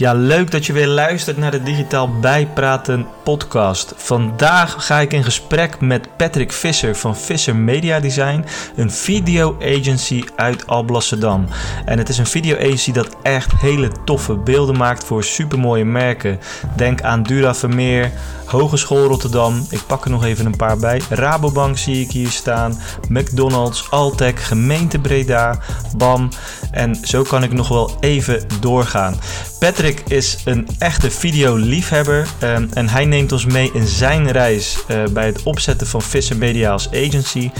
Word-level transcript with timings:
Ja, 0.00 0.12
leuk 0.12 0.50
dat 0.50 0.66
je 0.66 0.72
weer 0.72 0.86
luistert 0.86 1.36
naar 1.36 1.50
de 1.50 1.62
Digitaal 1.62 2.18
Bijpraten 2.20 3.06
podcast. 3.22 3.92
Vandaag 3.96 4.86
ga 4.86 4.98
ik 5.00 5.12
in 5.12 5.24
gesprek 5.24 5.80
met 5.80 6.16
Patrick 6.16 6.52
Visser 6.52 6.96
van 6.96 7.16
Visser 7.16 7.56
Media 7.56 8.00
Design, 8.00 8.44
een 8.76 8.90
video 8.90 9.56
agency 9.62 10.24
uit 10.36 10.66
Alblasserdam. 10.66 11.46
En 11.84 11.98
het 11.98 12.08
is 12.08 12.18
een 12.18 12.26
video 12.26 12.56
agency 12.56 12.92
dat 12.92 13.16
echt 13.22 13.52
hele 13.56 13.90
toffe 14.04 14.34
beelden 14.34 14.76
maakt 14.76 15.04
voor 15.04 15.24
supermooie 15.24 15.84
merken. 15.84 16.38
Denk 16.76 17.02
aan 17.02 17.22
Dura 17.22 17.54
Vermeer, 17.54 18.12
Hogeschool 18.44 19.06
Rotterdam, 19.06 19.66
ik 19.70 19.86
pak 19.86 20.04
er 20.04 20.10
nog 20.10 20.24
even 20.24 20.46
een 20.46 20.56
paar 20.56 20.78
bij. 20.78 21.00
Rabobank 21.08 21.78
zie 21.78 22.00
ik 22.00 22.10
hier 22.10 22.30
staan, 22.30 22.78
McDonald's, 23.08 23.90
Altec, 23.90 24.38
Gemeente 24.38 24.98
Breda, 24.98 25.58
BAM 25.96 26.28
en 26.70 26.94
zo 27.02 27.22
kan 27.22 27.42
ik 27.42 27.52
nog 27.52 27.68
wel 27.68 27.96
even 28.00 28.46
doorgaan. 28.60 29.18
Patrick 29.58 29.89
is 29.98 30.38
een 30.44 30.68
echte 30.78 31.10
videoliefhebber 31.10 32.28
um, 32.42 32.68
en 32.72 32.88
hij 32.88 33.04
neemt 33.04 33.32
ons 33.32 33.44
mee 33.46 33.70
in 33.72 33.86
zijn 33.86 34.30
reis 34.30 34.84
uh, 34.90 35.02
bij 35.10 35.26
het 35.26 35.42
opzetten 35.42 35.86
van 35.86 36.02
Visser 36.02 36.36
Media 36.36 36.72
als 36.72 36.88
agency 36.90 37.50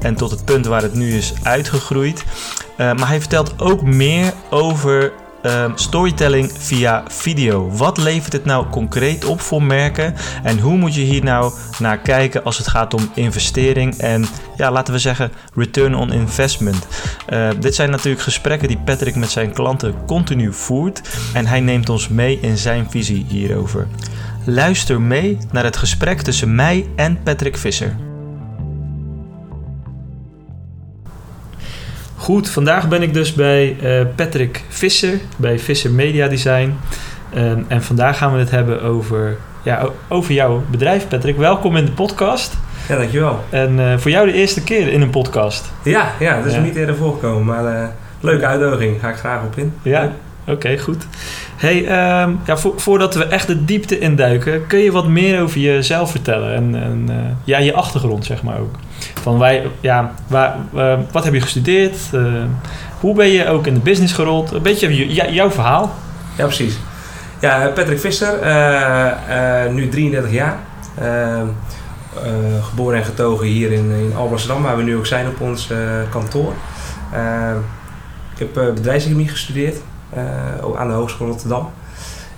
en 0.00 0.14
tot 0.14 0.30
het 0.30 0.44
punt 0.44 0.66
waar 0.66 0.82
het 0.82 0.94
nu 0.94 1.16
is 1.16 1.32
uitgegroeid. 1.42 2.24
Uh, 2.70 2.76
maar 2.76 3.08
hij 3.08 3.20
vertelt 3.20 3.60
ook 3.60 3.82
meer 3.82 4.32
over 4.50 5.12
Um, 5.48 5.72
storytelling 5.74 6.52
via 6.58 7.04
video. 7.06 7.70
Wat 7.70 7.98
levert 7.98 8.32
het 8.32 8.44
nou 8.44 8.66
concreet 8.66 9.24
op 9.24 9.40
voor 9.40 9.62
merken 9.62 10.14
en 10.42 10.58
hoe 10.58 10.76
moet 10.76 10.94
je 10.94 11.00
hier 11.00 11.24
nou 11.24 11.52
naar 11.78 11.98
kijken 11.98 12.44
als 12.44 12.58
het 12.58 12.68
gaat 12.68 12.94
om 12.94 13.10
investering 13.14 13.94
en 13.94 14.26
ja, 14.56 14.70
laten 14.70 14.92
we 14.92 14.98
zeggen 14.98 15.32
return 15.54 15.94
on 15.94 16.12
investment. 16.12 16.86
Uh, 17.32 17.48
dit 17.60 17.74
zijn 17.74 17.90
natuurlijk 17.90 18.22
gesprekken 18.22 18.68
die 18.68 18.78
Patrick 18.78 19.14
met 19.14 19.30
zijn 19.30 19.52
klanten 19.52 19.94
continu 20.06 20.52
voert 20.52 21.02
en 21.32 21.46
hij 21.46 21.60
neemt 21.60 21.88
ons 21.88 22.08
mee 22.08 22.38
in 22.40 22.56
zijn 22.56 22.90
visie 22.90 23.24
hierover. 23.28 23.86
Luister 24.44 25.00
mee 25.00 25.38
naar 25.52 25.64
het 25.64 25.76
gesprek 25.76 26.20
tussen 26.20 26.54
mij 26.54 26.86
en 26.96 27.22
Patrick 27.22 27.56
Visser. 27.56 28.07
Goed, 32.18 32.50
vandaag 32.50 32.88
ben 32.88 33.02
ik 33.02 33.14
dus 33.14 33.34
bij 33.34 33.76
uh, 33.82 34.06
Patrick 34.14 34.64
Visser, 34.68 35.20
bij 35.36 35.58
Visser 35.58 35.90
Media 35.90 36.28
Design. 36.28 36.74
Um, 37.36 37.64
en 37.68 37.82
vandaag 37.82 38.18
gaan 38.18 38.32
we 38.32 38.38
het 38.38 38.50
hebben 38.50 38.82
over, 38.82 39.36
ja, 39.62 39.88
over 40.08 40.34
jouw 40.34 40.62
bedrijf, 40.70 41.08
Patrick. 41.08 41.36
Welkom 41.36 41.76
in 41.76 41.84
de 41.84 41.92
podcast. 41.92 42.56
Ja, 42.88 42.96
dankjewel. 42.96 43.44
En 43.50 43.78
uh, 43.78 43.98
voor 43.98 44.10
jou 44.10 44.26
de 44.26 44.32
eerste 44.32 44.62
keer 44.62 44.88
in 44.88 45.00
een 45.00 45.10
podcast. 45.10 45.72
Ja, 45.82 46.12
ja 46.18 46.36
dat 46.36 46.46
is 46.46 46.54
ja. 46.54 46.60
niet 46.60 46.76
eerder 46.76 46.96
voorgekomen, 46.96 47.44
maar 47.44 47.64
uh, 47.64 47.88
leuke 48.20 48.46
uitdaging. 48.46 49.00
Ga 49.00 49.08
ik 49.08 49.16
graag 49.16 49.44
op 49.44 49.56
in. 49.56 49.72
Ja, 49.82 50.12
oké, 50.40 50.52
okay, 50.52 50.78
goed. 50.78 51.06
Hey, 51.56 51.78
um, 52.22 52.40
ja, 52.46 52.56
vo 52.56 52.74
voordat 52.76 53.14
we 53.14 53.24
echt 53.24 53.46
de 53.46 53.64
diepte 53.64 53.98
induiken, 53.98 54.66
kun 54.66 54.78
je 54.78 54.92
wat 54.92 55.08
meer 55.08 55.42
over 55.42 55.60
jezelf 55.60 56.10
vertellen 56.10 56.54
en, 56.54 56.82
en 56.82 57.08
ja, 57.44 57.58
je 57.58 57.74
achtergrond, 57.74 58.24
zeg 58.24 58.42
maar 58.42 58.58
ook. 58.58 58.74
Van 59.22 59.38
wij, 59.38 59.70
ja, 59.80 60.12
waar, 60.26 60.56
uh, 60.74 60.98
wat 61.12 61.24
heb 61.24 61.34
je 61.34 61.40
gestudeerd? 61.40 61.96
Uh, 62.14 62.44
hoe 63.00 63.14
ben 63.14 63.28
je 63.28 63.48
ook 63.48 63.66
in 63.66 63.74
de 63.74 63.80
business 63.80 64.12
gerold? 64.12 64.52
Een 64.52 64.62
beetje 64.62 65.12
jouw 65.32 65.50
verhaal. 65.50 65.94
Ja, 66.36 66.44
precies. 66.44 66.78
Ja, 67.40 67.70
Patrick 67.74 68.00
Visser, 68.00 68.32
nu 69.72 69.88
33 69.88 70.32
jaar. 70.32 70.56
geboren 72.62 72.98
en 72.98 73.04
getogen 73.04 73.46
hier 73.46 73.72
in, 73.72 73.90
in 73.90 74.12
Alblasserdam, 74.16 74.62
waar 74.62 74.76
we 74.76 74.82
nu 74.82 74.96
ook 74.96 75.06
zijn 75.06 75.26
op 75.26 75.40
ons 75.40 75.70
kantoor. 76.10 76.52
ik 78.34 78.38
heb 78.38 78.74
bedrijfseconomie 78.74 79.28
gestudeerd. 79.28 79.76
Aan 80.76 80.88
de 80.88 80.94
Hogeschool 80.94 81.26
Rotterdam. 81.26 81.70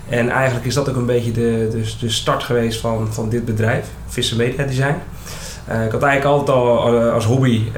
En 0.09 0.29
eigenlijk 0.29 0.65
is 0.65 0.73
dat 0.73 0.89
ook 0.89 0.95
een 0.95 1.05
beetje 1.05 1.31
de, 1.31 1.67
de, 1.71 1.93
de 1.99 2.09
start 2.09 2.43
geweest 2.43 2.79
van, 2.79 3.13
van 3.13 3.29
dit 3.29 3.45
bedrijf, 3.45 3.87
Visser 4.07 4.37
Media 4.37 4.65
Design. 4.65 4.95
Uh, 5.69 5.85
ik 5.85 5.91
had 5.91 6.03
eigenlijk 6.03 6.37
altijd 6.37 6.57
al 6.57 6.93
uh, 6.93 7.13
als 7.13 7.25
hobby 7.25 7.71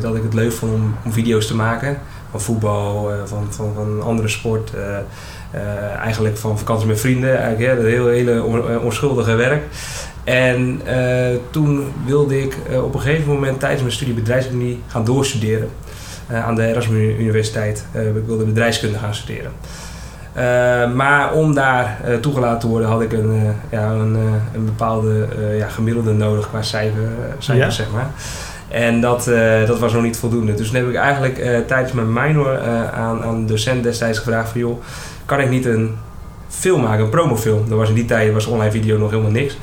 dat 0.00 0.16
ik 0.16 0.22
het 0.22 0.34
leuk 0.34 0.52
vond 0.52 0.72
om, 0.72 0.94
om, 1.04 1.12
video's 1.12 1.46
te 1.46 1.54
maken. 1.54 1.98
Van 2.30 2.40
voetbal, 2.40 3.10
van, 3.24 3.46
van, 3.50 4.02
andere 4.02 4.28
sport. 4.28 4.70
eigenlijk 6.02 6.36
van 6.36 6.58
vakantie 6.58 6.86
met 6.86 7.00
vrienden. 7.00 7.38
Eigenlijk, 7.38 7.60
ja, 7.60 7.74
dat 7.74 7.84
heel, 7.84 8.06
hele 8.06 8.42
onschuldige 8.82 9.34
werk. 9.34 9.62
En 10.24 10.80
toen 11.50 11.92
wilde 12.04 12.42
ik 12.42 12.56
op 12.82 12.94
een 12.94 13.00
gegeven 13.00 13.32
moment 13.32 13.60
tijdens 13.60 13.80
mijn 13.80 13.94
studie 13.94 14.14
bedrijfseconomie 14.14 14.82
gaan 14.86 15.04
doorstuderen. 15.04 15.68
Aan 16.30 16.54
de 16.54 16.66
Erasmus 16.66 17.18
Universiteit. 17.18 17.84
Ik 17.92 18.26
wilde 18.26 18.44
bedrijfskunde 18.44 18.98
gaan 18.98 19.14
studeren. 19.14 19.52
Uh, 20.38 20.94
maar 20.94 21.32
om 21.32 21.54
daar 21.54 22.00
toegelaten 22.20 22.58
te 22.58 22.66
worden 22.66 22.88
had 22.88 23.02
ik 23.02 23.12
een, 23.12 23.54
ja, 23.70 23.90
een, 23.90 24.14
een 24.54 24.64
bepaalde 24.64 25.28
ja, 25.56 25.68
gemiddelde 25.68 26.12
nodig 26.12 26.48
qua 26.48 26.62
cijfer, 26.62 27.08
cijfers, 27.38 27.76
ja. 27.76 27.82
zeg 27.82 27.92
maar. 27.92 28.10
En 28.68 29.00
dat, 29.00 29.30
dat 29.66 29.78
was 29.78 29.92
nog 29.92 30.02
niet 30.02 30.16
voldoende. 30.16 30.54
Dus 30.54 30.66
toen 30.66 30.76
heb 30.76 30.88
ik 30.88 30.94
eigenlijk 30.94 31.66
tijdens 31.66 31.92
mijn 31.92 32.12
minor 32.12 32.60
aan, 32.92 33.22
aan 33.22 33.40
de 33.40 33.52
docent 33.52 33.82
destijds 33.82 34.18
gevraagd 34.18 34.50
van 34.50 34.60
joh, 34.60 34.82
kan 35.24 35.40
ik 35.40 35.50
niet 35.50 35.66
een 35.66 35.96
film 36.48 36.82
maken, 36.82 37.04
een 37.04 37.10
promofilm? 37.10 37.68
Dat 37.68 37.78
was 37.78 37.88
in 37.88 37.94
die 37.94 38.04
tijd 38.04 38.32
was 38.32 38.46
online 38.46 38.70
video 38.70 38.98
nog 38.98 39.10
helemaal 39.10 39.30
niks. 39.30 39.58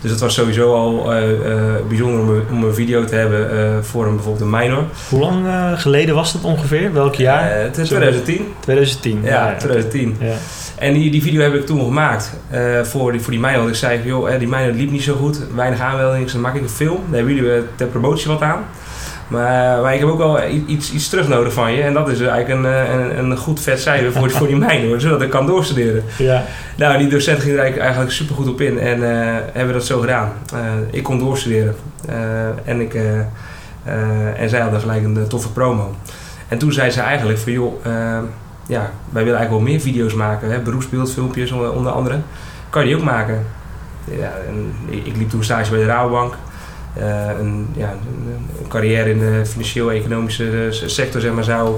Dus 0.00 0.10
het 0.10 0.20
was 0.20 0.34
sowieso 0.34 0.74
al 0.74 1.14
uh, 1.14 1.30
uh, 1.30 1.74
bijzonder 1.88 2.20
om, 2.20 2.42
om, 2.50 2.64
een 2.64 2.74
video 2.74 3.04
te 3.04 3.14
hebben 3.14 3.54
uh, 3.54 3.82
voor 3.82 4.06
een, 4.06 4.14
bijvoorbeeld 4.14 4.44
een 4.44 4.58
minor. 4.58 4.84
Hoe 5.08 5.20
lang 5.20 5.46
geleden 5.80 6.14
was 6.14 6.32
dat 6.32 6.42
ongeveer? 6.42 6.92
Welk 6.92 7.14
jaar? 7.14 7.60
het 7.60 7.78
is 7.78 7.88
2010. 7.88 8.46
2010. 8.60 9.20
Ja, 9.22 9.28
ja 9.28 9.56
2010. 9.56 10.16
Ja. 10.20 10.34
En 10.76 10.92
die, 10.92 11.10
die 11.10 11.22
video 11.22 11.40
heb 11.40 11.54
ik 11.54 11.66
toen 11.66 11.84
gemaakt 11.84 12.32
voor, 12.82 13.12
die, 13.12 13.20
voor 13.20 13.30
die 13.30 13.40
minor. 13.40 13.58
Want 13.58 13.68
ik 13.68 13.74
zei, 13.74 14.00
joh, 14.04 14.38
die 14.38 14.48
minor 14.48 14.72
liep 14.72 14.90
niet 14.90 15.02
zo 15.02 15.14
goed, 15.14 15.40
weinig 15.54 15.80
aanmeldingen. 15.80 16.22
Dus 16.22 16.32
dan 16.32 16.40
maak 16.40 16.54
ik 16.54 16.62
een 16.62 16.68
film. 16.68 17.00
Daar 17.08 17.16
hebben 17.16 17.34
jullie 17.34 17.62
ter 17.74 17.86
promotie 17.86 18.28
wat 18.28 18.42
aan. 18.42 18.64
Maar, 19.28 19.82
maar 19.82 19.94
ik 19.94 20.00
heb 20.00 20.08
ook 20.08 20.18
wel 20.18 20.48
iets, 20.66 20.92
iets 20.92 21.08
terug 21.08 21.28
nodig 21.28 21.52
van 21.52 21.72
je. 21.72 21.82
En 21.82 21.94
dat 21.94 22.08
is 22.08 22.20
eigenlijk 22.20 22.48
een, 22.48 22.64
een, 23.18 23.30
een 23.30 23.36
goed 23.36 23.60
vet 23.60 23.80
cijfer 23.80 24.12
voor, 24.12 24.30
voor 24.30 24.46
die 24.46 24.56
mijne, 24.66 25.00
zodat 25.00 25.22
ik 25.22 25.30
kan 25.30 25.46
doorstuderen. 25.46 26.04
Ja. 26.18 26.44
Nou, 26.76 26.98
die 26.98 27.08
docent 27.08 27.40
ging 27.40 27.58
er 27.58 27.78
eigenlijk 27.78 28.10
super 28.10 28.34
goed 28.34 28.48
op 28.48 28.60
in 28.60 28.78
en 28.78 28.98
uh, 28.98 29.08
hebben 29.52 29.74
dat 29.74 29.86
zo 29.86 30.00
gedaan. 30.00 30.32
Uh, 30.54 30.60
ik 30.90 31.02
kon 31.02 31.18
doorstuderen. 31.18 31.74
Uh, 32.08 32.14
en, 32.64 32.80
ik, 32.80 32.94
en 34.36 34.48
zij 34.48 34.60
hadden 34.60 34.80
gelijk 34.80 35.04
een 35.04 35.28
toffe 35.28 35.52
promo. 35.52 35.94
En 36.48 36.58
toen 36.58 36.72
zei 36.72 36.90
ze 36.90 37.00
eigenlijk 37.00 37.38
van 37.38 37.52
joh, 37.52 37.84
ja, 38.66 38.90
wij 39.10 39.24
willen 39.24 39.38
eigenlijk 39.38 39.50
wel 39.50 39.60
meer 39.60 39.80
video's 39.80 40.14
maken. 40.14 40.50
Hè, 40.50 40.60
beroepsbeeldfilmpjes 40.60 41.52
onder 41.52 41.92
andere. 41.92 42.18
Kan 42.70 42.82
je 42.82 42.88
die 42.88 42.96
ook 42.96 43.04
maken? 43.04 43.46
Ja, 44.04 44.32
en 44.48 44.72
ik 44.90 45.16
liep 45.16 45.30
toen 45.30 45.44
stage 45.44 45.70
bij 45.70 45.78
de 45.78 45.86
Rabobank. 45.86 46.34
Uh, 46.98 47.38
een, 47.40 47.68
ja, 47.76 47.90
een, 47.90 48.68
carrière 48.68 49.10
in 49.10 49.18
de 49.18 49.42
financieel-economische 49.46 50.68
sector 50.70 51.20
zeg 51.20 51.32
maar, 51.32 51.44
zou 51.44 51.76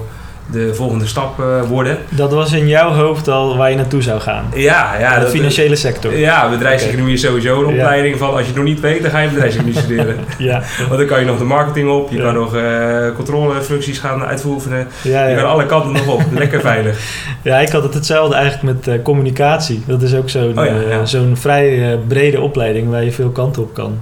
de 0.53 0.75
volgende 0.75 1.07
stap 1.07 1.41
uh, 1.41 1.63
worden. 1.63 1.99
Dat 2.09 2.33
was 2.33 2.53
in 2.53 2.69
jouw 2.69 2.93
hoofd 2.93 3.29
al 3.29 3.57
waar 3.57 3.71
je 3.71 3.77
naartoe 3.77 4.03
zou 4.03 4.21
gaan? 4.21 4.45
Ja. 4.55 4.99
ja 4.99 5.15
de 5.15 5.21
dat, 5.21 5.31
financiële 5.31 5.77
sector? 5.77 6.19
Ja, 6.19 6.51
bedrijfseconomie 6.51 7.15
is 7.15 7.21
sowieso 7.21 7.61
een 7.61 7.67
opleiding 7.67 8.19
van 8.19 8.31
als 8.31 8.41
je 8.41 8.47
het 8.47 8.55
nog 8.57 8.65
niet 8.65 8.81
weet, 8.81 9.03
dan 9.03 9.11
ga 9.11 9.19
je 9.19 9.29
bedrijfseconomie 9.29 9.81
studeren. 9.85 10.17
ja. 10.39 10.63
Want 10.79 10.99
dan 10.99 11.07
kan 11.07 11.21
je 11.21 11.27
nog 11.27 11.39
de 11.39 11.45
marketing 11.45 11.91
op, 11.91 12.11
je 12.11 12.17
ja. 12.17 12.23
kan 12.23 12.35
nog 12.35 12.55
uh, 12.55 13.15
controlefuncties 13.17 13.99
gaan 13.99 14.25
uitvoeren. 14.25 14.89
Ja, 15.03 15.27
je 15.27 15.37
kan 15.37 15.49
alle 15.49 15.67
kanten 15.67 15.93
nog 15.93 16.07
op, 16.07 16.23
lekker 16.33 16.61
veilig. 16.61 16.99
Ja, 17.43 17.59
ik 17.59 17.69
had 17.69 17.83
het 17.83 17.95
hetzelfde 17.95 18.35
eigenlijk 18.35 18.77
met 18.77 18.97
uh, 18.97 19.03
communicatie. 19.03 19.83
Dat 19.87 20.03
is 20.03 20.15
ook 20.15 20.31
zo'n 20.31 20.59
oh, 20.59 21.05
zo'n 21.05 21.37
vrij 21.37 21.99
brede 22.09 22.41
opleiding 22.41 22.91
waar 22.91 23.05
je 23.05 23.13
veel 23.13 23.31
kanten 23.31 23.63
op 23.63 23.75
kan. 23.75 23.99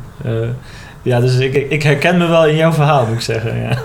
Ja, 1.02 1.20
dus 1.20 1.36
ik, 1.36 1.54
ik 1.54 1.82
herken 1.82 2.18
me 2.18 2.26
wel 2.26 2.46
in 2.46 2.56
jouw 2.56 2.72
verhaal, 2.72 3.06
moet 3.06 3.14
ik 3.14 3.20
zeggen. 3.20 3.60
Ja. 3.60 3.76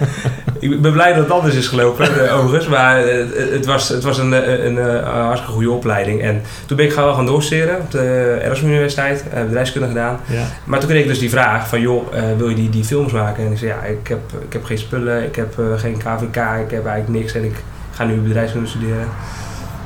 Ik 0.60 0.82
ben 0.82 0.94
blij 0.94 1.14
dat 1.14 1.24
het 1.24 1.32
anders 1.32 1.56
is 1.56 1.68
gelopen, 1.68 2.32
overigens. 2.32 2.68
Maar 2.68 2.98
het, 2.98 3.52
het, 3.52 3.66
was, 3.66 3.90
het 3.90 4.04
was 4.04 4.18
een, 4.18 4.32
een, 4.66 4.78
een, 4.78 5.04
hartstikke 5.04 5.54
goede 5.54 5.72
opleiding. 5.72 6.22
En 6.22 6.42
toen 6.66 6.78
ben 6.78 6.86
ik 6.86 6.94
gewoon 6.94 7.16
gaan 7.16 7.26
doorsteren 7.26 7.80
op 7.80 7.92
de 7.92 8.38
Erasmus 8.44 8.72
Universiteit. 8.72 9.24
bedrijfskunde 9.46 9.88
gedaan. 9.88 10.20
Ja. 10.26 10.44
Maar 10.64 10.80
toen 10.80 10.90
kreeg 10.90 11.02
ik 11.02 11.08
dus 11.08 11.20
die 11.20 11.30
vraag 11.30 11.68
van, 11.68 11.82
joh, 11.82 12.14
wil 12.38 12.50
je 12.50 12.56
die, 12.56 12.70
die 12.70 12.84
films 12.84 13.12
maken? 13.12 13.46
En 13.46 13.52
ik 13.52 13.58
zei, 13.58 13.72
ja, 13.72 13.84
ik 13.84 14.08
heb, 14.08 14.20
ik 14.48 14.54
heb 14.54 14.64
geen 14.64 14.78
spullen, 14.78 15.24
ik 15.24 15.36
heb 15.36 15.56
geen 15.76 15.98
KVK, 15.98 16.38
ik 16.66 16.72
heb 16.72 16.86
eigenlijk 16.86 17.08
niks. 17.08 17.34
En 17.34 17.44
ik 17.44 17.56
ga 17.92 18.04
nu 18.04 18.16
bedrijfskunde 18.16 18.70
studeren. 18.70 19.08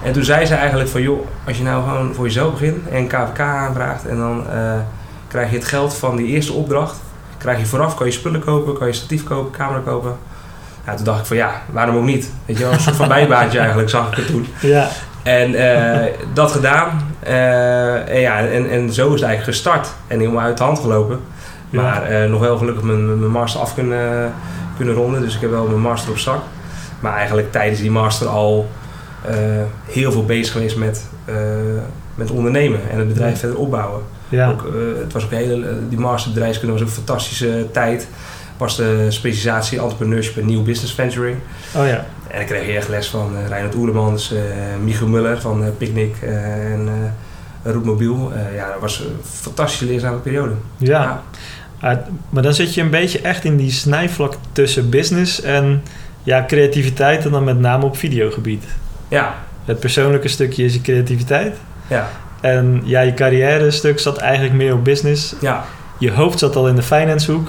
En 0.04 0.14
toen 0.14 0.24
zei 0.24 0.46
ze 0.46 0.56
eigenlijk 0.56 0.90
van, 0.90 1.02
joh, 1.02 1.28
als 1.48 1.58
je 1.58 1.64
nou 1.64 1.84
gewoon 1.84 2.14
voor 2.14 2.26
jezelf 2.26 2.52
begint 2.52 2.88
en 2.90 3.08
KVK 3.08 3.40
aanvraagt... 3.40 4.06
en 4.06 4.18
dan 4.18 4.44
uh, 4.54 4.74
krijg 5.28 5.50
je 5.50 5.56
het 5.56 5.66
geld 5.66 5.96
van 5.96 6.16
die 6.16 6.28
eerste 6.28 6.54
opdracht 6.54 7.06
krijg 7.48 7.60
je 7.60 7.66
vooraf, 7.66 7.96
kan 7.96 8.06
je 8.06 8.12
spullen 8.12 8.40
kopen, 8.40 8.78
kan 8.78 8.88
je 8.88 8.94
statief 8.94 9.24
kopen, 9.24 9.52
camera 9.52 9.80
kopen. 9.80 10.18
Ja, 10.86 10.96
toen 10.96 11.06
dacht 11.06 11.20
ik 11.20 11.26
van 11.26 11.38
ja, 11.38 11.62
waarom 11.72 11.96
ook 11.96 12.04
niet? 12.04 12.32
Weet 12.46 12.58
je 12.58 12.64
wel, 12.64 12.74
een 12.74 12.80
soort 12.80 12.96
van 12.96 13.08
bijbaantje 13.08 13.60
eigenlijk 13.60 13.90
zag 13.90 14.12
ik 14.12 14.16
het 14.16 14.28
toen. 14.28 14.48
Ja. 14.62 14.88
En 15.24 15.52
uh, 15.52 16.14
dat 16.34 16.52
gedaan. 16.52 17.12
Uh, 17.28 18.10
en, 18.10 18.20
ja, 18.20 18.40
en, 18.40 18.70
en 18.70 18.94
zo 18.94 19.08
is 19.08 19.14
het 19.14 19.30
eigenlijk 19.30 19.44
gestart. 19.44 19.88
En 20.08 20.20
helemaal 20.20 20.44
uit 20.44 20.58
de 20.58 20.64
hand 20.64 20.80
gelopen. 20.80 21.20
Ja. 21.70 21.82
Maar 21.82 22.12
uh, 22.12 22.30
nog 22.30 22.40
wel 22.40 22.58
gelukkig 22.58 22.84
mijn, 22.84 23.20
mijn 23.20 23.32
master 23.32 23.62
af 23.62 23.74
kunnen, 23.74 24.34
kunnen 24.78 24.96
ronden. 24.96 25.22
Dus 25.22 25.36
ik 25.36 25.42
heb 25.42 25.50
wel 25.50 25.68
mijn 25.68 25.82
master 25.82 26.12
op 26.12 26.18
zak. 26.18 26.42
Maar 27.00 27.14
eigenlijk 27.14 27.52
tijdens 27.52 27.80
die 27.80 27.92
master 27.92 28.28
al 28.28 28.70
heel 29.86 30.12
veel 30.12 30.26
bezig 30.26 30.52
geweest 30.52 30.78
met, 30.78 31.06
met 32.16 32.32
ondernemen 32.32 32.80
en 32.92 32.98
het 32.98 33.08
bedrijf 33.08 33.40
verder 33.40 33.58
opbouwen. 33.58 34.02
Ja. 34.30 34.50
Ook, 34.50 34.74
het 35.02 35.14
was 35.14 35.24
ook 35.24 35.32
hele, 35.32 35.78
die 35.90 36.00
masterbedrijfskunde 36.00 36.74
was 36.74 36.82
ook 36.82 36.88
een 36.88 36.94
fantastische 36.94 37.68
tijd. 37.72 38.08
Was 38.58 38.76
de 38.76 39.06
specialisatie 39.10 39.82
entrepreneurship 39.82 40.38
en 40.38 40.46
nieuw 40.46 40.64
business 40.64 40.94
venturing. 40.94 41.38
Oh 41.76 41.88
ja. 41.88 42.06
En 42.28 42.42
ik 42.42 42.48
kreeg 42.48 42.66
je 42.66 42.76
echt 42.76 42.90
les 42.90 43.08
van 43.08 43.34
uh, 43.34 43.48
Reinhard 43.48 43.76
Oerlemans, 43.76 44.34
uh, 44.34 44.40
Michiel 44.84 45.08
Muller 45.08 45.42
van 45.42 45.64
uh, 45.64 45.68
Picnic 45.78 46.16
en 46.22 47.14
Roetmobiel. 47.64 48.32
ja, 48.56 48.72
dat 48.72 48.82
was 48.82 49.00
een 49.00 49.16
fantastische 49.24 49.86
leerzame 49.86 50.18
periode. 50.18 50.54
Ja. 50.78 51.24
ja. 51.80 52.04
maar 52.30 52.44
dan 52.44 52.54
zit 52.54 52.74
je 52.74 52.82
een 52.82 52.90
beetje 52.90 53.22
echt 53.22 53.44
in 53.44 53.58
die 53.58 53.72
snijvlak 53.72 54.34
tussen 54.52 54.90
business 54.90 55.42
en 55.42 55.82
ja, 56.24 56.46
creativiteit 56.48 57.26
en 57.26 57.32
dan 57.32 57.44
met 57.44 57.60
name 57.60 57.86
op 57.86 57.98
videogebied. 57.98 58.64
Ja. 59.08 59.36
Het 59.66 59.80
persoonlijke 59.80 60.28
stukje 60.28 60.64
is 60.64 60.74
je 60.74 60.82
creativiteit. 60.82 61.56
Ja. 61.88 62.10
En 62.42 62.82
ja, 62.84 63.02
je 63.02 63.14
carrière 63.14 63.72
stuk 63.72 64.00
zat 64.00 64.18
eigenlijk 64.18 64.56
meer 64.56 64.74
op 64.74 64.84
business. 64.84 65.36
Ja. 65.42 65.64
Je 65.98 66.12
hoofd 66.12 66.40
zat 66.40 66.56
al 66.56 66.68
in 66.68 66.76
de 66.76 66.84
finance 66.84 67.32
hoek. 67.32 67.48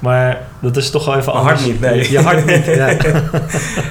Maar 0.00 0.38
dat 0.60 0.76
is 0.76 0.90
toch 0.90 1.04
wel 1.04 1.16
even 1.16 1.32
Mijn 1.32 1.44
anders. 1.44 1.60
hart 1.60 1.72
niet, 1.72 1.80
nee. 1.80 2.10
Je 2.10 2.20
hart 2.20 2.46
niet, 2.46 2.64
ja. 2.80 2.96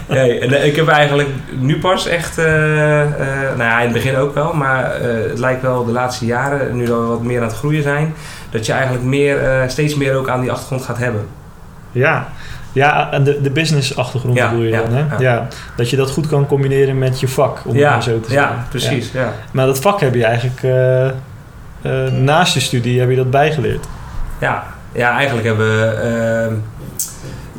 nee, 0.07 0.39
en 0.39 0.65
ik 0.65 0.75
heb 0.75 0.87
eigenlijk 0.87 1.29
nu 1.59 1.79
pas 1.79 2.07
echt, 2.07 2.37
uh, 2.39 2.45
uh, 2.45 3.09
nou 3.57 3.57
ja, 3.57 3.77
in 3.77 3.83
het 3.83 3.93
begin 3.93 4.15
ook 4.15 4.33
wel, 4.33 4.53
maar 4.53 5.01
uh, 5.01 5.29
het 5.29 5.39
lijkt 5.39 5.61
wel 5.61 5.85
de 5.85 5.91
laatste 5.91 6.25
jaren, 6.25 6.75
nu 6.75 6.85
dat 6.85 6.99
we 6.99 7.05
wat 7.05 7.23
meer 7.23 7.41
aan 7.41 7.47
het 7.47 7.57
groeien 7.57 7.83
zijn, 7.83 8.13
dat 8.49 8.65
je 8.65 8.71
eigenlijk 8.71 9.03
meer, 9.03 9.63
steeds 9.67 9.95
meer 9.95 10.15
ook 10.15 10.29
aan 10.29 10.41
die 10.41 10.51
achtergrond 10.51 10.83
gaat 10.83 10.97
hebben. 10.97 11.27
Ja, 11.91 12.27
ja 12.71 13.11
en 13.11 13.23
de, 13.23 13.41
de 13.41 13.49
business 13.49 13.95
achtergrond 13.95 14.37
ja, 14.37 14.49
bedoel 14.49 14.65
je 14.65 14.69
ja, 14.69 14.81
dan, 14.81 14.93
hè? 14.93 14.99
Ja. 14.99 15.19
ja. 15.19 15.47
Dat 15.75 15.89
je 15.89 15.95
dat 15.95 16.11
goed 16.11 16.27
kan 16.27 16.45
combineren 16.45 16.97
met 16.97 17.19
je 17.19 17.27
vak, 17.27 17.61
om 17.65 17.75
het 17.75 17.83
maar 17.83 18.03
zo 18.03 18.19
te 18.19 18.29
zeggen. 18.29 18.55
Ja, 18.55 18.65
precies, 18.69 19.11
ja. 19.11 19.33
Maar 19.51 19.65
dat 19.65 19.79
vak 19.79 19.99
heb 19.99 20.13
je 20.13 20.23
eigenlijk 20.23 20.61
naast 22.11 22.53
je 22.53 22.59
studie, 22.59 22.99
heb 22.99 23.09
je 23.09 23.15
dat 23.15 23.31
bijgeleerd. 23.31 23.85
Ja, 24.39 24.63
ja, 24.91 25.15
eigenlijk 25.15 25.47
hebben 25.47 25.67
we 25.67 26.47
uh, 26.49 26.55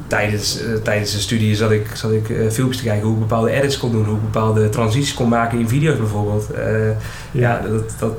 tijdens, 0.07 0.63
uh, 0.63 0.75
tijdens 0.75 1.13
de 1.13 1.19
studie 1.19 1.57
zat 1.57 1.71
ik, 1.71 1.87
zat 1.95 2.13
ik 2.13 2.27
filmpjes 2.51 2.77
te 2.77 2.83
kijken 2.83 3.07
hoe 3.07 3.15
ik 3.15 3.21
bepaalde 3.21 3.51
edits 3.51 3.79
kon 3.79 3.93
doen, 3.93 4.05
hoe 4.05 4.17
ik 4.17 4.23
bepaalde 4.23 4.69
transities 4.69 5.15
kon 5.15 5.29
maken 5.29 5.59
in 5.59 5.69
video's 5.69 5.97
bijvoorbeeld. 5.97 6.49
ja, 6.55 6.95
ja 7.31 7.61
dat, 7.69 7.95
dat, 7.99 8.13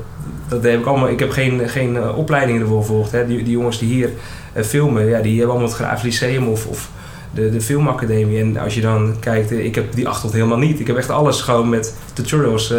dat 0.48 0.62
heb 0.62 0.80
ik 0.80 0.86
allemaal. 0.86 1.08
Ik 1.08 1.18
heb 1.18 1.30
geen, 1.30 1.68
geen 1.68 2.12
opleidingen 2.12 2.60
ervoor 2.60 2.80
gevolgd. 2.80 3.12
Hè. 3.12 3.26
Die, 3.26 3.42
die 3.42 3.52
jongens 3.52 3.78
die 3.78 3.88
hier 3.88 4.10
filmen, 4.54 5.06
ja, 5.06 5.20
die 5.20 5.32
hebben 5.32 5.50
allemaal 5.50 5.72
het 5.72 5.78
Graaf 5.78 6.02
Lyceum 6.02 6.48
of, 6.48 6.66
of 6.66 6.90
de, 7.34 7.50
de 7.50 7.60
filmacademie. 7.60 8.40
En 8.40 8.56
als 8.56 8.74
je 8.74 8.80
dan 8.80 9.16
kijkt, 9.20 9.50
ik 9.50 9.74
heb 9.74 9.94
die 9.94 10.06
achtergrond 10.06 10.34
helemaal 10.34 10.58
niet. 10.58 10.80
Ik 10.80 10.86
heb 10.86 10.96
echt 10.96 11.10
alles 11.10 11.40
gewoon 11.40 11.68
met 11.68 11.94
tutorials 12.14 12.74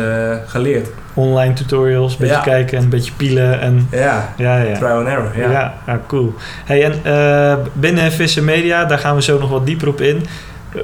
geleerd 0.45 0.89
online 1.13 1.53
tutorials, 1.53 2.11
een 2.11 2.19
beetje 2.19 2.35
ja. 2.35 2.41
kijken 2.41 2.77
en 2.77 2.83
een 2.83 2.89
beetje 2.89 3.11
pielen. 3.17 3.59
En, 3.61 3.87
ja, 3.91 4.33
ja, 4.37 4.57
ja. 4.57 4.77
trial 4.77 4.97
and 4.97 5.07
error. 5.07 5.31
Ja, 5.37 5.51
ja, 5.51 5.73
ja 5.87 6.01
cool. 6.07 6.33
Hey, 6.65 6.83
en 6.83 6.99
uh, 7.05 7.65
binnen 7.73 8.11
Vissen 8.11 8.45
Media, 8.45 8.85
daar 8.85 8.99
gaan 8.99 9.15
we 9.15 9.21
zo 9.21 9.39
nog 9.39 9.49
wat 9.49 9.65
dieper 9.65 9.87
op 9.87 10.01
in. 10.01 10.25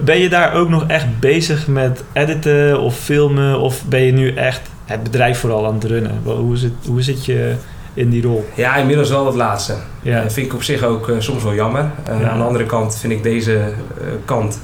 Ben 0.01 0.19
je 0.19 0.29
daar 0.29 0.53
ook 0.53 0.69
nog 0.69 0.87
echt 0.87 1.19
bezig 1.19 1.67
met 1.67 2.03
editen 2.13 2.79
of 2.79 2.97
filmen? 2.97 3.59
Of 3.59 3.85
ben 3.85 4.01
je 4.01 4.11
nu 4.11 4.33
echt 4.33 4.61
het 4.85 5.03
bedrijf 5.03 5.39
vooral 5.39 5.67
aan 5.67 5.73
het 5.73 5.83
runnen? 5.83 6.19
Hoe 6.23 6.57
zit, 6.57 6.73
hoe 6.87 7.01
zit 7.01 7.25
je 7.25 7.53
in 7.99 8.09
die 8.09 8.21
rol? 8.21 8.45
Ja, 8.53 8.75
inmiddels 8.75 9.09
wel 9.09 9.25
het 9.25 9.35
laatste. 9.35 9.73
Ja. 10.01 10.21
Dat 10.21 10.33
vind 10.33 10.45
ik 10.45 10.53
op 10.53 10.63
zich 10.63 10.83
ook 10.83 11.07
uh, 11.07 11.15
soms 11.19 11.43
wel 11.43 11.53
jammer. 11.53 11.91
Uh, 12.09 12.21
Ja. 12.21 12.29
Aan 12.29 12.37
de 12.37 12.43
andere 12.43 12.65
kant 12.65 12.97
vind 12.97 13.13
ik 13.13 13.23
deze 13.23 13.53
uh, 13.53 14.07
kant 14.25 14.59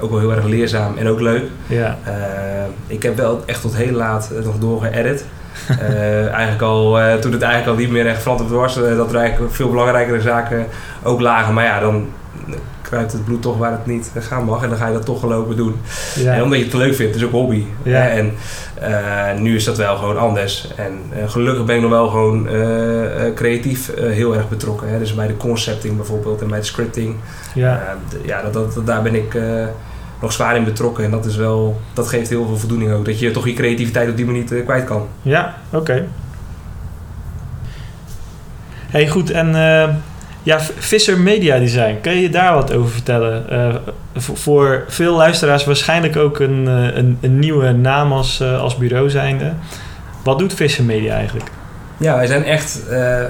ook 0.00 0.10
wel 0.10 0.18
heel 0.18 0.32
erg 0.32 0.44
leerzaam 0.44 0.96
en 0.96 1.08
ook 1.08 1.20
leuk. 1.20 1.44
Ja. 1.66 1.98
ik 2.86 3.02
heb 3.02 3.16
wel 3.16 3.42
echt 3.46 3.60
tot 3.60 3.76
heel 3.76 3.92
laat 3.92 4.30
nog 4.44 4.58
doorgeëdit. 4.58 5.24
eigenlijk 6.32 6.62
al, 6.62 6.98
toen 7.20 7.32
het 7.32 7.42
eigenlijk 7.42 7.66
al 7.66 7.84
niet 7.84 7.90
meer 7.90 8.06
echt 8.06 8.22
verantwoord 8.22 8.52
was, 8.52 8.74
dat 8.74 9.12
er 9.12 9.18
eigenlijk 9.18 9.54
veel 9.54 9.70
belangrijkere 9.70 10.20
zaken 10.20 10.66
ook 11.02 11.20
lagen. 11.20 11.54
Maar 11.54 11.64
ja, 11.64 11.80
dan 11.80 12.08
kruipt 12.90 13.12
het 13.12 13.24
bloed 13.24 13.42
toch 13.42 13.58
waar 13.58 13.70
het 13.70 13.86
niet 13.86 14.10
gaan 14.18 14.44
mag. 14.44 14.62
En 14.62 14.68
dan 14.68 14.78
ga 14.78 14.86
je 14.86 14.92
dat 14.92 15.04
toch 15.04 15.20
gelopen 15.20 15.56
doen. 15.56 15.76
Ja. 16.16 16.34
En 16.34 16.42
omdat 16.42 16.58
je 16.58 16.64
het 16.64 16.74
leuk 16.74 16.94
vindt, 16.94 17.12
het 17.12 17.22
is 17.22 17.26
ook 17.26 17.32
hobby. 17.32 17.64
Ja. 17.82 18.08
En 18.08 18.32
uh, 18.82 19.40
nu 19.40 19.56
is 19.56 19.64
dat 19.64 19.76
wel 19.76 19.96
gewoon 19.96 20.18
anders. 20.18 20.72
En 20.76 20.92
uh, 21.16 21.28
gelukkig 21.28 21.64
ben 21.64 21.76
ik 21.76 21.82
nog 21.82 21.90
wel 21.90 22.08
gewoon 22.08 22.54
uh, 22.54 23.34
creatief 23.34 23.90
heel 23.96 24.36
erg 24.36 24.48
betrokken. 24.48 24.88
Hè? 24.88 24.98
Dus 24.98 25.14
bij 25.14 25.26
de 25.26 25.36
concepting 25.36 25.96
bijvoorbeeld 25.96 26.42
en 26.42 26.48
bij 26.48 26.58
de 26.58 26.64
scripting. 26.64 27.16
Ja, 27.54 27.96
ja 28.24 28.42
dat, 28.42 28.74
dat, 28.74 28.86
daar 28.86 29.02
ben 29.02 29.14
ik 29.14 29.38
nog 30.20 30.32
zwaar 30.32 30.56
in 30.56 30.64
betrokken. 30.64 31.04
En 31.04 31.10
dat, 31.10 31.24
is 31.24 31.36
wel, 31.36 31.80
dat 31.92 32.08
geeft 32.08 32.28
heel 32.28 32.46
veel 32.46 32.56
voldoening 32.58 32.92
ook. 32.92 33.04
Dat 33.04 33.18
je 33.18 33.30
toch 33.30 33.46
je 33.46 33.52
creativiteit 33.52 34.10
op 34.10 34.16
die 34.16 34.26
manier 34.26 34.44
kwijt 34.44 34.84
kan. 34.84 35.06
Ja, 35.22 35.54
oké. 35.68 35.76
Okay. 35.76 36.08
Hey, 38.86 39.08
goed. 39.08 39.30
En 39.30 39.54
ja, 40.42 40.60
Visser 40.60 41.18
Media 41.18 41.58
Design, 41.58 41.98
kan 42.02 42.16
je 42.16 42.30
daar 42.30 42.54
wat 42.54 42.72
over 42.72 42.90
vertellen? 42.90 43.44
Uh, 43.52 43.74
voor 44.14 44.84
veel 44.88 45.16
luisteraars 45.16 45.64
waarschijnlijk 45.64 46.16
ook 46.16 46.38
een, 46.38 46.66
een, 46.66 47.18
een 47.20 47.38
nieuwe 47.38 47.72
naam 47.72 48.12
als, 48.12 48.40
uh, 48.40 48.60
als 48.60 48.76
bureau 48.76 49.10
zijnde. 49.10 49.52
Wat 50.24 50.38
doet 50.38 50.54
Visser 50.54 50.84
Media 50.84 51.14
eigenlijk? 51.14 51.50
Ja, 51.96 52.16
wij 52.16 52.26
zijn 52.26 52.44
echt 52.44 52.80
uh, 52.90 53.24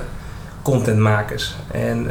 contentmakers. 0.62 1.54
En 1.72 2.10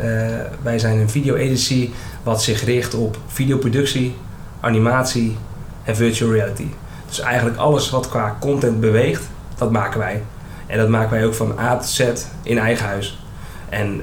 wij 0.62 0.80
zijn 0.80 1.00
een 1.00 1.10
video 1.10 1.36
agency 1.36 1.90
wat 2.24 2.44
zich 2.44 2.66
richt 2.66 2.94
op 2.94 3.18
videoproductie, 3.28 4.16
animatie 4.60 5.38
en 5.84 5.96
virtual 5.96 6.32
reality. 6.32 6.68
Dus 7.08 7.20
eigenlijk 7.20 7.58
alles 7.58 7.90
wat 7.90 8.10
qua 8.10 8.38
content 8.40 8.80
beweegt, 8.80 9.30
dat 9.58 9.72
maken 9.72 10.00
wij. 10.00 10.22
En 10.68 10.78
dat 10.78 10.88
maken 10.88 11.12
wij 11.12 11.26
ook 11.26 11.34
van 11.34 11.60
A 11.60 11.78
tot 11.78 11.90
Z 11.90 12.04
in 12.44 12.58
eigen 12.58 12.86
huis. 12.86 13.20
En 13.70 14.02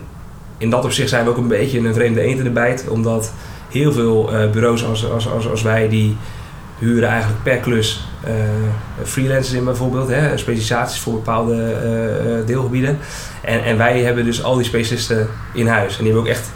in 0.58 0.70
dat 0.70 0.84
opzicht 0.84 1.08
zijn 1.08 1.24
we 1.24 1.30
ook 1.30 1.36
een 1.36 1.48
beetje 1.48 1.78
een 1.78 1.94
vreemde 1.94 2.20
eend 2.20 2.38
in 2.38 2.44
de 2.44 2.50
bijt. 2.50 2.88
Omdat 2.88 3.32
heel 3.70 3.92
veel 3.92 4.32
uh, 4.32 4.50
bureaus 4.50 4.84
als, 4.84 5.10
als, 5.10 5.28
als, 5.28 5.48
als 5.48 5.62
wij 5.62 5.88
die 5.88 6.16
huren 6.78 7.08
eigenlijk 7.08 7.42
per 7.42 7.56
klus 7.56 8.08
uh, 8.26 8.32
freelancers 9.04 9.54
in 9.54 9.64
bijvoorbeeld. 9.64 10.08
Hè, 10.08 10.36
specialisaties 10.36 11.00
voor 11.00 11.12
bepaalde 11.12 11.54
uh, 11.56 12.46
deelgebieden. 12.46 12.98
En, 13.42 13.64
en 13.64 13.76
wij 13.76 14.02
hebben 14.02 14.24
dus 14.24 14.42
al 14.42 14.56
die 14.56 14.64
specialisten 14.64 15.28
in 15.54 15.66
huis. 15.66 15.98
En 15.98 16.04
die 16.04 16.12
hebben 16.12 16.22
ook 16.22 16.36
echt 16.36 16.50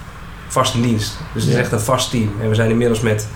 vast 0.49 0.75
in 0.75 0.82
dienst. 0.82 1.17
Dus 1.35 1.43
het 1.43 1.53
is 1.53 1.58
echt 1.58 1.73
een 1.73 1.81
vast 1.81 2.11
team. 2.11 2.31
En 2.43 2.49
we 2.49 2.55
zijn 2.55 2.70
inmiddels 2.70 3.00
met 3.00 3.29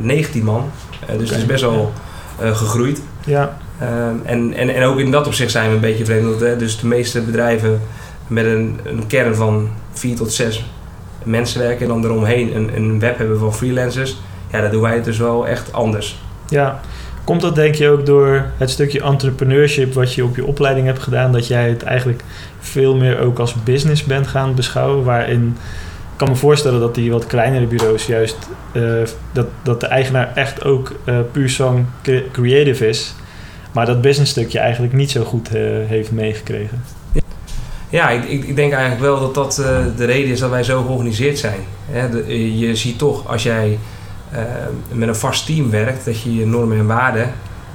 19 0.00 0.44
man. 0.44 0.70
dus 1.18 1.30
het 1.30 1.38
is 1.38 1.46
best 1.46 1.62
wel 1.62 1.92
gegroeid. 2.38 3.00
Ja, 3.24 3.56
Um, 3.82 4.20
en, 4.24 4.54
en, 4.54 4.74
en 4.74 4.84
ook 4.84 4.98
in 4.98 5.10
dat 5.10 5.26
opzicht 5.26 5.50
zijn 5.50 5.68
we 5.68 5.74
een 5.74 5.80
beetje 5.80 6.04
vreemd. 6.04 6.40
Hè, 6.40 6.56
dus 6.56 6.80
de 6.80 6.86
meeste 6.86 7.20
bedrijven 7.20 7.80
met 8.32 8.44
een, 8.44 8.78
kern 9.06 9.34
van 9.34 9.68
vier 9.92 10.16
tot 10.16 10.32
zes 10.32 10.64
mensen 11.24 11.60
werken 11.60 11.80
en 11.82 11.88
dan 11.88 12.04
eromheen 12.04 12.56
een, 12.56 12.76
een 12.76 12.98
web 12.98 13.18
hebben 13.18 13.38
van 13.38 13.54
freelancers. 13.54 14.16
Ja, 14.52 14.60
dat 14.60 14.70
doen 14.70 14.82
wij 14.82 14.94
het 14.94 15.04
dus 15.04 15.18
wel 15.18 15.46
echt 15.48 15.72
anders. 15.72 16.18
ja. 16.48 16.80
Komt 17.24 17.40
dat 17.40 17.54
denk 17.54 17.74
je 17.74 17.88
ook 17.88 18.06
door 18.06 18.46
het 18.56 18.70
stukje 18.70 19.02
entrepreneurship 19.02 19.94
wat 19.94 20.14
je 20.14 20.24
op 20.24 20.36
je 20.36 20.46
opleiding 20.46 20.86
hebt 20.86 21.02
gedaan, 21.02 21.32
dat 21.32 21.46
jij 21.46 21.68
het 21.68 21.82
eigenlijk 21.82 22.22
veel 22.60 22.96
meer 22.96 23.18
ook 23.18 23.38
als 23.38 23.54
business 23.62 24.04
bent 24.04 24.26
gaan 24.26 24.54
beschouwen, 24.54 25.04
waarin 25.04 25.56
ik 26.12 26.18
kan 26.18 26.28
me 26.28 26.34
voorstellen 26.36 26.80
dat 26.80 26.94
die 26.94 27.10
wat 27.12 27.26
kleinere 27.26 27.66
bureaus 27.66 28.06
juist, 28.06 28.36
eh, 28.72 28.82
dat, 29.32 29.46
dat 29.62 29.80
de 29.80 29.86
eigenaar 29.86 30.32
echt 30.34 30.64
ook 30.64 30.92
eh, 31.04 31.18
puur 31.32 31.48
zo'n 31.48 31.86
cre- 32.02 32.24
creative 32.32 32.88
is, 32.88 33.14
maar 33.72 33.86
dat 33.86 34.00
business 34.00 34.30
stukje 34.30 34.58
eigenlijk 34.58 34.92
niet 34.92 35.10
zo 35.10 35.24
goed 35.24 35.54
eh, 35.54 35.62
heeft 35.86 36.12
meegekregen. 36.12 36.82
Ja, 37.92 38.10
ik, 38.10 38.24
ik, 38.28 38.56
denk 38.56 38.72
eigenlijk 38.72 39.02
wel 39.02 39.20
dat 39.20 39.34
dat 39.34 39.58
eh, 39.58 39.78
de 39.96 40.04
reden 40.04 40.30
is 40.30 40.40
dat 40.40 40.50
wij 40.50 40.62
zo 40.62 40.82
georganiseerd 40.82 41.38
zijn. 41.38 41.60
De- 42.10 42.58
je 42.58 42.76
ziet 42.76 42.98
toch 42.98 43.28
als 43.28 43.42
jij 43.42 43.78
eh, 44.30 44.40
met 44.92 45.08
een 45.08 45.16
vast 45.16 45.46
team 45.46 45.70
werkt, 45.70 46.04
dat 46.04 46.20
je 46.20 46.34
je 46.34 46.46
normen 46.46 46.78
en 46.78 46.86
waarden 46.86 47.32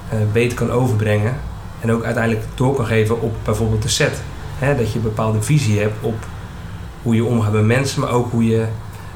eh, 0.09 0.17
beter 0.31 0.57
kan 0.57 0.71
overbrengen. 0.71 1.35
En 1.81 1.91
ook 1.91 2.03
uiteindelijk 2.03 2.45
door 2.55 2.75
kan 2.75 2.85
geven 2.85 3.21
op 3.21 3.35
bijvoorbeeld 3.43 3.81
de 3.81 3.89
set. 3.89 4.21
Dat 4.77 4.91
je 4.91 4.95
een 4.97 5.01
bepaalde 5.03 5.41
visie 5.41 5.79
hebt 5.79 5.95
op 6.01 6.25
hoe 7.01 7.15
je 7.15 7.23
omgaat 7.25 7.51
met 7.51 7.65
mensen, 7.65 8.01
maar 8.01 8.09
ook 8.11 8.31
hoe 8.31 8.45
je 8.45 8.65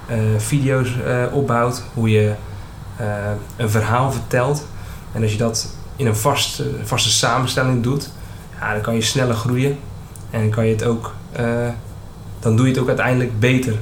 eh, 0.07 0.17
video's 0.37 0.89
eh, 1.05 1.23
opbouwt, 1.31 1.83
hoe 1.93 2.09
je 2.09 2.33
eh, 2.97 3.05
een 3.57 3.69
verhaal 3.69 4.11
vertelt. 4.11 4.67
En 5.11 5.21
als 5.21 5.31
je 5.31 5.37
dat 5.37 5.75
in 5.95 6.05
een 6.07 6.15
vast, 6.15 6.63
vaste 6.83 7.09
samenstelling 7.09 7.83
doet, 7.83 8.09
ja, 8.59 8.73
dan 8.73 8.81
kan 8.81 8.93
je 8.95 9.01
sneller 9.01 9.35
groeien. 9.35 9.77
En 10.31 10.49
kan 10.49 10.65
je 10.65 10.71
het 10.71 10.85
ook, 10.85 11.13
eh, 11.31 11.45
dan 12.39 12.55
doe 12.55 12.65
je 12.65 12.71
het 12.71 12.81
ook 12.81 12.87
uiteindelijk 12.87 13.39
beter. 13.39 13.73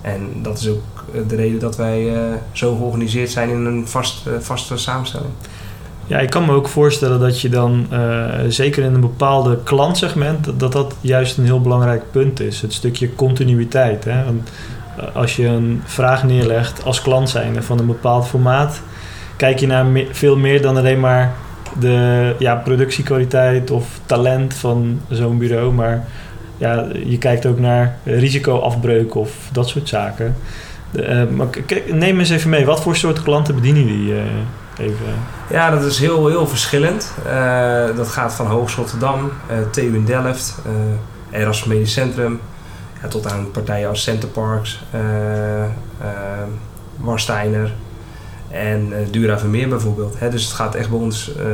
En 0.00 0.28
dat 0.42 0.58
is 0.58 0.68
ook 0.68 1.04
eh, 1.14 1.20
de 1.28 1.36
reden 1.36 1.58
dat 1.58 1.76
wij 1.76 2.14
eh, 2.14 2.20
zo 2.52 2.76
georganiseerd 2.76 3.30
zijn 3.30 3.48
in 3.48 3.64
een 3.64 3.88
vast, 3.88 4.28
vaste 4.38 4.76
samenstelling. 4.76 5.32
Ja, 6.06 6.18
ik 6.18 6.30
kan 6.30 6.44
me 6.44 6.52
ook 6.52 6.68
voorstellen 6.68 7.20
dat 7.20 7.40
je 7.40 7.48
dan, 7.48 7.86
zeker 8.48 8.84
in 8.84 8.94
een 8.94 9.00
bepaalde 9.00 9.58
klantsegment, 9.62 10.58
dat, 10.58 10.72
dat 10.72 10.94
juist 11.00 11.38
een 11.38 11.44
heel 11.44 11.60
belangrijk 11.60 12.02
punt 12.10 12.40
is. 12.40 12.60
Het 12.60 12.72
stukje 12.72 13.14
continuïteit. 13.14 14.04
Hè? 14.04 14.24
Want, 14.24 14.50
als 15.14 15.36
je 15.36 15.46
een 15.46 15.82
vraag 15.84 16.24
neerlegt 16.24 16.84
als 16.84 17.02
klant 17.02 17.30
zijnde 17.30 17.62
van 17.62 17.78
een 17.78 17.86
bepaald 17.86 18.26
formaat, 18.26 18.80
kijk 19.36 19.58
je 19.58 19.66
naar 19.66 19.86
veel 20.10 20.36
meer 20.36 20.62
dan 20.62 20.76
alleen 20.76 21.00
maar 21.00 21.34
de 21.78 22.34
ja, 22.38 22.54
productiekwaliteit 22.56 23.70
of 23.70 24.00
talent 24.06 24.54
van 24.54 25.00
zo'n 25.08 25.38
bureau. 25.38 25.72
Maar 25.72 26.04
ja, 26.56 26.86
je 27.06 27.18
kijkt 27.18 27.46
ook 27.46 27.58
naar 27.58 27.96
risicoafbreuk 28.04 29.14
of 29.14 29.30
dat 29.52 29.68
soort 29.68 29.88
zaken. 29.88 30.36
De, 30.90 31.02
eh, 31.02 31.26
maar 31.28 31.48
neem 31.86 32.18
eens 32.18 32.30
even 32.30 32.50
mee, 32.50 32.64
wat 32.64 32.82
voor 32.82 32.96
soort 32.96 33.22
klanten 33.22 33.54
bedienen 33.54 33.84
jullie? 33.84 34.14
eh, 34.14 34.86
even? 34.86 35.06
Ja, 35.50 35.70
dat 35.70 35.84
is 35.84 35.98
heel, 35.98 36.28
heel 36.28 36.46
verschillend. 36.46 37.14
Eh, 37.26 37.96
dat 37.96 38.08
gaat 38.08 38.34
van 38.34 38.46
Hogeschool 38.46 38.84
Rotterdam, 38.84 39.30
TU 39.70 39.94
in 39.94 40.04
Delft, 40.04 40.62
Erasmus 41.30 41.74
Medisch 41.74 41.92
Centrum, 41.92 42.40
tot 43.08 43.32
aan 43.32 43.50
partijen 43.50 43.88
als 43.88 44.02
Centerparks, 44.02 44.84
Warsteiner 46.96 47.72
en 48.54 48.92
eh 48.92 48.98
Dura 49.10 49.38
Vermeer 49.38 49.68
bijvoorbeeld. 49.68 50.14
Hè, 50.18 50.30
dus 50.30 50.42
het 50.44 50.52
gaat 50.52 50.74
echt 50.74 50.90
bij 50.90 50.98
ons... 50.98 51.34
eh, 51.36 51.44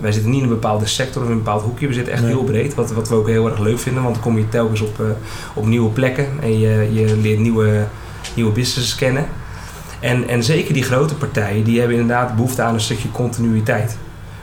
wij 0.00 0.12
zitten 0.12 0.30
niet 0.30 0.38
in 0.42 0.48
een 0.48 0.54
bepaalde 0.54 0.86
sector 0.86 1.22
of 1.22 1.28
in 1.28 1.34
een 1.34 1.42
bepaald 1.42 1.62
hoekje. 1.62 1.86
We 1.86 1.92
zitten 1.92 2.12
echt 2.12 2.22
Nee. 2.22 2.30
heel 2.30 2.44
breed, 2.44 2.74
wat, 2.74 2.92
wat 2.92 3.08
we 3.08 3.14
ook 3.14 3.28
heel 3.28 3.48
erg 3.50 3.58
leuk 3.58 3.78
vinden. 3.78 4.02
Want 4.02 4.14
dan 4.14 4.24
kom 4.24 4.38
je 4.38 4.48
telkens 4.48 4.80
op, 4.80 5.00
eh, 5.00 5.06
op 5.54 5.66
nieuwe 5.66 5.90
plekken 5.90 6.26
en 6.40 6.58
je, 6.58 6.88
je 6.92 7.16
leert 7.16 7.38
nieuwe, 7.38 7.84
nieuwe 8.34 8.52
businesses 8.52 8.94
kennen. 8.94 9.26
En, 10.00 10.28
en 10.28 10.42
zeker 10.44 10.74
die 10.74 10.82
grote 10.82 11.14
partijen, 11.14 11.64
die 11.64 11.78
hebben 11.78 11.96
inderdaad 11.98 12.34
behoefte 12.36 12.62
aan 12.62 12.74
een 12.74 12.80
stukje 12.80 13.10
continuïteit. 13.10 13.96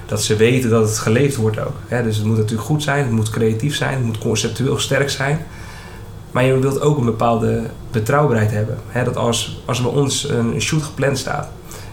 Dat 0.06 0.24
ze 0.24 0.36
weten 0.36 0.70
dat 0.70 0.88
het 0.90 0.98
geleefd 0.98 1.36
wordt 1.36 1.60
ook. 1.60 1.76
Hè? 1.88 2.04
Dus 2.04 2.18
het 2.18 2.26
moet 2.26 2.38
natuurlijk 2.38 2.68
goed 2.68 2.84
zijn, 2.84 3.04
het 3.04 3.12
moet 3.12 3.30
creatief 3.30 3.76
zijn, 3.76 3.94
het 3.94 4.04
moet 4.06 4.18
conceptueel 4.18 4.80
sterk 4.80 5.10
zijn. 5.10 5.46
Maar 6.32 6.44
je 6.44 6.60
wilt 6.60 6.82
ook 6.82 6.98
een 6.98 7.06
bepaalde 7.06 7.64
betrouwbaarheid 7.92 8.52
hebben. 8.52 8.78
Hè? 8.88 9.04
Dat 9.04 9.16
als, 9.16 9.62
als 9.66 9.82
bij 9.82 9.92
ons 9.92 10.30
een 10.30 10.62
shoot 10.62 10.84
gepland 10.84 11.18
staat 11.18 11.50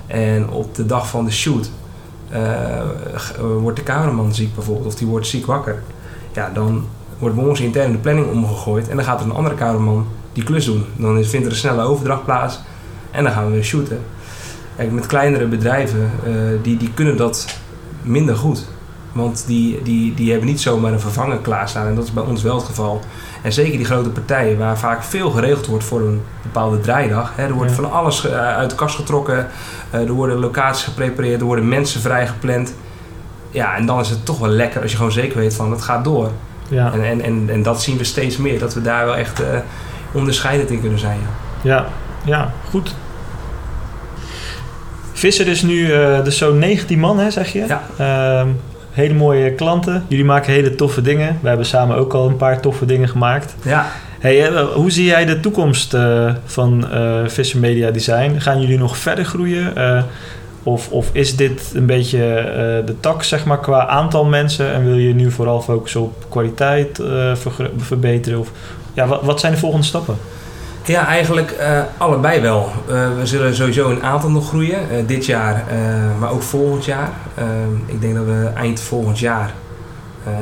en 0.08 0.50
op 0.50 0.74
de 0.74 0.86
dag 0.86 1.08
van 1.08 1.24
de 1.24 1.30
shoot 1.30 1.70
eh, 2.30 2.78
eh, 2.78 2.84
wordt 3.60 3.76
de 3.76 3.82
cameraman 3.82 4.34
ziek 4.34 4.54
bijvoorbeeld, 4.54 4.86
of 4.86 4.94
die 4.94 5.06
wordt 5.06 5.26
ziek 5.26 5.46
wakker. 5.46 5.82
Ja, 6.32 6.50
dan 6.54 6.86
wordt 7.18 7.36
ons 7.36 7.60
intern 7.60 7.92
de 7.92 7.98
planning 7.98 8.30
omgegooid 8.30 8.88
en 8.88 8.96
dan 8.96 9.04
gaat 9.04 9.20
er 9.20 9.26
een 9.26 9.32
andere 9.32 9.54
cameraman 9.54 10.06
die 10.32 10.44
klus 10.44 10.64
doen. 10.64 10.84
Dan 10.96 11.24
vindt 11.24 11.46
er 11.46 11.52
een 11.52 11.58
snelle 11.58 11.82
overdracht 11.82 12.24
plaats 12.24 12.60
en 13.10 13.24
dan 13.24 13.32
gaan 13.32 13.50
we 13.50 13.62
shooten. 13.62 14.00
Kijk, 14.76 14.92
met 14.92 15.06
kleinere 15.06 15.46
bedrijven, 15.46 16.10
eh, 16.24 16.32
die, 16.62 16.76
die 16.76 16.92
kunnen 16.94 17.16
dat 17.16 17.58
minder 18.02 18.36
goed. 18.36 18.66
Want 19.12 19.44
die, 19.46 19.82
die, 19.82 20.14
die 20.14 20.30
hebben 20.30 20.48
niet 20.48 20.60
zomaar 20.60 20.92
een 20.92 21.00
vervanger 21.00 21.38
klaarstaan. 21.38 21.86
En 21.86 21.94
dat 21.94 22.04
is 22.04 22.12
bij 22.12 22.22
ons 22.22 22.42
wel 22.42 22.56
het 22.56 22.64
geval. 22.64 23.00
En 23.42 23.52
zeker 23.52 23.76
die 23.76 23.86
grote 23.86 24.08
partijen, 24.08 24.58
waar 24.58 24.78
vaak 24.78 25.02
veel 25.02 25.30
geregeld 25.30 25.66
wordt 25.66 25.84
voor 25.84 26.00
een 26.00 26.22
bepaalde 26.42 26.80
draaidag. 26.80 27.32
Hè, 27.34 27.42
er 27.46 27.52
wordt 27.52 27.70
Ja. 27.70 27.76
van 27.76 27.92
alles 27.92 28.26
eh, 28.26 28.38
uit 28.56 28.70
de 28.70 28.76
kast 28.76 28.96
getrokken. 28.96 29.46
eh, 29.90 30.00
er 30.00 30.12
worden 30.12 30.38
locaties 30.38 30.84
geprepareerd. 30.84 31.40
Er 31.40 31.46
worden 31.46 31.68
mensen 31.68 32.00
vrijgepland. 32.00 32.74
Ja, 33.50 33.76
en 33.76 33.86
dan 33.86 34.00
is 34.00 34.10
het 34.10 34.24
toch 34.24 34.38
wel 34.38 34.48
lekker 34.48 34.82
als 34.82 34.90
je 34.90 34.96
gewoon 34.96 35.12
zeker 35.12 35.38
weet 35.38 35.54
van 35.54 35.70
het 35.70 35.82
gaat 35.82 36.04
door. 36.04 36.30
Ja, 36.68 36.92
En, 36.92 37.04
en, 37.04 37.20
en, 37.22 37.48
en 37.50 37.62
dat 37.62 37.82
zien 37.82 37.96
we 37.98 38.04
steeds 38.04 38.36
meer. 38.36 38.58
Dat 38.58 38.74
we 38.74 38.82
daar 38.82 39.04
wel 39.04 39.16
echt 39.16 39.40
eh, 39.40 39.46
onderscheidend 40.12 40.70
in 40.70 40.80
kunnen 40.80 40.98
zijn. 40.98 41.18
Ja. 41.62 41.74
ja, 41.74 41.86
ja, 42.24 42.52
goed. 42.70 42.94
Visser 45.12 45.46
is 45.48 45.62
nu 45.62 45.86
dus 46.24 46.38
zo'n 46.38 46.58
19 46.58 46.98
man, 46.98 47.18
hè, 47.18 47.30
zeg 47.30 47.52
je? 47.52 47.64
Ja. 47.66 47.82
Ehm, 47.96 48.48
hele 48.98 49.14
mooie 49.14 49.52
klanten. 49.52 50.04
Jullie 50.08 50.24
maken 50.24 50.52
hele 50.52 50.74
toffe 50.74 51.00
dingen. 51.02 51.38
We 51.42 51.48
hebben 51.48 51.66
samen 51.66 51.96
ook 51.96 52.12
al 52.12 52.28
een 52.28 52.36
paar 52.36 52.60
toffe 52.60 52.86
dingen 52.86 53.08
gemaakt. 53.08 53.54
ja. 53.62 53.86
Hey, 54.18 54.46
eh, 54.46 54.62
hoe 54.74 54.90
zie 54.90 55.04
jij 55.04 55.24
de 55.24 55.40
toekomst 55.40 55.94
eh, 55.94 56.34
van 56.44 56.90
eh 56.90 57.20
Visser 57.26 57.60
Media 57.60 57.90
Design? 57.90 58.38
Gaan 58.38 58.60
jullie 58.60 58.78
nog 58.78 58.96
verder 58.96 59.24
groeien? 59.24 59.76
Eh, 59.76 60.02
of, 60.62 60.90
of 60.90 61.10
is 61.12 61.36
dit 61.36 61.72
een 61.74 61.86
beetje 61.86 62.18
de 62.86 62.94
tak, 63.00 63.22
zeg 63.22 63.44
maar, 63.44 63.60
qua 63.60 63.86
aantal 63.86 64.24
mensen? 64.24 64.72
En 64.72 64.84
wil 64.84 64.96
je 64.96 65.14
nu 65.14 65.30
vooral 65.30 65.60
focussen 65.60 66.00
op 66.00 66.26
kwaliteit 66.28 67.00
verbeteren? 67.76 68.38
Of, 68.38 68.50
ja, 68.94 69.06
wat, 69.06 69.22
wat 69.22 69.40
zijn 69.40 69.52
de 69.52 69.58
volgende 69.58 69.86
stappen? 69.86 70.16
Ja, 70.88 71.06
eigenlijk 71.06 71.50
eh, 71.50 71.80
allebei 71.96 72.40
wel. 72.40 72.70
Eh, 72.88 73.16
we 73.18 73.26
zullen 73.26 73.54
sowieso 73.54 73.90
een 73.90 74.02
aantal 74.02 74.30
nog 74.30 74.48
groeien. 74.48 74.90
eh, 74.90 75.06
dit 75.06 75.26
jaar, 75.26 75.64
maar 76.18 76.30
ook 76.30 76.42
volgend 76.42 76.84
jaar. 76.84 77.10
Ik 77.86 78.00
denk 78.00 78.14
dat 78.14 78.24
we 78.24 78.50
eind 78.54 78.80
volgend 78.80 79.18
jaar, 79.18 79.52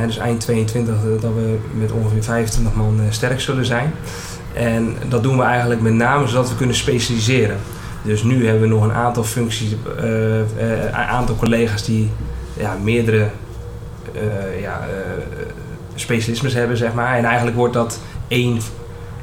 dus 0.06 0.18
eind 0.18 0.40
22, 0.40 0.94
eh, 0.94 1.20
dat 1.20 1.34
we 1.34 1.58
met 1.74 1.92
ongeveer 1.92 2.22
25 2.22 2.74
man 2.74 3.00
sterk 3.10 3.40
zullen 3.40 3.64
zijn. 3.64 3.92
En 4.54 4.96
dat 5.08 5.22
doen 5.22 5.36
we 5.36 5.42
eigenlijk 5.42 5.80
met 5.80 5.92
name 5.92 6.26
zodat 6.26 6.48
we 6.48 6.56
kunnen 6.56 6.76
specialiseren. 6.76 7.56
Dus 8.02 8.22
nu 8.22 8.44
hebben 8.44 8.62
we 8.62 8.74
nog 8.74 8.84
een 8.84 8.92
aantal 8.92 9.24
functies, 9.24 9.74
een 10.58 10.94
aantal 10.94 11.36
collega's 11.36 11.84
die 11.84 12.10
ja, 12.56 12.76
meerdere 12.82 13.28
ja, 14.60 14.80
specialismes 15.94 16.54
hebben, 16.54 16.76
zeg 16.76 16.94
maar. 16.94 17.16
En 17.16 17.24
eigenlijk 17.24 17.56
wordt 17.56 17.74
dat 17.74 18.00
één 18.28 18.60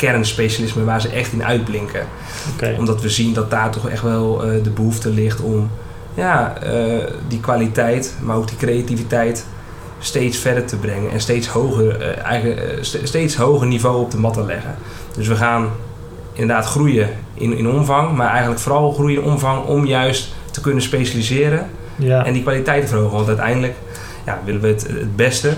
kernspecialisme 0.08 0.84
waar 0.84 1.02
ze 1.02 1.10
echt 1.10 1.32
in 1.34 1.44
uitblinken. 1.44 2.06
Omdat 2.78 3.02
we 3.02 3.10
zien 3.10 3.34
dat 3.34 3.50
daar 3.52 3.72
toch 3.72 3.90
echt 3.90 4.02
wel 4.02 4.44
eh, 4.44 4.64
de 4.64 4.70
behoefte 4.70 5.10
ligt 5.10 5.42
om 5.42 5.70
ja, 6.14 6.58
eh, 6.62 7.08
die 7.28 7.40
kwaliteit, 7.40 8.16
maar 8.22 8.36
ook 8.36 8.48
die 8.48 8.58
creativiteit 8.58 9.46
steeds 10.00 10.38
verder 10.38 10.66
te 10.66 10.76
brengen 10.78 11.12
en 11.12 11.20
steeds 11.20 11.48
hoger, 11.48 12.02
eh, 12.02 12.24
eigen, 12.26 12.86
st- 12.86 13.00
steeds 13.04 13.36
hoger 13.36 13.68
niveau 13.68 14.02
op 14.02 14.12
de 14.12 14.18
mat 14.18 14.34
te 14.34 14.44
leggen. 14.46 14.76
Dus 15.16 15.28
we 15.28 15.36
gaan 15.36 15.70
inderdaad 16.34 16.66
groeien 16.66 17.10
in, 17.34 17.58
in 17.58 17.68
omvang, 17.68 18.16
maar 18.16 18.30
eigenlijk 18.30 18.60
vooral 18.60 18.92
groeien 18.92 19.22
in 19.22 19.30
omvang 19.30 19.66
om 19.66 19.86
juist 19.86 20.34
te 20.52 20.62
kunnen 20.62 20.82
specialiseren 20.82 21.70
ja. 21.96 22.26
en 22.26 22.34
die 22.34 22.42
kwaliteit 22.42 22.82
te 22.82 22.88
verhogen. 22.88 23.16
Want 23.16 23.28
uiteindelijk 23.28 23.74
ja, 24.26 24.40
willen 24.46 24.62
we 24.62 24.68
het, 24.68 24.88
het 24.88 25.16
beste 25.16 25.54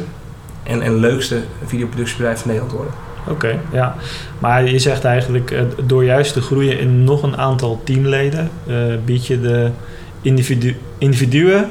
en, 0.64 0.82
en 0.82 0.96
leukste 0.96 1.42
videoproductiebedrijf 1.66 2.40
van 2.40 2.48
Nederland 2.48 2.76
worden. 2.76 2.94
Oké, 3.28 3.60
ja. 3.72 3.96
Maar 4.40 4.70
je 4.70 4.80
zegt 4.80 5.04
eigenlijk, 5.04 5.52
eh, 5.52 5.62
door 5.86 6.04
juist 6.06 6.34
te 6.34 6.42
groeien 6.42 6.80
in 6.80 7.04
nog 7.04 7.24
een 7.24 7.38
aantal 7.38 7.82
teamleden, 7.84 8.50
eh, 8.68 8.76
bied 9.06 9.28
je 9.28 9.42
de 9.42 9.70
individu 10.22 10.76
individuen 10.98 11.66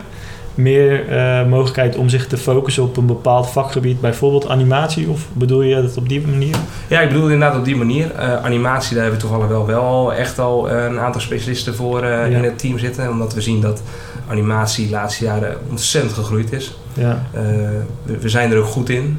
meer 0.55 1.09
eh, 1.09 1.47
mogelijkheid 1.47 1.97
om 1.97 2.09
zich 2.09 2.27
te 2.27 2.37
focussen 2.37 2.83
op 2.83 2.97
een 2.97 3.07
bepaald 3.07 3.51
vakgebied, 3.51 4.01
bijvoorbeeld 4.01 4.49
animatie, 4.49 5.09
of 5.09 5.29
bedoel 5.33 5.63
je 5.63 5.83
dat 5.83 5.97
op 5.97 6.09
die 6.09 6.27
manier? 6.27 6.57
Ja, 6.89 7.01
ik 7.01 7.09
bedoel 7.09 7.29
inderdaad 7.31 7.59
op 7.59 7.65
die 7.65 7.77
manier. 7.77 8.15
Animatie, 8.43 8.95
daar 8.95 9.03
hebben 9.05 9.21
we 9.21 9.27
toevallig 9.27 9.49
wel, 9.49 9.67
wel 9.67 10.15
echt 10.15 10.39
al 10.39 10.71
een 10.71 10.99
aantal 10.99 11.21
specialisten 11.21 11.75
voor 11.75 12.05
Ja. 12.07 12.25
in 12.25 12.45
het 12.45 12.59
team 12.59 12.79
zitten. 12.79 13.11
Omdat 13.11 13.35
we 13.35 13.41
zien 13.41 13.61
dat 13.61 13.83
animatie 14.29 14.87
de 14.87 14.93
laatste 14.93 15.25
jaren 15.25 15.57
ontzettend 15.71 16.15
gegroeid 16.15 16.53
is. 16.53 16.79
Ja, 16.93 17.27
we, 18.03 18.19
we 18.21 18.29
zijn 18.29 18.53
er 18.53 18.59
ook 18.59 18.65
goed 18.65 18.89
in. 18.89 19.19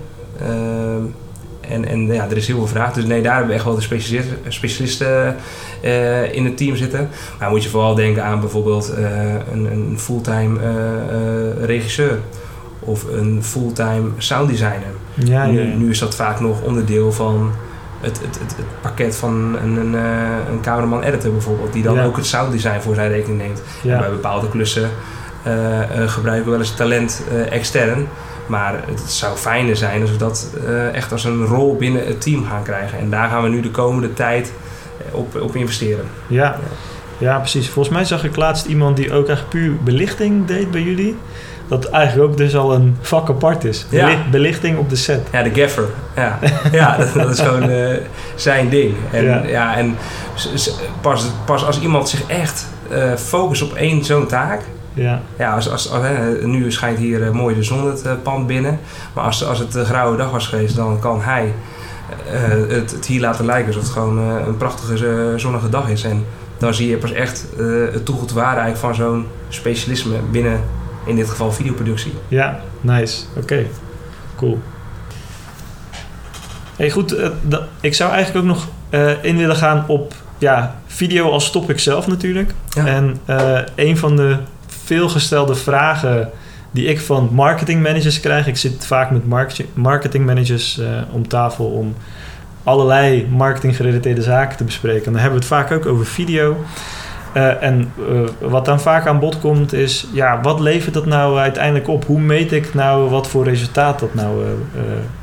En, 1.69 1.87
en 1.87 2.07
ja, 2.07 2.29
er 2.29 2.37
is 2.37 2.47
heel 2.47 2.57
veel 2.57 2.67
vraag. 2.67 2.93
Dus 2.93 3.05
nee, 3.05 3.21
daar 3.21 3.31
hebben 3.31 3.49
we 3.49 3.55
echt 3.55 3.65
wel 3.65 3.75
de 3.75 3.81
specialisten, 3.81 4.37
specialisten 4.47 5.35
eh, 5.81 6.33
in 6.33 6.45
het 6.45 6.57
team 6.57 6.75
zitten. 6.75 7.09
Maar 7.39 7.49
moet 7.49 7.63
je 7.63 7.69
vooral 7.69 7.95
denken 7.95 8.23
aan 8.23 8.39
bijvoorbeeld 8.39 8.89
eh, 8.89 9.33
een, 9.51 9.71
een 9.71 9.95
fulltime 9.99 10.59
eh, 10.59 11.65
regisseur. 11.65 12.19
Of 12.79 13.03
een 13.11 13.43
fulltime 13.43 14.09
sounddesigner. 14.17 14.93
ja, 15.13 15.43
ja. 15.43 15.63
Nu, 15.63 15.89
is 15.89 15.99
dat 15.99 16.15
vaak 16.15 16.39
nog 16.39 16.61
onderdeel 16.61 17.11
van 17.11 17.51
het, 18.01 18.19
het, 18.21 18.39
het, 18.39 18.55
het 18.57 18.65
pakket 18.81 19.15
van 19.15 19.57
een, 19.63 19.77
een, 19.77 19.93
een 20.51 20.61
cameraman 20.61 21.03
editor 21.03 21.31
bijvoorbeeld. 21.31 21.73
Die 21.73 21.83
dan 21.83 21.99
ook 21.99 22.15
het 22.15 22.25
sounddesign 22.25 22.81
voor 22.81 22.95
zijn 22.95 23.09
rekening 23.09 23.41
neemt. 23.41 23.61
En 23.83 23.99
bij 23.99 24.09
bepaalde 24.09 24.49
klussen 24.49 24.89
gebruiken 26.05 26.45
we 26.45 26.51
wel 26.51 26.59
eens 26.59 26.75
talent 26.75 27.23
extern. 27.49 28.07
Maar 28.45 28.83
het 28.87 29.11
zou 29.11 29.37
fijner 29.37 29.75
zijn 29.75 30.01
als 30.01 30.11
we 30.11 30.17
dat 30.17 30.47
eh, 30.65 30.93
echt 30.95 31.11
als 31.11 31.23
een 31.23 31.45
rol 31.45 31.75
binnen 31.75 32.05
het 32.05 32.21
team 32.21 32.45
gaan 32.45 32.63
krijgen. 32.63 32.99
En 32.99 33.09
daar 33.09 33.29
gaan 33.29 33.43
we 33.43 33.49
nu 33.49 33.61
de 33.61 33.71
komende 33.71 34.13
tijd 34.13 34.53
eh, 34.97 35.15
op, 35.15 35.41
op 35.41 35.55
investeren. 35.55 36.05
Ja. 36.27 36.59
ja, 37.17 37.37
precies. 37.37 37.69
Volgens 37.69 37.95
mij 37.95 38.05
zag 38.05 38.23
ik 38.23 38.35
laatst 38.35 38.65
iemand 38.65 38.97
die 38.97 39.13
ook 39.13 39.27
echt 39.27 39.49
puur 39.49 39.75
belichting 39.83 40.45
deed 40.45 40.71
bij 40.71 40.81
jullie. 40.81 41.17
Dat 41.67 41.85
eigenlijk 41.85 42.31
ook 42.31 42.37
dus 42.37 42.55
al 42.55 42.73
een 42.73 42.97
vak 43.01 43.29
apart 43.29 43.63
is. 43.63 43.85
Ja. 43.89 44.09
Belichting 44.31 44.77
op 44.77 44.89
de 44.89 44.95
set. 44.95 45.27
Ja, 45.31 45.43
de 45.43 45.61
gaffer. 45.61 45.85
Ja, 46.15 46.39
ja 46.71 46.97
dat, 46.97 47.13
dat 47.13 47.29
is 47.29 47.39
gewoon 47.39 47.69
eh, 47.69 47.97
zijn 48.35 48.69
ding. 48.69 48.93
En, 49.11 49.23
Ja. 49.23 49.43
ja. 49.45 49.75
en 49.75 49.97
pas, 51.01 51.25
pas 51.45 51.65
als 51.65 51.79
iemand 51.81 52.09
zich 52.09 52.27
echt 52.27 52.65
eh 52.89 53.13
focust 53.15 53.61
op 53.61 53.73
één 53.73 54.03
zo'n 54.03 54.27
taak. 54.27 54.61
Ja, 54.95 55.21
Ja, 55.37 55.53
als, 55.53 55.69
als, 55.69 55.91
als, 55.91 56.03
hè, 56.03 56.47
nu 56.47 56.71
schijnt 56.71 56.97
hier 56.97 57.23
eh, 57.23 57.31
mooi 57.31 57.55
de 57.55 57.63
zon 57.63 57.87
het 57.87 58.01
eh, 58.01 58.13
pand 58.23 58.47
binnen. 58.47 58.79
Maar 59.13 59.23
als, 59.23 59.45
als 59.45 59.59
het 59.59 59.75
een 59.75 59.85
grauwe 59.85 60.17
dag 60.17 60.31
was 60.31 60.47
geweest, 60.47 60.75
dan 60.75 60.99
kan 60.99 61.21
hij 61.21 61.53
eh, 62.31 62.41
het, 62.69 62.91
het 62.91 63.05
hier 63.05 63.21
laten 63.21 63.45
lijken 63.45 63.67
alsof 63.67 63.83
het 63.83 63.91
gewoon 63.91 64.17
een 64.17 64.57
prachtige 64.57 65.33
zonnige 65.35 65.69
dag 65.69 65.89
is. 65.89 66.03
En 66.03 66.25
dan 66.57 66.73
zie 66.73 66.89
je 66.89 66.97
pas 66.97 67.11
echt 67.11 67.47
het 67.91 68.05
toegevoegde 68.05 68.39
waarde 68.39 68.59
eigenlijk 68.59 68.95
van 68.95 69.05
zo'n 69.05 69.27
specialisme 69.49 70.15
binnen, 70.31 70.59
in 71.05 71.15
dit 71.15 71.29
geval 71.29 71.51
videoproductie. 71.51 72.13
ja, 72.27 72.59
nice. 72.81 73.23
Oké, 73.37 73.65
cool. 74.35 74.59
Hey, 76.75 76.89
goed, 76.89 77.15
ik 77.81 77.93
zou 77.93 78.11
eigenlijk 78.11 78.45
ook 78.45 78.51
nog 78.51 78.67
in 79.21 79.37
willen 79.37 79.55
gaan 79.55 79.83
op 79.87 80.13
ja, 80.37 80.75
video 80.87 81.29
als 81.31 81.51
topic 81.51 81.79
zelf 81.79 82.07
natuurlijk. 82.07 82.51
Ja. 82.69 82.85
En 82.85 83.19
een 83.75 83.97
van 83.97 84.15
de 84.15 84.37
veelgestelde 84.85 85.55
vragen 85.55 86.29
die 86.71 86.85
ik 86.85 87.01
van 87.01 87.29
marketingmanagers 87.31 88.19
krijg. 88.19 88.47
Ik 88.47 88.57
zit 88.57 88.85
vaak 88.85 89.11
met 89.11 89.27
market- 89.27 89.75
marketingmanagers 89.75 90.79
eh, 90.79 90.87
om 91.11 91.27
tafel 91.27 91.65
om 91.65 91.95
allerlei 92.63 93.27
marketinggerelateerde 93.29 94.21
zaken 94.21 94.57
te 94.57 94.63
bespreken. 94.63 95.05
En 95.05 95.11
dan 95.11 95.21
hebben 95.21 95.39
we 95.39 95.45
het 95.45 95.53
vaak 95.55 95.71
ook 95.71 95.85
over 95.85 96.05
video. 96.05 96.57
Eh, 97.33 97.63
en 97.63 97.91
eh, 98.09 98.49
wat 98.49 98.65
dan 98.65 98.79
vaak 98.79 99.07
aan 99.07 99.19
bod 99.19 99.39
komt 99.39 99.73
is, 99.73 100.07
ja, 100.13 100.41
wat 100.41 100.59
levert 100.59 100.93
dat 100.93 101.05
nou 101.05 101.37
uiteindelijk 101.37 101.87
op? 101.87 102.05
Hoe 102.05 102.19
meet 102.19 102.51
ik 102.51 102.73
nou 102.73 103.09
wat 103.09 103.27
voor 103.27 103.43
resultaat 103.43 103.99
dat 103.99 104.13
nou 104.13 104.43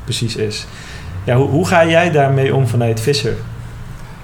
precies 0.03 0.35
is? 0.35 0.65
Ja, 1.23 1.35
hoe, 1.35 1.49
hoe 1.49 1.67
ga 1.67 1.85
jij 1.85 2.11
daarmee 2.11 2.55
om 2.55 2.67
vanuit 2.67 3.01
Visser? 3.01 3.33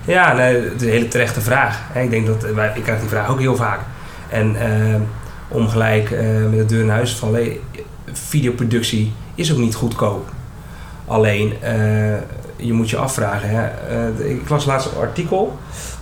Ja, 0.06 0.34
nee, 0.34 0.56
het 0.56 0.74
is 0.76 0.82
een 0.82 0.94
hele 0.94 1.08
terechte 1.08 1.42
vraag. 1.42 1.82
Ik 1.94 2.10
denk 2.10 2.28
dat 2.28 2.44
ik 2.76 2.84
krijg 2.84 3.00
die 3.00 3.10
vraag 3.10 3.30
ook 3.30 3.40
heel 3.40 3.56
vaak. 3.56 3.80
En 4.30 4.56
eh, 4.56 4.96
om 5.50 5.68
gelijk 5.68 6.12
eh, 6.12 6.28
met 6.50 6.58
de 6.58 6.66
deur 6.66 6.82
in 6.82 6.90
huis 6.90 7.22
eh, 7.22 7.52
videoproductie 8.12 9.12
is 9.36 9.52
ook 9.52 9.58
niet 9.58 9.76
goedkoop. 9.76 10.32
Alleen, 11.10 11.54
eh, 11.62 12.18
je 12.56 12.74
moet 12.74 12.90
je 12.90 12.98
afvragen. 12.98 13.50
Hè. 13.50 13.66
Eh, 13.68 14.30
ik 14.30 14.50
las 14.50 14.66
laatst 14.66 14.92
een 14.92 15.02
artikel 15.02 15.58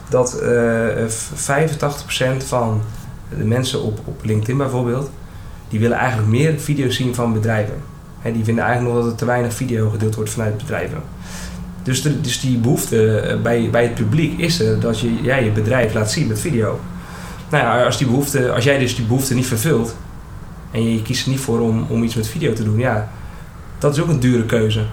dat 0.10 0.39
eh 0.39 1.06
85% 1.34 2.44
van 2.44 2.82
de 3.38 3.44
mensen 3.44 3.84
op, 3.84 4.00
op 4.06 4.20
LinkedIn 4.24 4.58
bijvoorbeeld, 4.58 5.10
die 5.70 5.80
willen 5.80 5.98
eigenlijk 5.98 6.30
meer 6.30 6.60
video's 6.60 6.96
zien 6.96 7.16
van 7.16 7.34
bedrijven. 7.34 7.75
Hè, 8.20 8.32
die 8.32 8.44
vinden 8.44 8.63
eigenlijk 8.63 8.94
nog 8.96 9.04
dat 9.04 9.13
er 9.13 9.18
te 9.18 9.25
weinig 9.25 9.54
video 9.54 9.89
gedeeld 9.89 10.16
wordt 10.16 10.30
vanuit 10.30 10.58
bedrijven. 10.58 11.01
Dus, 11.84 12.01
dus 12.01 12.39
die 12.39 12.58
behoefte 12.58 13.20
eh, 13.20 13.42
bij, 13.42 13.70
bij 13.70 13.84
het 13.84 13.96
publiek 13.96 14.39
is 14.39 14.60
er 14.60 14.80
dat 14.80 15.00
je 15.00 15.22
jij 15.22 15.44
je 15.44 15.51
bedrijf 15.51 15.94
laat 15.94 16.12
zien 16.12 16.27
met 16.27 16.39
video. 16.39 16.80
Nou 17.50 17.63
ja, 17.63 17.86
als, 17.86 17.98
die 17.98 18.08
behoefte, 18.08 18.51
als 18.51 18.63
jij 18.63 18.77
dus 18.77 18.96
die 18.96 19.06
behoefte 19.06 19.34
niet 19.34 19.46
vervult 19.46 19.96
en 20.72 20.94
je, 20.94 21.01
kiest 21.01 21.25
er 21.25 21.32
niet 21.32 21.39
voor 21.39 21.60
om, 21.60 21.86
om 21.89 22.04
iets 22.04 22.16
met 22.16 22.27
video 22.27 22.54
te 22.54 22.63
doen, 22.63 22.77
ja, 22.77 23.10
dat 23.77 23.96
is 23.96 24.01
ook 24.01 24.10
een 24.10 24.20
dure 24.20 24.46
keuze. 24.46 24.84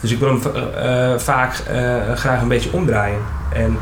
Dus 0.00 0.10
ik 0.10 0.18
wil 0.18 0.28
hem 0.28 0.40
eh, 0.54 1.12
eh, 1.12 1.18
vaak 1.18 1.54
eh, 1.54 2.12
graag 2.14 2.42
een 2.42 2.48
beetje 2.48 2.72
omdraaien. 2.72 3.18
En 3.52 3.76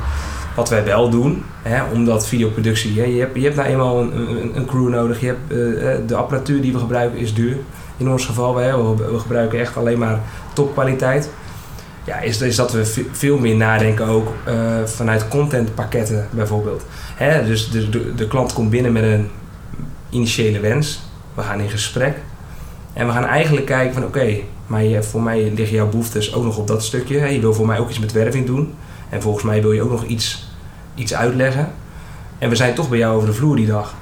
wat 0.55 0.69
wij 0.69 0.85
wel 0.85 1.11
doen, 1.11 1.45
hè, 1.63 1.83
omdat 1.93 2.27
videoproductie, 2.27 2.95
je, 2.95 3.21
hebt, 3.21 3.37
je 3.37 3.43
hebt 3.43 3.57
nou 3.57 3.69
eenmaal 3.69 4.01
een, 4.01 4.17
een, 4.17 4.57
een 4.57 4.67
crew 4.67 4.89
nodig, 4.89 5.21
je 5.21 5.27
hebt, 5.27 6.09
de 6.09 6.15
apparatuur 6.15 6.61
die 6.61 6.73
we 6.73 6.79
gebruiken 6.79 7.19
is 7.19 7.35
duur. 7.35 7.57
In 7.97 8.11
ons 8.11 8.27
geval, 8.27 8.57
hè, 8.57 8.77
we, 8.77 9.11
we 9.13 9.19
gebruiken 9.19 9.61
echt 9.61 9.77
alleen 9.77 9.99
maar 9.99 10.21
topkwaliteit 10.53 11.31
ja, 12.11 12.21
is, 12.21 12.41
is 12.41 12.57
dat 12.57 12.73
we 12.73 12.85
ve- 12.85 13.07
veel 13.13 13.39
meer 13.39 13.57
nadenken 13.57 14.07
ook 14.07 14.33
eh, 14.45 14.55
vanuit 14.85 15.29
contentpakketten 15.29 16.29
bijvoorbeeld. 16.31 16.85
Hè, 17.15 17.47
dus 17.47 17.71
de, 17.71 18.15
de, 18.15 18.29
klant 18.29 18.53
komt 18.53 18.71
binnen 18.71 18.93
met 18.93 19.03
een 19.03 19.31
initiële 20.11 20.61
wens. 20.61 21.01
We 21.35 21.43
gaan 21.43 21.61
in 21.61 21.71
gesprek. 21.71 22.17
En 22.93 23.07
we 23.07 23.13
gaan 23.13 23.25
eigenlijk 23.25 23.67
kijken 23.67 23.95
van 23.95 24.05
oké, 24.05 24.37
maar 24.67 24.85
voor 25.05 25.23
mij 25.23 25.53
liggen 25.55 25.77
jouw 25.77 25.89
behoeftes 25.89 26.35
ook 26.35 26.45
nog 26.45 26.59
op 26.59 26.67
dat 26.67 26.85
stukje. 26.85 27.33
Je 27.33 27.41
wil 27.41 27.55
voor 27.55 27.67
mij 27.67 27.79
ook 27.79 27.89
iets 27.89 27.99
met 27.99 28.13
werving 28.13 28.47
doen. 28.47 28.75
En 29.09 29.23
volgens 29.23 29.45
mij 29.45 29.63
wil 29.63 29.73
je 29.73 29.83
ook 29.83 29.91
nog 29.91 30.05
iets, 30.05 30.53
iets 30.95 31.15
uitleggen. 31.15 31.73
En 32.39 32.49
we 32.49 32.57
zijn 32.57 32.75
toch 32.75 32.89
bij 32.89 32.99
jou 32.99 33.17
over 33.17 33.29
de 33.29 33.35
vloer 33.35 33.57
die 33.57 33.67
dag. 33.67 33.95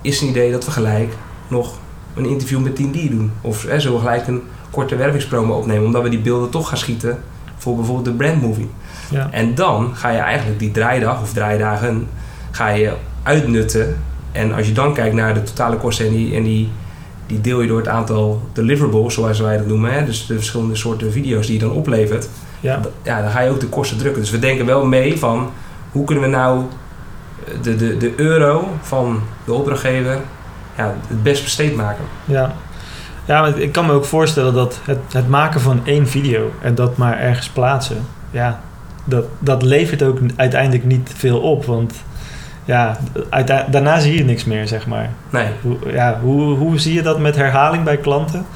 Is 0.00 0.14
het 0.14 0.22
een 0.22 0.28
idee 0.28 0.52
dat 0.52 0.64
we 0.64 0.70
gelijk 0.70 1.12
nog 1.48 1.78
een 2.14 2.26
interview 2.26 2.60
met 2.60 2.76
Team 2.76 2.92
doen? 2.92 3.32
Of 3.40 3.62
hè, 3.62 3.80
zullen 3.80 3.96
we 3.96 4.02
gelijk 4.04 4.26
een 4.26 4.42
korte 4.70 4.96
wervingspromo 4.96 5.54
opnemen, 5.54 5.84
omdat 5.84 6.02
we 6.02 6.08
die 6.08 6.20
beelden 6.20 6.50
toch 6.50 6.68
gaan 6.68 6.78
schieten 6.78 7.18
voor 7.62 7.76
bijvoorbeeld 7.76 8.06
de 8.06 8.12
brandmovie. 8.24 8.70
Ja. 9.10 9.28
En 9.30 9.54
dan 9.54 9.90
ga 9.94 10.10
je 10.10 10.18
eigenlijk 10.18 10.58
die 10.58 10.70
draaidag 10.70 11.22
of 11.22 11.32
draaidagen 11.32 12.06
ga 12.50 12.68
je 12.68 12.92
uitnutten. 13.22 13.96
En 14.32 14.52
als 14.52 14.66
je 14.66 14.72
dan 14.72 14.94
kijkt 14.94 15.14
naar 15.14 15.34
de 15.34 15.42
totale 15.42 15.76
kosten 15.76 16.06
en 16.06 16.12
die, 16.12 16.34
en 16.36 16.42
die, 16.42 16.68
die 17.26 17.40
deel 17.40 17.60
je 17.60 17.68
door 17.68 17.78
het 17.78 17.88
aantal 17.88 18.42
deliverables, 18.52 19.14
zoals 19.14 19.40
wij 19.40 19.56
dat 19.56 19.66
noemen, 19.66 19.92
hè, 19.92 20.04
dus 20.04 20.26
de 20.26 20.34
verschillende 20.34 20.76
soorten 20.76 21.12
video's 21.12 21.46
die 21.46 21.54
je 21.54 21.60
dan 21.60 21.72
oplevert, 21.72 22.28
Ja. 22.60 22.80
ja, 23.02 23.22
dan 23.22 23.30
ga 23.30 23.40
je 23.40 23.50
ook 23.50 23.60
de 23.60 23.66
kosten 23.66 23.98
drukken. 23.98 24.20
Dus 24.22 24.30
we 24.30 24.38
denken 24.38 24.66
wel 24.66 24.84
mee 24.86 25.18
van 25.18 25.50
hoe 25.92 26.04
kunnen 26.04 26.24
we 26.24 26.30
nou 26.30 26.64
de, 27.62 27.76
de, 27.76 27.96
de 27.96 28.12
euro 28.16 28.68
van 28.80 29.20
de 29.44 29.52
opdrachtgever 29.52 30.18
ja, 30.76 30.94
het 31.06 31.22
best 31.22 31.42
besteed 31.42 31.76
maken. 31.76 32.04
Ja. 32.24 32.54
Ja, 33.24 33.40
maar 33.40 33.58
ik 33.58 33.72
kan 33.72 33.86
me 33.86 33.92
ook 33.92 34.04
voorstellen 34.04 34.54
dat 34.54 34.80
het, 34.84 34.98
het 35.12 35.28
maken 35.28 35.60
van 35.60 35.80
één 35.84 36.08
video 36.08 36.50
en 36.62 36.74
dat 36.74 36.96
maar 36.96 37.18
ergens 37.18 37.48
plaatsen, 37.48 38.06
ja, 38.30 38.60
dat, 39.04 39.24
dat 39.38 39.62
levert 39.62 40.02
ook 40.02 40.18
uiteindelijk 40.36 40.84
niet 40.84 41.12
veel 41.16 41.40
op. 41.40 41.64
Want 41.64 41.94
ja, 42.64 42.98
daarna 43.70 44.00
zie 44.00 44.16
je 44.16 44.24
niks 44.24 44.44
meer, 44.44 44.68
zeg 44.68 44.86
maar. 44.86 45.10
Nee, 45.30 45.48
Hoe, 45.62 45.76
ja, 45.86 46.18
hoe, 46.22 46.56
hoe 46.56 46.78
zie 46.78 46.94
je 46.94 47.02
dat 47.02 47.18
met 47.18 47.36
herhaling 47.36 47.84
bij 47.84 47.96
klanten? 47.96 48.46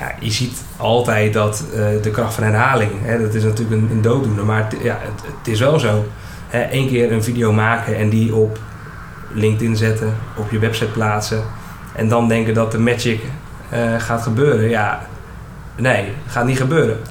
Ja, 0.00 0.12
je 0.20 0.30
ziet 0.30 0.62
altijd 0.76 1.32
dat 1.32 1.64
eh, 1.74 2.02
de 2.02 2.10
kracht 2.10 2.34
van 2.34 2.44
herhaling, 2.44 2.90
hè, 3.02 3.20
dat 3.20 3.34
is 3.34 3.42
natuurlijk 3.42 3.82
een, 3.82 3.88
een 3.90 4.02
dooddoener, 4.02 4.44
maar 4.44 4.64
het, 4.64 4.76
ja, 4.82 4.98
het, 5.00 5.22
het 5.38 5.48
is 5.48 5.60
wel 5.60 5.78
zo. 5.78 6.04
Eén 6.70 6.88
keer 6.88 7.12
een 7.12 7.22
video 7.22 7.52
maken 7.52 7.96
en 7.96 8.08
die 8.08 8.34
op 8.34 8.58
LinkedIn 9.32 9.76
zetten, 9.76 10.14
op 10.36 10.50
je 10.50 10.58
website 10.58 10.90
plaatsen 10.90 11.42
en 11.96 12.08
dan 12.08 12.28
denken 12.28 12.54
dat 12.54 12.72
de 12.72 12.78
magic 12.78 13.20
eh, 13.70 13.80
gaat 13.98 14.22
gebeuren. 14.22 14.68
Ja, 14.68 15.06
nee, 15.76 16.04
gaat 16.26 16.44
niet 16.46 16.56
gebeuren. 16.58 16.96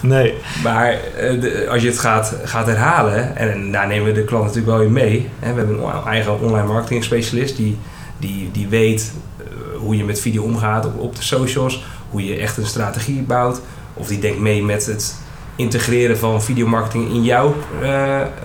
Nee. 0.00 0.34
Maar 0.62 0.90
eh, 0.92 1.40
de- 1.40 1.66
als 1.70 1.82
je 1.82 1.88
het 1.88 1.98
gaat, 1.98 2.34
gaat 2.44 2.66
herhalen, 2.66 3.36
en 3.36 3.72
daar 3.72 3.86
nemen 3.86 4.06
we 4.06 4.12
de 4.12 4.24
klant 4.24 4.44
natuurlijk 4.44 4.72
wel 4.76 4.86
in 4.86 4.92
mee. 4.92 5.28
Hè, 5.38 5.52
we 5.52 5.58
hebben 5.58 5.78
een 5.84 6.04
eigen 6.06 6.40
online 6.40 6.66
marketing 6.66 7.04
specialist 7.04 7.56
die, 7.56 7.78
die, 8.18 8.50
die 8.52 8.68
weet 8.68 9.12
eh, 9.38 9.44
hoe 9.78 9.96
je 9.96 10.04
met 10.04 10.20
video 10.20 10.42
omgaat 10.42 10.86
op, 10.86 10.98
op 10.98 11.16
de 11.16 11.22
socials, 11.22 11.84
hoe 12.10 12.24
je 12.24 12.36
echt 12.36 12.56
een 12.56 12.66
strategie 12.66 13.22
bouwt. 13.22 13.60
Of 13.94 14.06
die 14.08 14.18
denkt 14.18 14.38
mee 14.38 14.64
met 14.64 14.86
het 14.86 15.14
integreren 15.56 16.18
van 16.18 16.42
videomarketing 16.42 17.08
in 17.08 17.22
jouw 17.22 17.54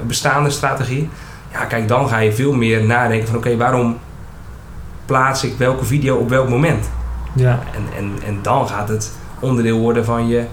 bestaande 0.08 0.50
strategie. 0.50 1.10
Ja, 1.52 1.65
kijk, 1.65 1.88
dan 1.88 2.08
ga 2.10 2.17
je 2.17 2.32
veel 2.34 2.54
meer 2.54 2.84
nadenken 2.84 3.28
van 3.28 3.38
oké, 3.38 3.58
waarom 3.58 3.98
plaats 5.06 5.44
ik 5.44 5.54
welke 5.58 5.86
video 5.86 6.16
op 6.18 6.30
welk 6.30 6.50
moment? 6.50 6.89
Ja, 7.36 7.60
En, 7.76 7.84
en, 7.98 8.12
en 8.26 8.39
dan 8.42 8.68
gaat 8.68 8.88
het 8.89 9.12
onderdeel 9.39 9.80
worden 9.80 10.06
van 10.06 10.28
je, 10.28 10.44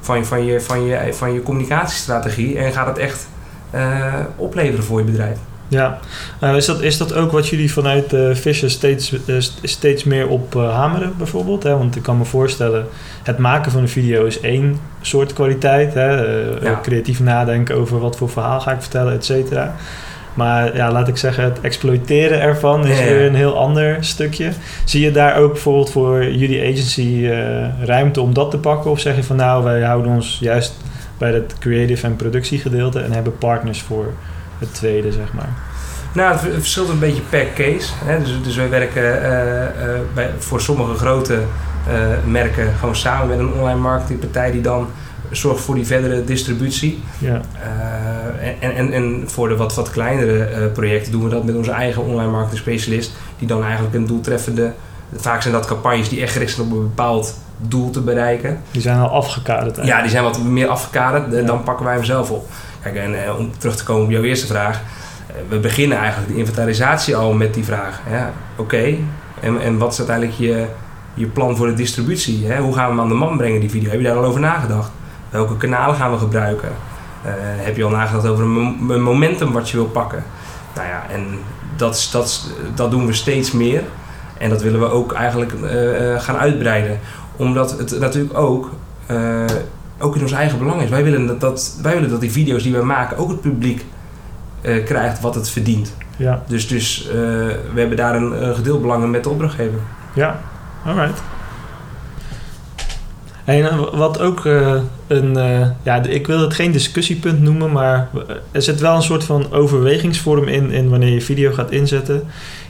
van 0.00 0.18
je, 0.18 0.24
van 0.24 0.44
je, 0.44 0.60
van 0.60 0.84
je, 0.84 1.12
van 1.14 1.32
je 1.32 1.42
communicatiestrategie 1.42 2.58
en 2.58 2.72
gaat 2.72 2.86
het 2.86 2.98
echt 2.98 3.26
eh, 3.70 4.14
opleveren 4.36 4.84
voor 4.84 4.98
je 4.98 5.04
bedrijf. 5.04 5.38
ja. 5.68 5.98
Nou, 6.40 6.56
is, 6.56 6.66
dat, 6.66 6.80
is 6.82 6.96
dat 6.98 7.14
ook 7.14 7.32
wat 7.32 7.48
jullie 7.48 7.72
vanuit 7.72 8.12
eh 8.12 8.34
Fisher 8.34 8.70
steeds, 8.70 9.12
eh, 9.26 9.34
st- 9.38 9.58
steeds 9.62 10.04
meer 10.04 10.28
op 10.28 10.56
eh, 10.56 10.74
hameren, 10.74 11.12
bijvoorbeeld? 11.18 11.62
Hè? 11.62 11.76
Want 11.78 11.96
ik 11.96 12.02
kan 12.02 12.18
me 12.18 12.24
voorstellen, 12.24 12.86
het 13.22 13.38
maken 13.38 13.72
van 13.72 13.80
een 13.80 13.88
video 13.88 14.24
is 14.24 14.40
één 14.40 14.80
soort 15.00 15.32
kwaliteit. 15.32 15.94
Hè? 15.94 16.24
Eh, 16.56 16.62
Ja. 16.62 16.78
Creatief 16.82 17.20
nadenken 17.20 17.76
over 17.76 17.98
wat 17.98 18.16
voor 18.16 18.30
verhaal 18.30 18.60
ga 18.60 18.72
ik 18.72 18.80
vertellen, 18.80 19.12
et 19.12 19.24
cetera. 19.24 19.74
Maar 20.34 20.76
ja, 20.76 20.92
laat 20.92 21.08
ik 21.08 21.16
zeggen, 21.16 21.44
het 21.44 21.60
exploiteren 21.60 22.40
ervan 22.40 22.86
is 22.86 22.98
Ja, 22.98 23.04
ja. 23.04 23.10
weer 23.10 23.26
een 23.26 23.34
heel 23.34 23.58
ander 23.58 23.96
stukje. 24.00 24.52
Zie 24.84 25.00
je 25.00 25.10
daar 25.10 25.36
ook 25.36 25.52
bijvoorbeeld 25.52 25.90
voor 25.90 26.24
jullie 26.24 26.72
agency 26.72 27.26
eh, 27.26 27.84
ruimte 27.84 28.20
om 28.20 28.34
dat 28.34 28.50
te 28.50 28.58
pakken? 28.58 28.90
Of 28.90 29.00
zeg 29.00 29.16
je 29.16 29.24
van 29.24 29.36
nou, 29.36 29.64
wij 29.64 29.82
houden 29.82 30.12
ons 30.12 30.38
juist 30.40 30.74
bij 31.18 31.32
het 31.32 31.54
creative 31.58 32.06
en 32.06 32.16
productiegedeelte 32.16 33.00
en 33.00 33.12
hebben 33.12 33.38
partners 33.38 33.82
voor 33.82 34.12
het 34.58 34.74
tweede, 34.74 35.12
zeg 35.12 35.32
maar? 35.32 35.48
Nou, 36.12 36.32
het 36.32 36.40
verschilt 36.54 36.88
een 36.88 36.98
beetje 36.98 37.22
per 37.22 37.46
case. 37.54 37.92
Hè? 38.04 38.18
Dus, 38.18 38.42
dus 38.42 38.56
wij 38.56 38.68
werken 38.68 39.22
eh, 39.22 39.64
eh, 39.64 40.00
bij, 40.14 40.30
voor 40.38 40.60
sommige 40.60 40.94
grote 40.94 41.38
merken 42.26 42.72
gewoon 42.78 42.96
samen 42.96 43.28
met 43.28 43.38
een 43.38 43.52
online 43.52 43.80
marketingpartij 43.80 44.50
die 44.50 44.60
dan 44.60 44.88
zorgt 45.36 45.60
voor 45.64 45.74
die 45.74 45.86
verdere 45.86 46.24
distributie. 46.24 47.02
Ja, 47.18 47.40
Eh, 48.40 48.48
en, 48.68 48.74
en, 48.76 48.92
en 48.92 49.22
voor 49.26 49.48
de 49.48 49.56
wat, 49.56 49.74
wat 49.74 49.90
kleinere 49.90 50.44
eh, 50.44 50.72
projecten 50.72 51.12
doen 51.12 51.22
we 51.24 51.28
dat 51.28 51.44
met 51.44 51.54
onze 51.56 51.70
eigen 51.70 52.02
online 52.02 52.30
marketing 52.30 52.60
specialist. 52.60 53.12
Die 53.38 53.48
dan 53.48 53.62
eigenlijk 53.64 53.94
een 53.94 54.06
doeltreffende... 54.06 54.72
Vaak 55.16 55.42
zijn 55.42 55.54
dat 55.54 55.66
campagnes 55.66 56.08
die 56.08 56.22
echt 56.22 56.32
gericht 56.32 56.54
zijn 56.54 56.66
op 56.66 56.72
een 56.72 56.82
bepaald 56.82 57.34
doel 57.58 57.90
te 57.90 58.00
bereiken. 58.00 58.60
die 58.70 58.82
zijn 58.82 58.98
al 58.98 59.08
afgekaderd. 59.08 59.86
Ja, 59.86 60.00
die 60.00 60.10
zijn 60.10 60.22
wat 60.22 60.42
meer 60.42 60.68
afgekaderd. 60.68 61.32
Ja. 61.32 61.42
dan 61.42 61.62
pakken 61.62 61.84
wij 61.84 61.94
hem 61.94 62.04
zelf 62.04 62.30
op. 62.30 62.48
Kijk, 62.82 62.96
en 62.96 63.24
eh, 63.24 63.38
om 63.38 63.50
terug 63.58 63.76
te 63.76 63.84
komen 63.84 64.04
op 64.04 64.10
jouw 64.10 64.22
eerste 64.22 64.46
vraag. 64.46 64.80
eh, 65.26 65.34
we 65.48 65.58
beginnen 65.58 65.98
eigenlijk 65.98 66.32
de 66.32 66.38
inventarisatie 66.38 67.16
al 67.16 67.32
met 67.32 67.54
die 67.54 67.64
vraag. 67.64 68.00
Ja, 68.10 68.32
Oké, 68.56 68.94
en, 69.40 69.60
en 69.60 69.78
wat 69.78 69.92
is 69.92 69.98
uiteindelijk 69.98 70.38
je, 70.38 70.66
je 71.14 71.26
plan 71.26 71.56
voor 71.56 71.66
de 71.66 71.74
distributie? 71.74 72.46
Hè? 72.46 72.60
Hoe 72.60 72.74
gaan 72.74 72.84
we 72.84 72.90
hem 72.90 73.00
aan 73.00 73.08
de 73.08 73.14
man 73.14 73.36
brengen, 73.36 73.60
die 73.60 73.70
video? 73.70 73.90
Heb 73.90 74.00
je 74.00 74.06
daar 74.06 74.16
al 74.16 74.24
over 74.24 74.40
nagedacht? 74.40 74.90
Welke 75.34 75.56
kanalen 75.56 75.96
gaan 75.96 76.10
we 76.12 76.18
gebruiken? 76.18 76.68
Eh, 77.24 77.32
heb 77.36 77.76
je 77.76 77.84
al 77.84 77.90
nagedacht 77.90 78.26
over 78.26 78.44
een, 78.44 78.50
mo- 78.50 78.94
een 78.94 79.02
momentum 79.02 79.52
wat 79.52 79.70
je 79.70 79.76
wil 79.76 79.86
pakken? 79.86 80.24
Nou 80.74 80.88
ja, 80.88 81.02
en 81.10 81.26
dat, 81.76 81.94
is- 81.94 82.10
dat, 82.10 82.50
dat 82.74 82.90
doen 82.90 83.06
we 83.06 83.12
steeds 83.12 83.52
meer. 83.52 83.82
En 84.38 84.50
dat 84.50 84.62
willen 84.62 84.80
we 84.80 84.86
ook 84.90 85.12
eigenlijk 85.12 85.52
eh, 85.52 86.12
eh, 86.14 86.20
gaan 86.20 86.36
uitbreiden. 86.36 86.98
Omdat 87.36 87.78
het 87.78 87.98
natuurlijk 88.00 88.38
ook, 88.38 88.70
ook 89.98 90.14
in 90.16 90.22
ons 90.22 90.32
eigen 90.32 90.58
belang 90.58 90.82
is. 90.82 90.88
Wij 90.90 91.04
willen 91.04 91.26
dat, 91.26 91.40
dat, 91.40 91.78
wij 91.82 91.94
willen 91.94 92.10
dat 92.10 92.20
die 92.20 92.32
video's 92.32 92.62
die 92.62 92.72
wij 92.72 92.82
maken 92.82 93.16
ook 93.16 93.28
het 93.28 93.40
publiek 93.40 93.84
krijgt 94.84 95.20
wat 95.20 95.34
het 95.34 95.48
verdient. 95.50 95.94
Ja. 96.16 96.42
Dus, 96.46 96.68
dus 96.68 97.08
we 97.74 97.74
hebben 97.80 97.96
daar 97.96 98.14
een, 98.14 98.46
een 98.48 98.54
gedeeld 98.54 98.80
belang 98.80 99.02
in 99.04 99.10
met 99.10 99.22
de 99.24 99.28
opdrachtgever. 99.30 99.78
Ja, 100.12 100.40
alright. 100.84 101.22
En 103.44 103.64
eh, 103.64 103.94
wat 103.94 104.20
ook 104.20 104.46
eh, 104.46 104.80
een, 105.06 105.36
eh, 105.36 105.68
ja, 105.82 106.02
ik 106.02 106.26
wil 106.26 106.40
het 106.40 106.54
geen 106.54 106.72
discussiepunt 106.72 107.40
noemen, 107.40 107.72
maar 107.72 108.08
er 108.52 108.62
zit 108.62 108.80
wel 108.80 108.96
een 108.96 109.02
soort 109.02 109.24
van 109.24 109.52
overwegingsvorm 109.52 110.48
in, 110.48 110.70
in 110.70 110.88
wanneer 110.88 111.12
je 111.12 111.20
video 111.20 111.52
gaat 111.52 111.70
inzetten. 111.70 112.22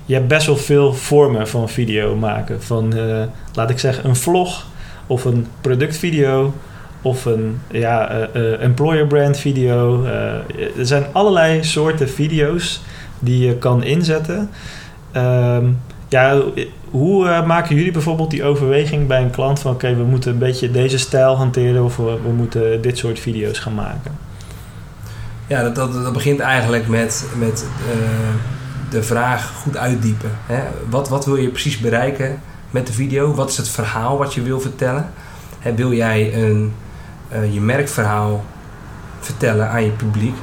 Je 0.07 0.15
hebt 0.15 0.29
best 0.29 0.47
wel 0.47 0.57
veel 0.57 0.95
vormen 0.95 1.49
van 1.49 1.69
video 1.69 2.17
maken. 2.17 2.63
Van, 2.63 2.97
eh, 2.97 3.23
laat 3.55 3.71
ik 3.71 3.79
zeggen, 3.79 4.09
een 4.09 4.17
vlog 4.17 4.67
of 5.07 5.25
een 5.25 5.47
productvideo 5.61 6.53
of 7.05 7.25
een 7.25 7.61
ja, 7.71 8.09
eh, 8.09 8.53
eh, 8.53 8.63
employer 8.63 9.07
brand 9.07 9.39
video. 9.39 10.05
Eh, 10.05 10.79
er 10.79 10.87
zijn 10.87 11.05
allerlei 11.13 11.65
soorten 11.65 12.09
video's 12.09 12.81
die 13.19 13.47
je 13.47 13.57
kan 13.57 13.83
inzetten. 13.83 14.51
Ehm, 15.13 15.65
ja, 16.15 16.41
hoe 16.91 17.29
eh, 17.29 17.47
maken 17.47 17.77
jullie 17.77 17.93
bijvoorbeeld 17.93 18.31
die 18.31 18.45
overweging 18.45 19.07
bij 19.07 19.23
een 19.23 19.31
klant 19.31 19.61
van 19.61 19.73
oké, 19.73 19.95
we 19.95 20.03
moeten 20.03 20.33
een 20.33 20.39
beetje 20.39 20.71
deze 20.71 20.99
stijl 20.99 21.37
hanteren 21.37 21.85
of 21.85 21.97
we, 21.97 22.19
moeten 22.37 22.83
dit 22.83 22.99
soort 22.99 23.19
video's 23.19 23.59
gaan 23.59 23.75
maken? 23.75 24.19
Ja, 25.47 25.63
dat, 25.63 25.75
dat, 25.93 26.13
begint 26.13 26.41
eigenlijk 26.41 26.89
met, 26.89 27.27
met 27.39 27.67
eh, 27.91 27.97
de 28.91 29.03
vraag 29.03 29.53
goed 29.63 29.77
uitdiepen. 29.77 30.31
Hè? 30.47 30.63
Wat, 30.89 31.09
wat 31.09 31.25
wil 31.25 31.37
je 31.37 31.49
precies 31.49 31.79
bereiken 31.79 32.41
met 32.71 32.87
de 32.87 32.93
video? 32.93 33.35
Wat 33.35 33.51
is 33.51 33.57
het 33.57 33.69
verhaal 33.69 34.19
wat 34.19 34.35
je 34.35 34.43
wil 34.43 34.61
vertellen? 34.61 35.11
Wil 35.77 35.93
jij 35.93 36.35
een, 36.35 36.73
eh, 37.29 37.55
je 37.55 37.61
merkverhaal 37.61 38.45
vertellen 39.21 39.69
aan 39.69 39.85
je 39.85 39.91
publiek? 39.91 40.37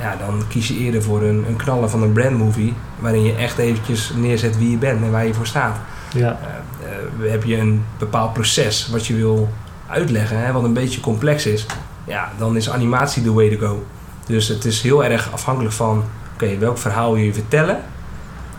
Ja, 0.00 0.16
dan 0.26 0.42
kies 0.48 0.68
je 0.68 0.76
eerder 0.76 1.02
voor 1.02 1.22
een, 1.22 1.44
een 1.48 1.56
knallen 1.56 1.90
van 1.90 2.02
een 2.02 2.12
brandmovie... 2.12 2.74
waarin 2.98 3.22
je 3.22 3.34
echt 3.34 3.58
eventjes 3.58 4.12
neerzet 4.16 4.58
wie 4.58 4.70
je 4.70 4.76
bent 4.76 5.02
en 5.02 5.10
waar 5.10 5.26
je 5.26 5.34
voor 5.34 5.46
staat. 5.46 5.76
Ja, 6.14 6.38
Eh, 6.42 7.26
eh, 7.26 7.30
heb 7.30 7.44
je 7.44 7.56
een 7.58 7.84
bepaald 7.98 8.32
proces 8.32 8.88
wat 8.90 9.06
je 9.06 9.14
wil 9.14 9.48
uitleggen, 9.88 10.38
hè, 10.38 10.52
wat 10.52 10.64
een 10.64 10.72
beetje 10.72 11.00
complex 11.00 11.46
is, 11.46 11.66
ja, 12.04 12.32
dan 12.38 12.56
is 12.56 12.70
animatie 12.70 13.22
the 13.22 13.32
way 13.32 13.56
to 13.56 13.66
go. 13.66 13.84
Dus 14.26 14.48
het 14.48 14.64
is 14.64 14.82
heel 14.82 15.04
erg 15.04 15.32
afhankelijk 15.32 15.74
van, 15.74 16.04
oké, 16.34 16.58
welk 16.58 16.78
verhaal 16.78 17.12
wil 17.14 17.22
je 17.22 17.34
vertellen 17.34 17.80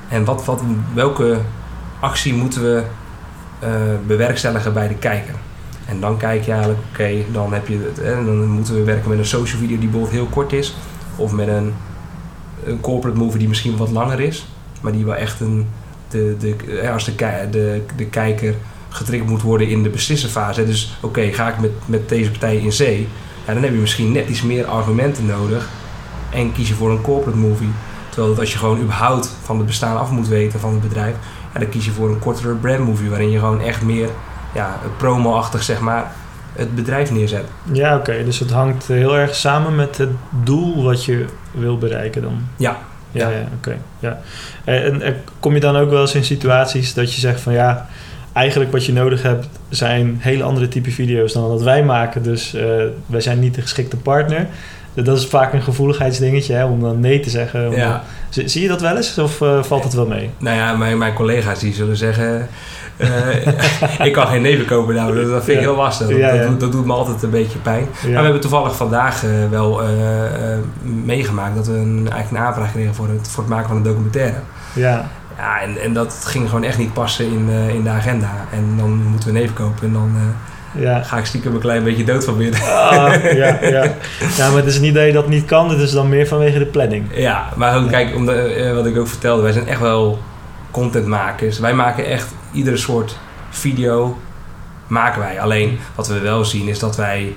en 0.10 0.26
wat, 0.26 0.46
wat, 0.46 0.62
welke 0.94 1.38
actie 2.00 2.34
moeten 2.34 2.62
we 2.62 2.84
eh, 3.60 3.70
bewerkstelligen 4.08 4.74
bij 4.74 4.88
de 4.88 4.96
kijker. 4.96 5.36
En 5.86 6.00
dan 6.00 6.18
kijk 6.18 6.44
je 6.44 6.52
eigenlijk, 6.52 6.82
oké, 6.92 7.12
dan 7.32 7.54
heb 7.54 7.68
je 7.68 7.92
het, 7.94 8.06
hè, 8.06 8.26
dan 8.26 8.48
moeten 8.48 8.74
we 8.76 8.84
werken 8.84 9.10
met 9.10 9.18
een 9.18 9.26
social 9.26 9.60
video 9.60 9.78
die 9.78 9.90
bijvoorbeeld 9.90 10.14
heel 10.14 10.28
kort 10.32 10.54
is, 10.54 10.76
of 11.18 11.32
met 11.32 11.48
een, 11.48 11.74
een 12.64 12.82
corporate 12.82 13.20
movie 13.20 13.40
die 13.40 13.48
misschien 13.48 13.78
wat 13.78 13.90
langer 13.90 14.20
is, 14.20 14.48
maar 14.82 14.92
die 14.92 15.06
wel 15.06 15.16
echt 15.16 15.40
een 15.40 15.68
de, 16.10 16.36
de, 16.40 16.80
eh, 16.82 16.94
als 16.94 17.06
de, 17.06 17.16
de, 17.52 17.82
de 17.96 18.06
kijker 18.06 18.56
getriggerd 18.90 19.30
moet 19.30 19.42
worden 19.42 19.68
in 19.70 19.84
de 19.84 19.90
beslissenfase. 19.90 20.66
Dus 20.66 20.98
oké, 21.02 21.22
ga 21.22 21.48
ik 21.48 21.60
met, 21.60 21.72
met 21.86 22.10
deze 22.10 22.30
partij 22.30 22.58
in 22.58 22.72
zee? 22.72 23.08
Ja, 23.48 23.54
dan 23.54 23.64
heb 23.64 23.72
je 23.72 23.80
misschien 23.80 24.12
net 24.12 24.30
iets 24.30 24.42
meer 24.42 24.66
argumenten 24.66 25.26
nodig. 25.26 25.70
En 26.30 26.52
kies 26.52 26.68
je 26.68 26.74
voor 26.74 26.92
een 26.92 27.02
corporate 27.02 27.38
movie. 27.38 27.70
Terwijl 28.10 28.40
als 28.40 28.52
je 28.52 28.58
gewoon 28.58 28.80
überhaupt 28.80 29.36
van 29.44 29.58
het 29.58 29.66
bestaan 29.66 29.98
af 29.98 30.12
moet 30.12 30.28
weten 30.28 30.60
van 30.60 30.72
het 30.72 30.82
bedrijf, 30.82 31.16
ja, 31.54 31.60
dan 31.60 31.70
kies 31.70 31.86
je 31.86 31.92
voor 31.92 32.10
een 32.10 32.20
kortere 32.20 32.54
brand 32.54 32.86
movie. 32.86 33.10
Waarin 33.10 33.30
je 33.30 33.40
gewoon 33.40 33.62
echt 33.62 33.82
meer 33.82 34.10
ja, 34.54 34.80
promo-achtig 34.98 35.64
zeg 35.64 35.80
maar, 35.80 36.12
het 36.56 36.76
bedrijf 36.76 37.12
neerzet. 37.12 37.44
ja 37.72 37.96
oké. 37.96 38.24
Dus 38.26 38.40
het 38.40 38.52
hangt 38.52 38.88
heel 38.88 39.18
erg 39.18 39.36
samen 39.36 39.76
met 39.76 39.98
het 39.98 40.10
doel 40.44 40.84
wat 40.84 41.06
je 41.06 41.26
wil 41.52 41.78
bereiken 41.78 42.22
dan. 42.22 42.42
Ja. 42.56 42.78
Ja, 43.12 43.30
Ja. 43.30 43.36
ja, 43.38 43.48
oké. 43.58 43.78
ja. 44.00 44.20
En, 44.64 44.84
en, 44.84 45.02
en 45.02 45.16
kom 45.40 45.54
je 45.54 45.60
dan 45.60 45.76
ook 45.78 45.90
wel 45.90 46.02
eens 46.02 46.16
in 46.16 46.24
situaties 46.26 46.94
dat 46.94 47.14
je 47.14 47.20
zegt 47.20 47.42
van 47.42 47.54
ja, 47.54 47.88
eigenlijk 48.34 48.72
wat 48.72 48.86
je 48.86 48.94
nodig 48.94 49.22
hebt 49.22 49.48
zijn 49.70 50.18
hele 50.20 50.44
andere 50.44 50.68
type 50.68 50.92
video's 50.92 51.34
dan 51.34 51.50
dat 51.50 51.62
wij 51.64 51.84
maken. 51.84 52.24
Dus 52.24 52.54
eh, 52.54 52.66
wij 53.06 53.22
zijn 53.22 53.40
niet 53.40 53.56
de 53.56 53.62
geschikte 53.62 53.98
partner. 53.98 54.48
Dat 54.94 55.18
is 55.18 55.26
vaak 55.26 55.54
een 55.54 55.62
gevoeligheidsdingetje 55.62 56.54
hè, 56.54 56.66
om 56.66 56.82
dan 56.82 57.00
nee 57.00 57.20
te 57.20 57.30
zeggen. 57.30 57.72
Ja. 57.72 57.90
dan- 57.90 58.50
Zie, 58.50 58.62
je 58.62 58.68
dat 58.68 58.82
wel 58.82 58.96
eens 58.96 59.18
of 59.18 59.42
eh, 59.42 59.64
valt 59.64 59.84
het 59.84 59.94
wel 59.94 60.08
mee? 60.08 60.30
Nou 60.38 60.56
ja, 60.58 60.76
mijn, 60.76 60.98
mijn 60.98 61.14
collega's 61.14 61.60
die 61.60 61.74
zullen 61.74 61.98
zeggen... 61.98 62.48
eh, 62.98 64.06
ik 64.08 64.14
kan 64.14 64.28
geen 64.28 64.42
neven 64.42 64.66
kopen 64.66 64.96
nou, 64.96 65.16
dat, 65.16 65.30
dat 65.30 65.44
vind 65.44 65.58
ik 65.58 65.64
heel 65.64 65.76
lastig. 65.76 66.08
Dat. 66.08 66.20
Dat, 66.20 66.48
doet, 66.48 66.60
dat 66.60 66.72
doet 66.72 66.86
me 66.86 66.94
altijd 66.94 67.24
een 67.24 67.30
beetje 67.30 67.60
pijn. 67.60 67.88
Maar 68.02 68.12
we 68.12 68.22
hebben 68.22 68.42
toevallig 68.42 68.76
vandaag 68.76 69.24
eh, 69.24 69.30
wel 69.50 69.84
eh, 69.84 69.88
meegemaakt 70.82 71.56
dat 71.56 71.68
we 71.68 71.74
een, 71.74 72.08
eigenlijk 72.12 72.32
een 72.44 72.50
aanvraag 72.50 72.72
kregen 72.72 72.96
voor 72.96 73.08
het, 73.08 73.28
voor 73.28 73.44
het 73.44 73.52
maken 73.54 73.68
van 73.68 73.78
een 73.78 73.84
documentaire. 73.84 74.38
ja. 74.74 75.08
Ja, 75.38 75.62
en, 75.62 75.82
en 75.82 75.94
dat 75.94 76.24
ging 76.28 76.46
gewoon 76.50 76.64
echt 76.64 76.78
niet 76.78 76.94
passen 76.94 77.26
in, 77.26 77.50
in 77.74 77.84
de 77.84 77.90
agenda. 77.90 78.30
En 78.52 78.74
dan 78.78 78.90
moeten 79.04 79.34
we 79.34 79.40
neven 79.40 79.54
kopen 79.56 79.88
en 79.88 79.94
dan 79.94 80.12
Ja. 80.72 81.04
ga 81.04 81.18
ik 81.18 81.26
stiekem 81.26 81.54
een 81.54 81.60
klein 81.60 81.84
beetje 81.84 82.04
dood 82.04 82.26
van 82.26 82.38
binnen. 82.38 82.60
Ah, 82.62 83.14
ja, 83.34 83.58
ja. 83.76 83.84
ja, 84.38 84.48
maar 84.48 84.56
het 84.58 84.66
is 84.66 84.80
niet 84.80 84.94
dat 84.94 85.06
je 85.06 85.12
dat 85.12 85.28
niet 85.28 85.46
kan, 85.46 85.70
het 85.70 85.80
is 85.80 85.92
dan 85.92 86.10
meer 86.10 86.28
vanwege 86.28 86.60
de 86.60 86.66
planning. 86.66 87.06
Ja, 87.14 87.46
maar 87.56 87.76
ook, 87.78 87.84
Ja. 87.84 87.90
kijk, 87.90 88.16
omdat, 88.16 88.36
wat 88.74 88.86
ik 88.86 88.98
ook 88.98 89.08
vertelde, 89.08 89.42
wij 89.42 89.52
zijn 89.52 89.68
echt 89.68 89.80
wel 89.80 90.20
contentmakers. 90.72 91.60
Wij 91.60 91.74
maken 91.74 92.06
echt 92.06 92.28
iedere 92.52 92.78
soort 92.78 93.18
video 93.50 94.18
maken 94.88 95.20
wij. 95.22 95.42
Alleen 95.42 95.78
wat 95.96 96.08
we 96.08 96.20
wel 96.20 96.46
zien 96.46 96.68
is 96.68 96.80
dat 96.80 96.96
wij 96.96 97.36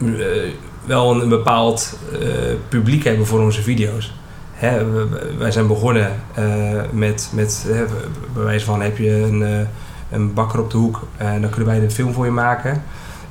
eh, 0.00 0.06
wel 0.84 1.22
een, 1.22 1.28
bepaald 1.28 1.98
eh, 2.12 2.18
publiek 2.68 3.04
hebben 3.04 3.26
voor 3.26 3.40
onze 3.40 3.62
video's. 3.62 4.14
Hè, 4.52 4.90
we- 4.90 5.34
wij 5.38 5.50
zijn 5.50 5.66
begonnen 5.66 6.12
eh, 6.34 6.44
met, 6.92 7.30
met 7.34 7.66
bij 8.34 8.42
wijze 8.44 8.64
van 8.64 8.80
heb 8.82 8.98
je 8.98 9.10
een, 9.22 9.66
een 10.10 10.34
bakker 10.34 10.60
op 10.60 10.70
de 10.70 10.76
hoek 10.76 11.06
en 11.16 11.40
dan 11.40 11.50
kunnen 11.50 11.68
wij 11.68 11.82
een 11.82 11.90
film 11.90 12.12
voor 12.12 12.24
je 12.24 12.30
maken. 12.30 12.82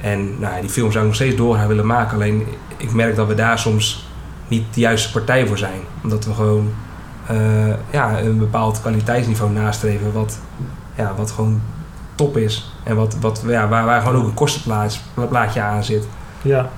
En 0.01 0.39
nou, 0.39 0.61
die 0.61 0.69
film 0.69 0.87
zou 0.91 0.99
ik 1.03 1.09
nog 1.09 1.15
steeds 1.19 1.35
doorgaan 1.35 1.67
willen 1.67 1.85
maken. 1.85 2.15
Alleen 2.15 2.47
ik 2.77 2.93
merk 2.93 3.15
dat 3.15 3.27
we 3.27 3.35
daar 3.35 3.59
soms 3.59 4.07
niet 4.47 4.63
de 4.73 4.79
juiste 4.79 5.11
partij 5.11 5.47
voor 5.47 5.57
zijn. 5.57 5.79
Omdat 6.03 6.25
we 6.25 6.33
gewoon 6.33 6.73
eh, 7.27 7.73
ja, 7.91 8.19
een 8.19 8.37
bepaald 8.37 8.81
kwaliteitsniveau 8.81 9.51
nastreven 9.51 10.13
wat, 10.13 10.39
ja, 10.95 11.13
wat 11.17 11.31
gewoon 11.31 11.61
top 12.15 12.37
is. 12.37 12.71
En 12.83 12.95
wat, 12.95 13.17
wat, 13.21 13.43
ja, 13.47 13.67
waar, 13.67 13.85
waar 13.85 14.01
gewoon 14.01 14.15
ook 14.17 14.27
een 14.27 14.33
kostenplaatje 14.33 15.61
aan 15.61 15.83
zit. 15.83 16.07
Ja. 16.41 16.69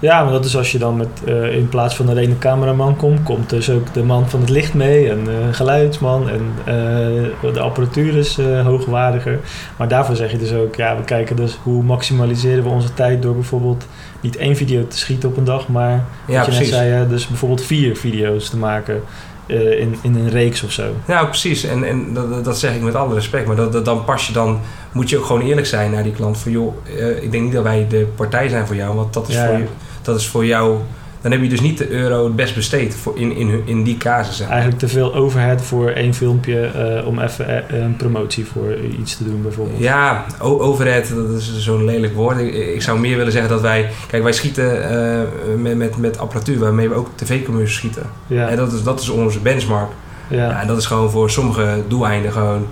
ja, 0.00 0.22
maar 0.22 0.32
dat 0.32 0.44
is 0.44 0.56
als 0.56 0.72
je 0.72 0.78
dan 0.78 0.96
met, 0.96 1.08
eh, 1.26 1.56
in 1.56 1.68
plaats 1.68 1.96
van 1.96 2.08
alleen 2.08 2.28
de 2.28 2.38
cameraman 2.38 2.96
komt, 2.96 3.22
komt 3.22 3.50
dus 3.50 3.70
ook 3.70 3.94
de 3.94 4.02
man 4.02 4.28
van 4.28 4.40
het 4.40 4.48
licht 4.48 4.74
mee 4.74 5.10
en 5.10 5.26
een 5.26 5.54
geluidsman 5.54 6.28
en 6.28 6.52
eh, 6.64 7.52
de 7.52 7.60
apparatuur 7.60 8.16
is 8.16 8.38
hoogwaardiger. 8.64 9.38
Maar 9.76 9.88
daarvoor 9.88 10.16
zeg 10.16 10.30
je 10.30 10.38
dus 10.38 10.52
ook, 10.52 10.74
ja, 10.74 10.96
we 10.96 11.04
kijken 11.04 11.36
dus 11.36 11.58
hoe 11.62 11.82
maximaliseren 11.82 12.64
we 12.64 12.70
onze 12.70 12.94
tijd 12.94 13.22
door 13.22 13.34
bijvoorbeeld 13.34 13.86
niet 14.20 14.36
één 14.36 14.56
video 14.56 14.86
te 14.86 14.98
schieten 14.98 15.28
op 15.28 15.36
een 15.36 15.44
dag, 15.44 15.68
maar 15.68 15.90
Ja, 15.90 16.00
wat 16.26 16.26
je 16.26 16.34
net 16.34 16.44
precies. 16.44 16.68
zei, 16.68 16.90
hè, 16.90 17.08
dus 17.08 17.26
bijvoorbeeld 17.26 17.62
vier 17.62 17.96
video's 17.96 18.50
te 18.50 18.56
maken 18.56 19.02
eh, 19.48 19.80
in, 19.80 19.96
in 20.02 20.14
een 20.14 20.30
reeks 20.30 20.62
of 20.62 20.72
zo. 20.72 20.82
Ja, 21.06 21.24
precies. 21.24 21.64
En, 21.64 21.84
en 21.84 22.14
dat, 22.14 22.44
dat- 22.44 22.58
zeg 22.58 22.74
ik 22.74 22.80
met 22.82 22.94
alle 22.94 23.14
respect. 23.14 23.46
Maar 23.46 23.56
dat, 23.56 23.72
dat, 23.72 23.84
dan 23.84 24.04
pas 24.04 24.26
je 24.26 24.32
dan, 24.32 24.60
moet 24.92 25.10
je 25.10 25.18
ook 25.18 25.24
gewoon 25.24 25.42
eerlijk 25.42 25.66
zijn 25.66 25.90
naar 25.90 26.02
die 26.02 26.12
klant. 26.12 26.38
Van 26.38 26.52
joh, 26.52 26.74
eh, 26.98 27.22
ik 27.22 27.30
denk 27.32 27.44
niet 27.44 27.52
dat 27.52 27.62
wij 27.62 27.86
de 27.88 28.06
partij 28.16 28.48
zijn 28.48 28.66
voor 28.66 28.76
jou. 28.76 28.94
Want 28.96 29.12
dat 29.14 29.28
is, 29.28 29.34
Ja, 29.34 29.46
voor, 29.48 29.58
je, 29.58 29.64
dat 30.02 30.16
is 30.18 30.26
voor 30.28 30.46
jou. 30.46 30.78
Dan 31.20 31.32
heb 31.32 31.42
je 31.42 31.48
dus 31.48 31.60
niet 31.60 31.78
de 31.78 31.90
euro 31.90 32.24
het 32.24 32.36
best 32.36 32.54
besteed 32.54 32.94
voor 32.94 33.18
in, 33.18 33.36
in, 33.36 33.62
in 33.64 33.82
die 33.82 33.96
casus. 33.96 34.40
Eigenlijk 34.40 34.78
te 34.78 34.88
veel 34.88 35.14
overhead 35.14 35.62
voor 35.62 35.90
één 35.90 36.14
filmpje 36.14 36.66
eh, 36.66 37.06
om 37.06 37.18
even 37.18 37.68
eh, 37.68 37.80
een 37.80 37.96
promotie 37.96 38.46
voor 38.46 38.76
iets 38.98 39.16
te 39.16 39.24
doen 39.24 39.42
bijvoorbeeld. 39.42 39.78
Ja, 39.80 40.24
overhead, 40.40 41.08
dat 41.08 41.30
is 41.38 41.58
zo'n 41.58 41.84
lelijk 41.84 42.14
woord. 42.14 42.38
Ik, 42.38 42.54
ik 42.54 42.82
zou 42.82 42.98
meer 42.98 43.16
willen 43.16 43.32
zeggen 43.32 43.50
dat 43.50 43.60
wij... 43.60 43.90
Kijk, 44.06 44.22
wij 44.22 44.32
schieten 44.32 44.90
eh, 44.90 45.20
met, 45.56 45.76
met, 45.76 45.96
met 45.96 46.18
apparatuur 46.18 46.58
waarmee 46.58 46.88
we 46.88 46.94
ook 46.94 47.08
tv-commercials 47.14 47.74
schieten. 47.74 48.02
Ja, 48.26 48.48
En 48.48 48.56
dat 48.56 48.72
is, 48.72 48.82
dat 48.82 49.00
is 49.00 49.08
onze 49.08 49.38
benchmark. 49.40 49.90
Ja. 50.28 50.36
ja, 50.36 50.60
en 50.60 50.66
dat 50.66 50.78
is 50.78 50.86
gewoon 50.86 51.10
voor 51.10 51.30
sommige 51.30 51.82
doeleinden 51.88 52.32
gewoon 52.32 52.66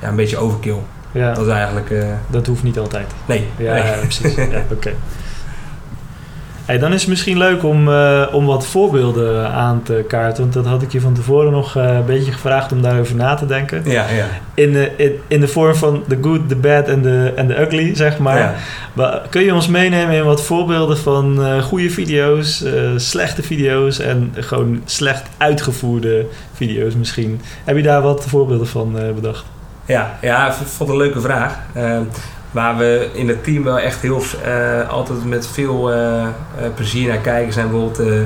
ja, 0.00 0.08
een 0.08 0.16
beetje 0.16 0.36
overkill. 0.36 0.78
ja. 1.12 1.32
Dat 1.32 1.46
is 1.46 1.52
eigenlijk... 1.52 1.94
Dat 2.30 2.46
hoeft 2.46 2.62
niet 2.62 2.78
altijd. 2.78 3.06
nee, 3.26 3.46
Ja, 3.56 3.74
nee. 3.74 3.82
ja, 3.82 3.96
precies. 4.00 4.34
Ja, 4.34 4.64
Oké. 4.76 4.92
Hey, 6.72 6.80
dan 6.80 6.92
is 6.92 7.00
het 7.00 7.08
misschien 7.10 7.38
leuk 7.38 7.64
om, 7.64 7.88
eh, 7.88 8.22
om 8.32 8.46
wat 8.46 8.66
voorbeelden 8.66 9.48
aan 9.50 9.82
te 9.82 10.04
kaarten. 10.08 10.42
Want 10.42 10.52
dat 10.54 10.66
had 10.66 10.82
ik 10.82 10.92
je 10.92 11.00
van 11.00 11.12
tevoren 11.14 11.52
nog 11.52 11.76
eh, 11.76 11.94
een 11.94 12.04
beetje 12.04 12.32
gevraagd 12.32 12.72
om 12.72 12.82
daarover 12.82 13.14
na 13.16 13.34
te 13.34 13.46
denken. 13.46 13.82
Ja, 13.84 14.04
ja. 14.10 14.24
In 14.54 14.72
de, 14.72 14.90
in, 14.96 15.12
in 15.28 15.40
de 15.40 15.48
vorm 15.48 15.74
van 15.74 16.02
the 16.08 16.18
good, 16.22 16.48
the 16.48 16.56
bad 16.56 16.88
en 16.88 17.02
the 17.02 17.60
ugly, 17.60 17.94
zeg 17.96 18.18
maar. 18.18 18.38
ja. 18.38 18.54
Wa- 18.92 19.22
Kun 19.30 19.42
je 19.44 19.54
ons 19.54 19.68
meenemen 19.68 20.14
in 20.16 20.24
wat 20.24 20.42
voorbeelden 20.42 20.98
van 20.98 21.44
eh, 21.44 21.62
goede 21.62 21.90
video's, 21.90 22.64
slechte 22.96 23.42
video's 23.42 23.98
en 23.98 24.34
gewoon 24.38 24.82
slecht 24.84 25.22
uitgevoerde 25.36 26.26
video's 26.52 26.94
misschien? 26.94 27.40
Heb 27.64 27.76
je 27.76 27.82
daar 27.82 28.02
wat 28.02 28.24
voorbeelden 28.28 28.66
van 28.68 28.96
bedacht? 29.14 29.44
Ja, 29.86 30.18
ja, 30.20 30.46
ik 30.46 30.52
vond 30.52 30.78
het 30.78 30.88
een 30.88 30.96
leuke 30.96 31.20
vraag. 31.20 31.58
Eh, 31.72 31.98
Waar 32.52 32.76
we 32.76 33.10
in 33.12 33.28
het 33.28 33.44
team 33.44 33.62
wel 33.62 33.78
echt 33.78 34.00
heel, 34.00 34.22
eh, 34.44 34.88
altijd 34.88 35.24
met 35.24 35.46
veel 35.46 35.92
eh, 35.92 36.22
eh, 36.22 36.28
plezier 36.74 37.08
naar 37.08 37.18
kijken 37.18 37.52
zijn 37.52 37.70
bijvoorbeeld 37.70 37.96
de 37.96 38.24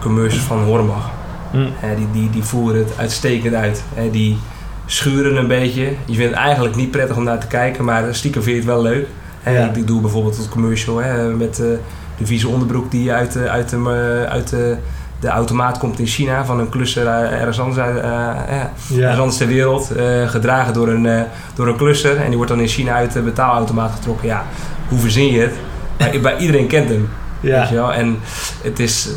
commercials 0.00 0.44
van 0.44 0.62
Hornbach. 0.62 1.10
Mm. 1.52 1.72
Eh, 1.80 1.96
die, 1.96 2.06
die, 2.12 2.30
die 2.30 2.42
voeren 2.42 2.78
het 2.78 2.92
uitstekend 2.98 3.54
uit. 3.54 3.82
Die 4.10 4.38
schuren 4.86 5.36
een 5.36 5.46
beetje. 5.46 5.82
Je 5.82 6.14
vindt 6.14 6.34
het 6.34 6.44
eigenlijk 6.44 6.76
niet 6.76 6.90
prettig 6.90 7.16
om 7.16 7.24
naar 7.24 7.40
te 7.40 7.46
kijken, 7.46 7.84
maar 7.84 8.14
stiekem 8.14 8.42
vind 8.42 8.54
je 8.54 8.62
het 8.62 8.70
wel 8.70 8.82
leuk. 8.82 9.06
Ja. 9.44 9.68
ik, 9.68 9.76
ik 9.76 9.86
doe 9.86 10.00
bijvoorbeeld 10.00 10.36
het 10.36 10.48
commercial 10.48 10.96
hè, 10.96 11.28
met 11.28 11.56
de 11.56 11.78
vieze 12.22 12.48
onderbroek 12.48 12.90
die 12.90 13.12
uit, 13.12 13.36
uit, 13.36 13.68
de, 13.68 14.26
uit 14.28 14.48
de, 14.48 14.76
de 15.20 15.28
automaat 15.28 15.78
komt 15.78 15.98
in 15.98 16.06
China 16.06 16.44
van 16.44 16.58
een 16.58 16.68
klusser 16.68 17.06
eh, 17.06 17.32
ergens 17.40 17.60
anders, 17.60 17.78
uit, 17.78 17.96
eh, 17.96 18.02
ja, 18.02 18.46
ergens 18.48 18.88
Ja. 18.88 19.16
anders 19.16 19.36
ter 19.36 19.46
wereld. 19.46 19.90
eh, 19.90 20.28
gedragen 20.28 20.72
door 20.74 20.88
een, 20.88 21.24
door 21.54 21.68
een 21.68 21.76
klusser 21.76 22.16
en 22.16 22.26
die 22.26 22.36
wordt 22.36 22.50
dan 22.50 22.60
in 22.60 22.68
China 22.68 22.92
uit 22.94 23.12
de 23.12 23.20
betaalautomaat 23.20 23.90
getrokken. 23.92 24.26
Ja, 24.28 24.44
hoe 24.88 24.98
verzin 24.98 25.32
je 25.32 25.40
het? 25.40 25.52
Maar, 25.98 26.20
bij 26.22 26.36
iedereen 26.36 26.66
kent 26.66 26.88
hem. 26.88 27.08
Weet 27.40 27.68
je 27.68 27.74
Ja. 27.74 27.80
wel? 27.80 27.92
En 27.92 28.18
het 28.62 28.78
is, 28.78 29.08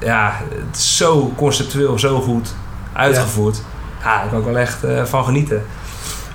ja, 0.00 0.32
het 0.68 0.76
is 0.76 0.96
zo 0.96 1.32
conceptueel, 1.36 1.98
zo 1.98 2.20
goed 2.20 2.54
uitgevoerd. 2.92 3.62
Ja, 4.02 4.20
daar 4.20 4.28
kan 4.30 4.38
ik 4.38 4.44
wel 4.44 4.58
echt 4.58 4.78
van 5.04 5.24
genieten. 5.24 5.62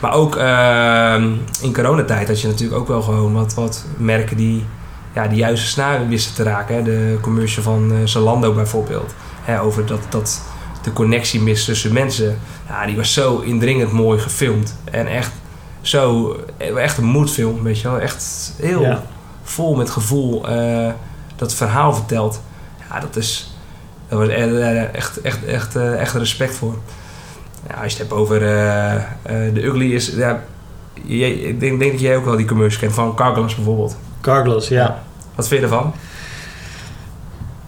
Maar 0.02 0.14
ook 0.14 0.36
ehm, 0.36 1.32
in 1.62 1.74
coronatijd 1.74 2.28
had 2.28 2.42
je 2.42 2.48
natuurlijk 2.48 2.80
ook 2.80 2.88
wel 2.88 3.02
gewoon 3.02 3.34
wat, 3.34 3.54
wat 3.54 3.86
merken 3.98 4.38
die 4.38 4.66
ja, 5.16 5.28
de 5.28 5.36
juiste 5.36 5.68
snaar 5.68 6.08
wisten 6.08 6.36
te 6.36 6.44
raken. 6.44 6.76
Hè. 6.76 6.84
De 6.84 7.18
commercial 7.22 7.64
van 7.64 7.92
eh, 7.92 7.98
Zalando 8.04 8.54
bijvoorbeeld. 8.54 9.14
Hè, 9.42 9.62
over 9.62 9.86
dat, 9.86 10.00
dat 10.10 10.42
de 10.82 10.94
connectie 10.94 11.42
mist 11.42 11.66
tussen 11.66 11.94
mensen. 11.94 12.40
Ja, 12.68 12.86
die 12.86 12.96
was 12.96 13.14
zo 13.14 13.40
indringend 13.40 13.92
mooi 13.92 14.20
gefilmd. 14.20 14.76
En 14.92 15.08
echt 15.08 15.32
zo, 15.82 16.36
echt 16.76 16.98
een 16.98 17.06
moedfilm, 17.06 17.64
weet 17.64 17.80
je 17.82 17.90
wel. 17.90 18.00
Echt 18.00 18.54
heel 18.62 18.82
Ja. 18.82 19.04
vol 19.44 19.76
met 19.76 19.90
gevoel 19.90 20.50
eh, 20.50 20.92
dat 21.36 21.54
verhaal 21.54 21.94
vertelt. 21.94 22.42
Ja, 22.90 23.00
dat 23.00 23.16
is. 23.16 23.56
Daar 24.08 24.20
was 24.20 24.28
echt, 24.28 25.22
echt, 25.22 25.22
echt, 25.22 25.46
echt, 25.46 25.76
eh, 25.76 26.14
respect 26.14 26.56
voor. 26.56 26.78
Ja, 27.68 27.74
als 27.76 27.92
je 27.94 28.00
het 28.00 28.10
hebt 28.10 28.22
over 28.22 28.42
eh, 28.42 28.96
eh, 28.96 29.04
de 29.54 29.64
Ugly 29.64 29.94
is. 29.94 30.08
Ja, 30.08 30.42
ik 31.04 31.60
denk, 31.60 31.80
denk 31.80 31.92
dat 31.92 32.02
jij 32.02 32.18
ook 32.18 32.26
wel 32.26 32.36
die 32.38 32.46
commercial 32.46 32.82
kent 32.82 32.94
van 32.94 33.16
Carglass 33.16 33.56
bijvoorbeeld. 33.56 33.98
Carglass, 34.26 34.68
ja. 34.68 35.04
Wat 35.36 35.48
vind 35.48 35.60
je 35.62 35.66
ervan? 35.68 35.94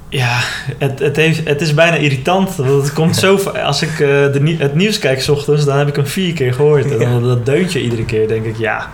Ja, 0.09 0.37
het, 0.77 0.99
het, 0.99 1.15
heeft, 1.15 1.47
het 1.47 1.61
is 1.61 1.73
bijna 1.73 1.95
irritant. 1.95 2.55
Want 2.55 2.83
het 2.83 2.93
komt 2.93 3.15
zo 3.25 3.35
Als 3.63 3.81
ik 3.81 3.89
eh, 3.91 3.97
de, 4.07 4.55
het 4.57 4.75
nieuws 4.75 4.99
kijk 4.99 5.21
's 5.21 5.29
ochtends, 5.29 5.65
dan 5.65 5.77
heb 5.77 5.87
ik 5.87 5.95
hem 5.95 6.07
vier 6.07 6.33
keer 6.33 6.53
gehoord. 6.53 6.91
En 6.97 7.11
dan 7.11 7.23
dat 7.23 7.45
deuntje 7.45 7.81
iedere 7.81 8.05
keer, 8.05 8.27
denk 8.27 8.45
ik, 8.45 8.57
ja. 8.57 8.87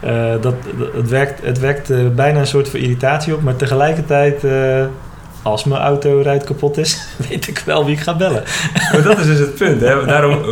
eh, 0.00 0.30
dat, 0.30 0.42
dat- 0.42 0.92
het 0.94 1.08
werkt, 1.08 1.44
het 1.44 1.58
werkt 1.58 1.90
eh, 1.90 1.98
bijna 2.14 2.38
een 2.40 2.46
soort 2.46 2.68
van 2.68 2.80
irritatie 2.80 3.34
op. 3.34 3.42
Maar 3.42 3.56
tegelijkertijd, 3.56 4.44
als 5.42 5.64
mijn 5.64 5.80
auto 5.82 6.22
kapot 6.44 6.76
is, 6.78 7.02
weet 7.28 7.48
ik 7.48 7.62
wel 7.66 7.84
wie 7.84 7.94
ik 7.96 8.00
ga 8.02 8.16
bellen. 8.16 8.42
Maar 8.92 9.02
dat 9.02 9.18
is 9.18 9.26
dus 9.26 9.38
het 9.38 9.54
punt. 9.54 9.80
Hè. 9.80 10.04
Daarom 10.14 10.42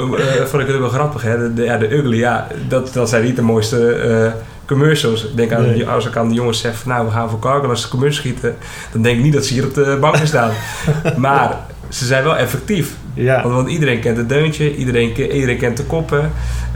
vond 0.46 0.62
ik 0.62 0.66
het 0.66 0.74
ook 0.76 0.80
wel 0.80 0.88
grappig. 0.88 1.22
Hè. 1.22 1.38
De, 1.38 1.54
de- 1.54 1.64
ja, 1.64 1.76
de 1.78 1.94
Ugly, 1.94 2.16
ja, 2.18 2.46
dat, 2.68 2.92
dat 2.92 3.08
zijn 3.08 3.24
niet 3.24 3.36
de 3.36 3.42
mooiste 3.42 4.32
commercials. 4.74 5.24
Ik 5.24 5.36
denk 5.36 5.52
aan, 5.52 5.62
Nee. 5.62 5.88
als 5.88 6.06
ik 6.06 6.16
aan 6.16 6.28
de 6.28 6.34
jongens 6.34 6.60
zeg, 6.60 6.86
nou 6.86 7.04
we 7.06 7.10
gaan 7.10 7.30
voor 7.30 7.38
Carglass 7.38 7.88
commercial 7.88 8.22
schieten. 8.24 8.56
Dan 8.92 9.02
denk 9.02 9.16
ik 9.18 9.22
niet 9.24 9.32
dat 9.32 9.44
ze 9.44 9.52
hier 9.54 9.64
op 9.66 9.74
de 9.74 9.98
bank 10.00 10.16
staan. 10.24 10.50
maar 11.16 11.56
ze 11.88 12.04
zijn 12.06 12.24
wel 12.24 12.36
effectief. 12.36 12.96
Ja, 13.14 13.42
Want, 13.42 13.54
want 13.54 13.68
iedereen 13.68 14.00
kent 14.00 14.16
het 14.16 14.28
deuntje, 14.28 14.76
iedereen, 14.76 15.16
iedereen 15.32 15.58
kent 15.58 15.76
de 15.76 15.84
koppen. 15.84 16.30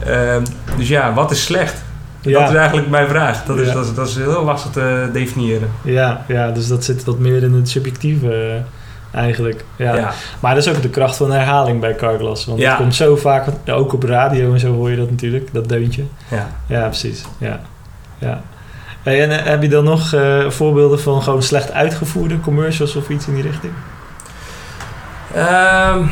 Ehm, 0.06 0.42
dus 0.76 0.88
ja, 0.88 1.14
wat 1.14 1.30
is 1.30 1.44
slecht? 1.44 1.82
Dat 2.20 2.50
is 2.50 2.56
eigenlijk 2.56 2.88
mijn 2.88 3.08
vraag. 3.08 3.44
Dat 3.44 3.58
is, 3.58 3.66
Ja. 3.68 3.72
dat 3.74 3.84
is, 3.84 3.94
dat 3.94 4.08
is 4.08 4.16
heel 4.16 4.44
lastig 4.44 4.70
te 4.70 5.08
definiëren. 5.12 5.68
ja, 5.82 6.24
ja, 6.28 6.50
dus 6.50 6.68
dat 6.68 6.84
zit 6.84 7.04
wat 7.04 7.18
meer 7.18 7.42
in 7.42 7.52
het 7.52 7.68
subjectieve 7.68 8.32
eh, 8.32 9.20
eigenlijk. 9.20 9.64
Ja. 9.76 9.94
Ja. 9.96 10.12
Maar 10.40 10.54
dat 10.54 10.66
is 10.66 10.74
ook 10.74 10.82
de 10.82 10.88
kracht 10.88 11.16
van 11.16 11.32
herhaling 11.32 11.80
bij 11.80 11.94
Carglass. 11.94 12.44
Want 12.44 12.58
Ja. 12.60 12.68
het 12.68 12.78
komt 12.78 12.94
zo 12.94 13.16
vaak, 13.16 13.46
ook 13.70 13.92
op 13.92 14.02
radio 14.02 14.52
en 14.52 14.60
zo 14.60 14.72
hoor 14.74 14.90
je 14.90 14.96
dat 14.96 15.10
natuurlijk, 15.10 15.48
dat 15.52 15.68
deuntje. 15.68 16.02
Ja. 16.30 16.48
Ja, 16.66 16.86
precies. 16.86 17.24
Ja. 17.38 17.60
Ja. 18.24 18.42
En 19.04 19.30
eh, 19.30 19.46
heb 19.46 19.62
je 19.62 19.68
dan 19.68 19.84
nog 19.84 20.12
eh, 20.12 20.50
voorbeelden 20.50 21.00
van 21.00 21.22
gewoon 21.22 21.42
slecht 21.42 21.72
uitgevoerde 21.72 22.40
commercials 22.40 22.96
of 22.96 23.08
iets 23.08 23.26
in 23.26 23.34
die 23.34 23.42
richting? 23.42 23.72
Ehm, 25.34 26.04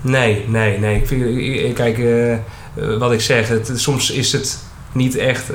nee, 0.00 0.48
nee, 0.48 0.78
nee. 0.78 0.96
Ik 0.96 1.06
vind, 1.06 1.74
kijk, 1.74 1.98
eh, 1.98 2.98
wat 2.98 3.12
ik 3.12 3.20
zeg, 3.20 3.50
soms 3.74 4.10
is 4.10 4.32
het 4.32 4.64
niet 4.92 5.16
echt 5.16 5.48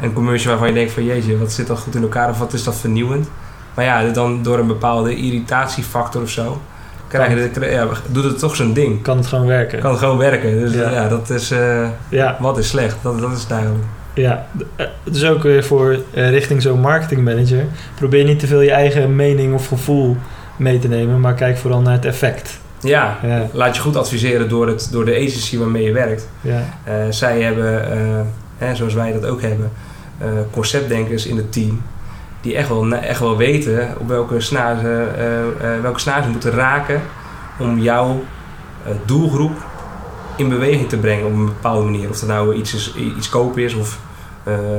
een 0.00 0.12
commercial 0.12 0.50
waarvan 0.50 0.68
je 0.68 0.74
denkt 0.74 0.92
van 0.92 1.04
jeetje, 1.04 1.38
wat 1.38 1.52
zit 1.52 1.66
dat 1.66 1.78
goed 1.78 1.94
in 1.94 2.02
elkaar 2.02 2.30
of 2.30 2.38
wat 2.38 2.52
is 2.52 2.64
dat 2.64 2.76
vernieuwend. 2.76 3.28
Maar 3.74 3.84
ja, 3.84 4.08
dan 4.08 4.42
door 4.42 4.58
een 4.58 4.66
bepaalde 4.66 5.16
irritatiefactor 5.16 6.22
of 6.22 6.30
zo, 6.30 6.60
krijg 7.08 7.28
je, 7.54 7.60
de- 7.60 7.66
ja, 7.66 7.86
doet 8.08 8.24
het 8.24 8.38
toch 8.38 8.56
zijn 8.56 8.72
ding. 8.72 9.02
Kan 9.02 9.16
het 9.16 9.26
gewoon 9.26 9.46
werken? 9.46 9.78
Kan 9.80 9.90
het 9.90 9.98
gewoon 10.00 10.18
werken. 10.18 10.58
Dus 10.60 10.74
Ja. 10.74 10.90
ja, 10.90 11.08
dat 11.08 11.30
is, 11.30 11.50
eh, 11.50 11.88
Ja, 12.08 12.36
wat 12.40 12.58
is 12.58 12.68
slecht, 12.68 12.96
dat, 13.02 13.20
dat 13.20 13.32
is 13.32 13.46
duidelijk. 13.46 13.84
ja. 14.14 14.46
Eh, 14.76 14.86
Dus 15.04 15.24
ook 15.24 15.42
weer 15.42 15.64
voor 15.64 15.96
eh, 16.14 16.30
richting 16.30 16.62
zo'n 16.62 16.80
marketingmanager. 16.80 17.64
Probeer 17.94 18.24
niet 18.24 18.38
te 18.38 18.46
veel 18.46 18.60
je 18.60 18.70
eigen 18.70 19.16
mening 19.16 19.54
of 19.54 19.66
gevoel 19.68 20.16
mee 20.56 20.78
te 20.78 20.88
nemen, 20.88 21.20
maar 21.20 21.34
kijk 21.34 21.56
vooral 21.58 21.80
naar 21.80 21.92
het 21.92 22.04
effect. 22.04 22.58
Ja, 22.80 23.18
Ja, 23.22 23.46
laat 23.52 23.76
je 23.76 23.82
goed 23.82 23.96
adviseren 23.96 24.48
door, 24.48 24.66
het, 24.66 24.88
door 24.92 25.04
de 25.04 25.14
agency 25.14 25.58
waarmee 25.58 25.82
je 25.82 25.92
werkt. 25.92 26.28
ja, 26.40 26.62
Eh, 26.84 26.94
zij 27.10 27.40
hebben, 27.42 27.90
eh, 27.92 27.98
hè, 28.58 28.74
zoals 28.74 28.94
wij 28.94 29.12
dat 29.12 29.26
ook 29.26 29.40
hebben, 29.42 29.70
eh, 30.18 30.28
conceptdenkers 30.50 31.26
in 31.26 31.36
het 31.36 31.52
team. 31.52 31.82
Die 32.46 32.56
echt 32.56 32.68
wel, 32.68 32.92
echt 32.92 33.20
wel 33.20 33.36
weten 33.36 33.94
op 33.98 34.08
welke 34.08 34.40
snaar, 34.40 34.78
ze, 34.78 35.12
eh, 35.16 35.74
eh, 35.74 35.80
welke 35.82 36.00
snaar 36.00 36.22
ze 36.22 36.28
moeten 36.28 36.50
raken 36.50 37.02
om 37.58 37.78
jouw 37.78 38.24
eh, 38.84 38.92
doelgroep 39.04 39.56
in 40.36 40.48
beweging 40.48 40.88
te 40.88 40.96
brengen 40.96 41.26
op 41.26 41.32
een 41.32 41.44
bepaalde 41.44 41.84
manier. 41.84 42.08
Of 42.08 42.18
dat 42.18 42.28
nou 42.28 42.54
iets, 42.54 42.74
is, 42.74 42.94
iets 42.94 43.28
kopen 43.28 43.62
is 43.62 43.74
of 43.74 43.98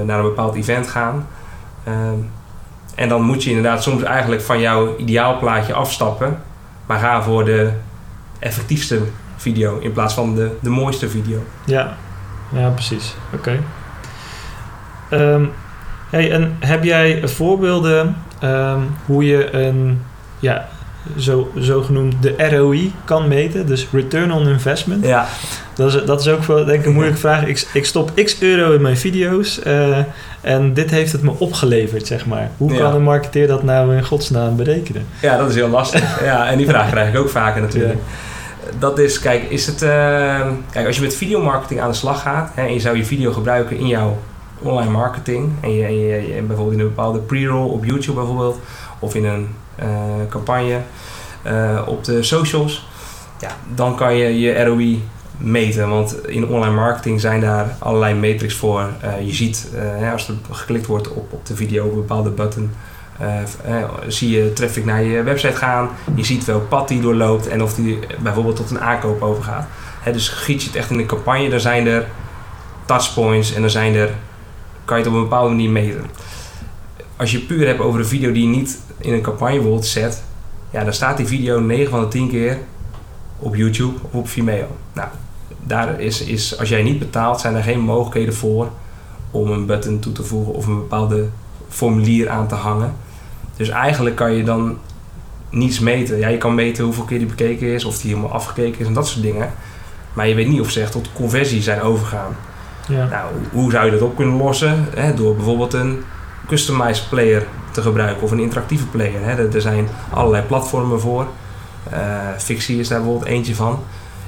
naar 0.06 0.18
een 0.18 0.26
bepaald 0.26 0.56
event 0.56 0.88
gaan. 0.88 1.28
Ehm, 1.84 2.20
en 2.96 3.10
dan 3.10 3.22
moet 3.22 3.44
je 3.44 3.50
inderdaad 3.50 3.84
soms 3.84 4.04
eigenlijk 4.04 4.42
van 4.42 4.60
jouw 4.60 4.98
ideaalplaatje 4.98 5.74
afstappen. 5.74 6.42
Maar 6.86 7.00
ga 7.00 7.22
voor 7.22 7.46
de 7.46 7.72
effectiefste 8.40 9.02
video 9.36 9.80
in 9.80 9.92
plaats 9.92 10.14
van 10.14 10.36
de, 10.36 10.58
de 10.60 10.70
mooiste 10.70 11.10
video. 11.10 11.44
ja. 11.66 11.98
Ja, 12.54 12.70
precies. 12.70 13.16
Oké. 13.34 13.60
Ehm, 15.10 15.46
hey, 16.10 16.32
en 16.32 16.56
heb 16.60 16.84
jij 16.84 17.28
voorbeelden 17.28 18.16
ehm, 18.40 18.80
hoe 19.06 19.26
je 19.26 19.54
een, 19.56 20.02
ja, 20.40 20.68
zo, 21.18 21.52
zogenoemd 21.56 22.16
de 22.22 22.36
ROI 22.58 22.92
kan 23.06 23.28
meten? 23.28 23.68
Dus 23.68 23.88
Return 23.92 24.32
on 24.32 24.48
Investment. 24.48 25.06
Ja, 25.06 25.28
Dat 25.74 25.94
is, 25.94 26.04
dat 26.06 26.20
is 26.20 26.28
ook 26.28 26.44
wel 26.44 26.66
denk 26.66 26.80
ik 26.80 26.86
een 26.86 26.94
moeilijke 26.94 27.20
vraag. 27.20 27.46
Ik, 27.46 27.68
ik 27.74 27.86
stop 27.86 28.12
x 28.24 28.42
euro 28.42 28.72
in 28.74 28.82
mijn 28.82 28.98
video's 28.98 29.62
eh, 29.62 29.98
en 30.42 30.74
dit 30.74 30.90
heeft 30.92 31.12
het 31.12 31.22
me 31.22 31.32
opgeleverd, 31.38 32.08
zeg 32.08 32.26
maar. 32.26 32.50
Hoe 32.58 32.72
Ja. 32.74 32.78
kan 32.80 32.94
een 32.96 33.04
marketeer 33.04 33.48
dat 33.48 33.64
nou 33.64 33.96
in 33.96 34.04
godsnaam 34.06 34.56
berekenen? 34.56 35.06
ja, 35.22 35.38
dat 35.38 35.50
is 35.50 35.56
heel 35.56 35.70
lastig. 35.70 36.24
ja, 36.24 36.48
en 36.48 36.58
die 36.58 36.68
vraag 36.68 36.90
krijg 36.90 37.10
ik 37.14 37.20
ook 37.20 37.30
vaker 37.30 37.62
natuurlijk. 37.62 38.00
Dat 38.80 39.00
is, 39.00 39.20
kijk, 39.20 39.44
is 39.50 39.66
het, 39.68 39.82
eh, 39.82 39.90
kijk, 40.72 40.88
als 40.88 40.96
je 40.96 41.02
met 41.02 41.16
videomarketing 41.16 41.82
aan 41.82 41.90
de 41.90 41.96
slag 41.96 42.22
gaat 42.22 42.52
hè, 42.54 42.62
en 42.66 42.74
je 42.74 42.80
zou 42.80 42.98
je 42.98 43.06
video 43.06 43.32
gebruiken 43.32 43.78
in 43.78 43.88
jouw 43.88 44.18
online 44.62 44.92
marketing 44.92 45.52
en 45.62 45.76
je, 45.76 46.44
bijvoorbeeld 46.48 46.78
in 46.78 46.80
een 46.80 46.88
bepaalde 46.88 47.20
pre-roll 47.20 47.70
op 47.70 47.86
YouTube 47.86 48.18
bijvoorbeeld 48.18 48.60
of 49.00 49.16
in 49.16 49.26
een 49.26 49.48
eh, 49.76 49.88
campagne 50.30 50.82
eh, 51.42 51.82
op 51.86 52.04
de 52.04 52.24
socials, 52.24 52.88
ja, 53.40 53.50
dan 53.76 53.96
kan 53.96 54.16
je 54.16 54.40
je 54.40 54.64
ROI 54.64 55.04
meten. 55.38 55.90
Want 55.90 56.28
in 56.28 56.48
online 56.48 56.76
marketing 56.76 57.22
zijn 57.22 57.42
daar 57.42 57.76
allerlei 57.80 58.14
metrics 58.14 58.56
voor. 58.56 58.90
Eh, 59.02 59.26
je 59.26 59.34
ziet, 59.34 59.72
als 60.12 60.28
er 60.28 60.36
geklikt 60.52 60.86
wordt 60.86 61.10
op, 61.14 61.34
op 61.34 61.46
de 61.46 61.56
video 61.56 61.86
op 61.86 61.92
een 61.92 61.98
bepaalde 61.98 62.30
button, 62.30 62.72
zie 64.08 64.30
je 64.30 64.54
traffic 64.54 64.86
naar 64.86 65.04
je 65.04 65.24
website 65.24 65.56
gaan. 65.56 65.90
Je 66.16 66.24
ziet 66.24 66.46
welk 66.46 66.70
pad 66.70 66.88
die 66.88 67.02
doorloopt 67.02 67.48
en 67.48 67.64
of 67.64 67.74
die 67.74 68.00
bijvoorbeeld 68.20 68.56
tot 68.56 68.72
een 68.72 68.80
aankoop 68.80 69.22
overgaat. 69.22 69.68
Hè, 70.02 70.12
dus 70.12 70.30
giet 70.30 70.62
je 70.62 70.68
het 70.68 70.78
echt 70.78 70.90
in 70.90 71.00
een 71.00 71.06
campagne, 71.06 71.50
dan 71.50 71.60
zijn 71.60 71.88
er 71.88 72.08
touchpoints 72.86 73.54
en 73.54 73.62
dan 73.62 73.70
zijn 73.70 73.96
er, 73.96 74.10
kan 74.88 74.98
je 74.98 75.04
het 75.04 75.12
op 75.12 75.18
een 75.18 75.24
bepaalde 75.24 75.50
manier 75.50 75.70
meten. 75.70 76.06
Als 77.16 77.32
je 77.32 77.40
puur 77.40 77.68
hebt 77.68 77.80
over 77.80 78.00
een 78.00 78.06
video 78.06 78.32
die 78.32 78.44
je 78.44 78.56
niet 78.56 78.80
in 78.98 79.14
een 79.14 79.22
campagne 79.22 79.54
bijvoorbeeld 79.54 79.86
zet, 79.86 80.24
ja, 80.72 80.84
dan 80.84 80.94
staat 80.94 81.18
die 81.18 81.28
video 81.28 81.60
9 81.60 81.90
van 81.90 82.00
de 82.00 82.08
10 82.08 82.30
keer 82.30 82.58
op 83.40 83.56
YouTube 83.56 83.98
of 84.02 84.14
op 84.14 84.30
Vimeo. 84.30 84.68
Nou, 84.94 85.08
daar 85.64 86.00
is, 86.00 86.22
is, 86.22 86.60
als 86.60 86.70
jij 86.70 86.84
niet 86.84 87.00
betaalt, 87.00 87.40
zijn 87.40 87.56
er 87.56 87.64
geen 87.64 87.80
mogelijkheden 87.80 88.34
voor 88.34 88.70
om 89.32 89.52
een 89.52 89.66
button 89.66 90.00
toe 90.00 90.12
te 90.12 90.24
voegen 90.24 90.54
of 90.54 90.66
een 90.66 90.78
bepaalde 90.78 91.26
formulier 91.70 92.30
aan 92.30 92.48
te 92.48 92.56
hangen. 92.56 92.94
Dus 93.56 93.70
eigenlijk 93.70 94.16
kan 94.16 94.34
je 94.34 94.44
dan 94.44 94.78
niets 95.50 95.80
meten. 95.80 96.18
Ja, 96.18 96.28
je 96.28 96.38
kan 96.38 96.56
meten 96.56 96.84
hoeveel 96.84 97.04
keer 97.04 97.18
die 97.18 97.28
bekeken 97.28 97.68
is, 97.68 97.86
of 97.86 97.98
die 98.02 98.10
helemaal 98.10 98.34
afgekeken 98.34 98.80
is 98.80 98.88
en 98.88 98.94
dat 98.94 99.08
soort 99.08 99.24
dingen. 99.24 99.54
Maar 100.14 100.28
je 100.28 100.36
weet 100.36 100.48
niet 100.48 100.62
of 100.62 100.70
ze 100.70 100.82
echt 100.82 100.92
tot 100.92 101.10
conversie 101.14 101.62
zijn 101.62 101.82
overgegaan. 101.82 102.36
Ja. 102.88 103.06
Nou, 103.08 103.26
hoe 103.52 103.72
zou 103.72 103.86
je 103.86 103.92
dat 103.92 104.02
op 104.02 104.16
kunnen 104.16 104.36
lossen? 104.36 104.86
Hè, 104.96 105.14
door 105.14 105.36
bijvoorbeeld 105.36 105.74
een 105.74 106.04
customized 106.48 107.10
player 107.10 107.44
te 107.72 107.82
gebruiken 107.82 108.24
of 108.24 108.32
een 108.32 108.40
interactieve 108.40 108.86
player. 108.88 109.24
Hè. 109.24 109.50
Er- 109.54 109.62
zijn 109.62 109.88
allerlei 110.10 110.44
platformen 110.44 111.00
voor. 111.00 111.28
Eh 111.90 112.00
Fixie 112.38 112.80
is 112.80 112.88
daar 112.88 113.00
bijvoorbeeld 113.00 113.30
eentje 113.32 113.56
van. 113.56 113.80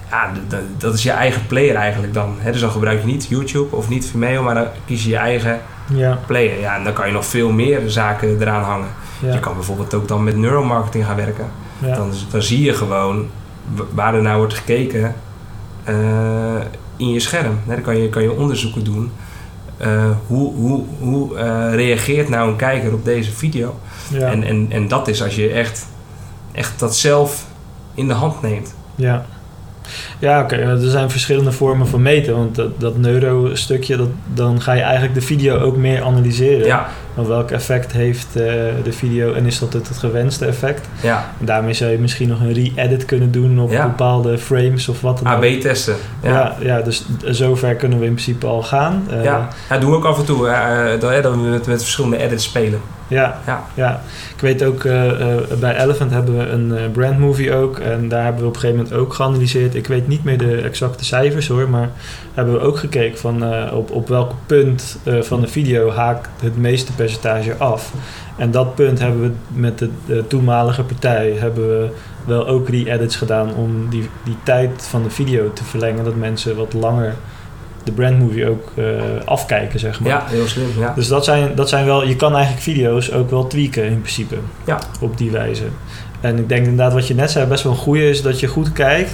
Ja, 0.09 0.31
dat 0.77 0.93
is 0.93 1.03
je 1.03 1.11
eigen 1.11 1.47
player 1.47 1.75
eigenlijk 1.75 2.13
dan. 2.13 2.35
Hè. 2.39 2.51
Dus 2.51 2.61
dan 2.61 2.71
gebruik 2.71 2.99
je 2.99 3.05
niet 3.05 3.25
YouTube 3.25 3.75
of 3.75 3.89
niet 3.89 4.05
Vimeo, 4.09 4.43
maar 4.43 4.55
dan 4.55 4.65
kies 4.85 5.03
je 5.03 5.09
je 5.09 5.17
eigen 5.17 5.59
Ja, 5.93 6.19
player. 6.25 6.59
Ja, 6.59 6.75
en 6.75 6.83
dan 6.83 6.93
kan 6.93 7.07
je 7.07 7.13
nog 7.13 7.25
veel 7.25 7.51
meer 7.51 7.81
zaken 7.89 8.37
eraan 8.41 8.63
hangen. 8.63 8.87
ja, 9.19 9.33
Je 9.33 9.39
kan 9.39 9.53
bijvoorbeeld 9.53 9.93
ook 9.93 10.07
dan 10.07 10.23
met 10.23 10.35
neuromarketing 10.37 11.05
gaan 11.05 11.15
werken. 11.15 11.45
ja. 11.79 11.95
Dan, 11.95 12.11
dan 12.31 12.41
zie 12.41 12.61
je 12.63 12.73
gewoon 12.73 13.29
waar 13.93 14.13
er 14.15 14.21
naar 14.21 14.37
wordt 14.37 14.53
gekeken 14.53 15.15
eh, 15.83 15.95
in 16.99 17.09
je 17.09 17.19
scherm. 17.19 17.59
Dan 17.67 17.81
kan 17.81 17.97
je, 17.97 18.09
kan 18.09 18.21
je 18.21 18.31
onderzoeken 18.31 18.83
doen. 18.83 19.11
Eh, 19.77 20.09
hoe 20.27 20.53
hoe, 20.53 20.83
hoe 20.99 21.37
eh, 21.37 21.73
reageert 21.73 22.29
nou 22.29 22.49
een 22.49 22.55
kijker 22.55 22.93
op 22.93 23.05
deze 23.05 23.31
video? 23.31 23.79
ja. 24.09 24.27
En, 24.27 24.43
en, 24.43 24.67
en 24.69 24.87
dat 24.87 25.07
is 25.07 25.23
als 25.23 25.35
je 25.35 25.49
echt, 25.49 25.87
echt 26.51 26.79
dat 26.79 26.95
zelf 26.95 27.45
in 27.93 28.07
de 28.07 28.13
hand 28.13 28.41
neemt. 28.41 28.75
Ja, 28.95 29.25
ja 30.19 30.41
oké. 30.41 30.55
Er 30.55 30.89
zijn 30.89 31.09
verschillende 31.09 31.51
vormen 31.51 31.87
van 31.87 32.01
meten. 32.01 32.35
Want 32.35 32.55
dat, 32.55 32.79
dat 32.79 32.97
neurostukje, 32.97 33.97
dat, 33.97 34.09
dan 34.33 34.61
ga 34.61 34.73
je 34.73 34.81
eigenlijk 34.81 35.13
de 35.13 35.21
video 35.21 35.57
ook 35.59 35.77
meer 35.77 36.03
analyseren. 36.03 36.65
Ja, 36.65 36.89
Welk 37.27 37.51
effect 37.51 37.91
heeft 37.91 38.27
eh, 38.35 38.43
de 38.83 38.91
video 38.91 39.33
en 39.33 39.45
is 39.45 39.59
dat 39.59 39.73
het, 39.73 39.87
het 39.87 39.97
gewenste 39.97 40.45
effect? 40.45 40.87
ja. 41.01 41.31
En 41.39 41.45
daarmee 41.45 41.73
zou 41.73 41.91
je 41.91 41.97
misschien 41.97 42.27
nog 42.27 42.39
een 42.41 42.53
re-edit 42.53 43.05
kunnen 43.05 43.31
doen 43.31 43.59
op 43.59 43.71
Ja. 43.71 43.85
bepaalde 43.85 44.37
frames 44.37 44.87
of 44.89 45.01
wat 45.01 45.19
dan 45.23 45.33
ook. 45.33 45.43
AB 45.43 45.59
testen. 45.61 45.95
Ja. 46.23 46.29
Ja, 46.29 46.55
ja, 46.59 46.81
dus 46.81 47.05
zover 47.25 47.75
kunnen 47.75 47.99
we 47.99 48.05
in 48.05 48.13
principe 48.13 48.45
al 48.47 48.63
gaan. 48.63 49.03
Eh, 49.09 49.23
Ja, 49.23 49.47
dat 49.69 49.81
doen 49.81 49.89
we 49.89 49.95
ook 49.95 50.05
af 50.05 50.19
en 50.19 50.25
toe. 50.25 50.47
eh, 50.47 50.99
dat, 50.99 51.09
hè, 51.11 51.21
dat 51.21 51.31
we 51.33 51.37
met, 51.39 51.67
met 51.67 51.81
verschillende 51.81 52.17
edits 52.17 52.43
spelen. 52.43 52.79
Ja, 53.09 53.39
Ja. 53.45 53.63
ja. 53.73 54.01
Ik 54.35 54.41
weet 54.41 54.63
ook, 54.63 54.83
eh, 54.83 55.33
eh, 55.33 55.41
bij 55.59 55.83
Elephant 55.83 56.11
hebben 56.11 56.37
we 56.37 56.45
een 56.45 56.77
eh, 56.77 56.91
brand 56.91 57.19
movie 57.19 57.53
ook. 57.53 57.79
En 57.79 58.07
daar 58.07 58.23
hebben 58.23 58.41
we 58.41 58.47
op 58.47 58.53
een 58.53 58.59
gegeven 58.59 58.83
moment 58.83 59.01
ook 59.01 59.13
geanalyseerd. 59.13 59.75
Ik 59.75 59.87
weet 59.87 60.07
niet 60.07 60.23
meer 60.23 60.37
de 60.37 60.61
exacte 60.61 61.05
cijfers 61.05 61.47
hoor, 61.47 61.69
maar 61.69 61.89
hebben 62.33 62.53
we 62.53 62.59
ook 62.59 62.77
gekeken 62.77 63.17
van 63.19 63.43
op, 63.71 63.91
op 63.91 64.07
welk 64.07 64.31
punt 64.45 64.97
van 65.21 65.41
de 65.41 65.47
video 65.47 65.91
haakt 65.91 66.29
het 66.41 66.57
meeste 66.57 66.93
percentage 66.93 67.55
af. 67.57 67.93
En 68.37 68.51
dat 68.51 68.75
punt 68.75 68.99
hebben 68.99 69.21
we 69.21 69.31
met 69.59 69.79
de, 69.79 69.89
de 70.05 70.27
toenmalige 70.27 70.83
partij 70.83 71.35
hebben 71.37 71.69
we 71.69 71.89
wel 72.25 72.47
ook 72.47 72.69
re-edits 72.69 73.15
gedaan 73.15 73.53
om 73.53 73.89
die, 73.89 74.09
die 74.23 74.37
tijd 74.43 74.87
van 74.89 75.03
de 75.03 75.09
video 75.09 75.53
te 75.53 75.63
verlengen. 75.63 76.03
Dat 76.03 76.15
mensen 76.15 76.55
wat 76.55 76.73
langer 76.73 77.15
de 77.83 77.91
brand 77.91 78.19
movie 78.19 78.49
ook 78.49 78.71
eh, 78.75 78.85
afkijken, 79.25 79.79
zeg 79.79 79.99
maar. 79.99 80.09
Ja, 80.09 80.23
heel 80.27 80.47
slim. 80.47 80.67
Ja. 80.77 80.93
Dus 80.95 81.07
dat 81.07 81.25
zijn, 81.25 81.55
dat 81.55 81.69
zijn 81.69 81.85
wel, 81.85 82.07
je 82.07 82.15
kan 82.15 82.33
eigenlijk 82.33 82.63
video's 82.63 83.11
ook 83.11 83.29
wel 83.29 83.47
tweaken 83.47 83.83
in 83.83 84.01
principe. 84.01 84.35
Ja. 84.65 84.79
Op 85.01 85.17
die 85.17 85.31
wijze. 85.31 85.63
En 86.21 86.37
ik 86.37 86.49
denk 86.49 86.61
inderdaad 86.61 86.93
wat 86.93 87.07
je 87.07 87.15
net 87.15 87.31
zei, 87.31 87.45
best 87.45 87.63
wel 87.63 87.71
een 87.71 87.77
goede 87.77 88.09
is 88.09 88.21
dat 88.21 88.39
je 88.39 88.47
goed 88.47 88.71
kijkt. 88.71 89.13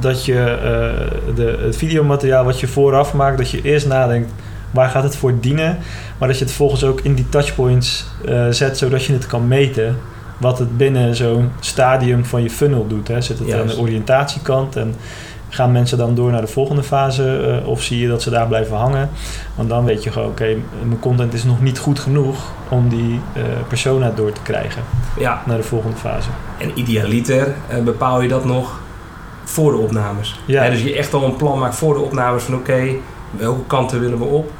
Dat 0.00 0.24
je 0.24 0.40
eh, 0.40 1.34
de, 1.34 1.58
het 1.60 1.76
videomateriaal 1.76 2.44
wat 2.44 2.60
je 2.60 2.66
vooraf 2.66 3.14
maakt, 3.14 3.38
dat 3.38 3.50
je 3.50 3.62
eerst 3.62 3.86
nadenkt 3.86 4.32
waar 4.70 4.88
gaat 4.88 5.02
het 5.02 5.16
voor 5.16 5.40
dienen. 5.40 5.78
Maar 6.18 6.28
dat 6.28 6.38
je 6.38 6.44
het 6.44 6.54
volgens 6.54 6.84
ook 6.84 7.00
in 7.00 7.14
die 7.14 7.28
touchpoints 7.28 8.06
eh, 8.24 8.46
zet, 8.50 8.78
zodat 8.78 9.04
je 9.04 9.12
het 9.12 9.26
kan 9.26 9.48
meten. 9.48 9.96
Wat 10.38 10.58
het 10.58 10.76
binnen 10.76 11.14
zo'n 11.14 11.50
stadium 11.60 12.24
van 12.24 12.42
je 12.42 12.50
funnel 12.50 12.86
doet. 12.86 13.08
Hè. 13.08 13.20
Zit 13.20 13.38
het 13.38 13.52
aan 13.52 13.66
de 13.66 13.78
oriëntatiekant 13.78 14.76
en 14.76 14.94
gaan 15.56 15.72
mensen 15.72 15.98
dan 15.98 16.14
door 16.14 16.30
naar 16.30 16.40
de 16.40 16.46
volgende 16.46 16.82
fase 16.82 17.60
eh, 17.62 17.68
of 17.68 17.82
zie 17.82 18.00
je 18.00 18.08
dat 18.08 18.22
ze 18.22 18.30
daar 18.30 18.46
blijven 18.46 18.76
hangen? 18.76 19.10
Want 19.54 19.68
dan 19.68 19.84
weet 19.84 20.02
je 20.02 20.12
gewoon, 20.12 20.28
oké, 20.28 20.56
mijn 20.84 21.00
content 21.00 21.34
is 21.34 21.44
nog 21.44 21.60
niet 21.60 21.78
goed 21.78 21.98
genoeg 21.98 22.52
om 22.68 22.88
die 22.88 23.20
eh, 23.32 23.42
persona 23.68 24.10
door 24.10 24.32
te 24.32 24.40
krijgen 24.42 24.82
ja. 25.18 25.42
naar 25.46 25.56
de 25.56 25.62
volgende 25.62 25.96
fase. 25.96 26.28
En 26.58 26.70
idealiter 26.74 27.54
eh, 27.68 27.82
bepaal 27.82 28.20
je 28.20 28.28
dat 28.28 28.44
nog 28.44 28.80
voor 29.44 29.72
de 29.72 29.78
opnames. 29.78 30.40
Ja. 30.44 30.70
Dus 30.70 30.82
je 30.82 30.96
echt 30.96 31.14
al 31.14 31.24
een 31.24 31.36
plan 31.36 31.58
maakt 31.58 31.74
voor 31.74 31.94
de 31.94 32.00
opnames 32.00 32.42
van 32.42 32.54
oké, 32.54 32.88
welke 33.30 33.66
kanten 33.66 34.00
willen 34.00 34.18
we 34.18 34.24
op? 34.24 34.50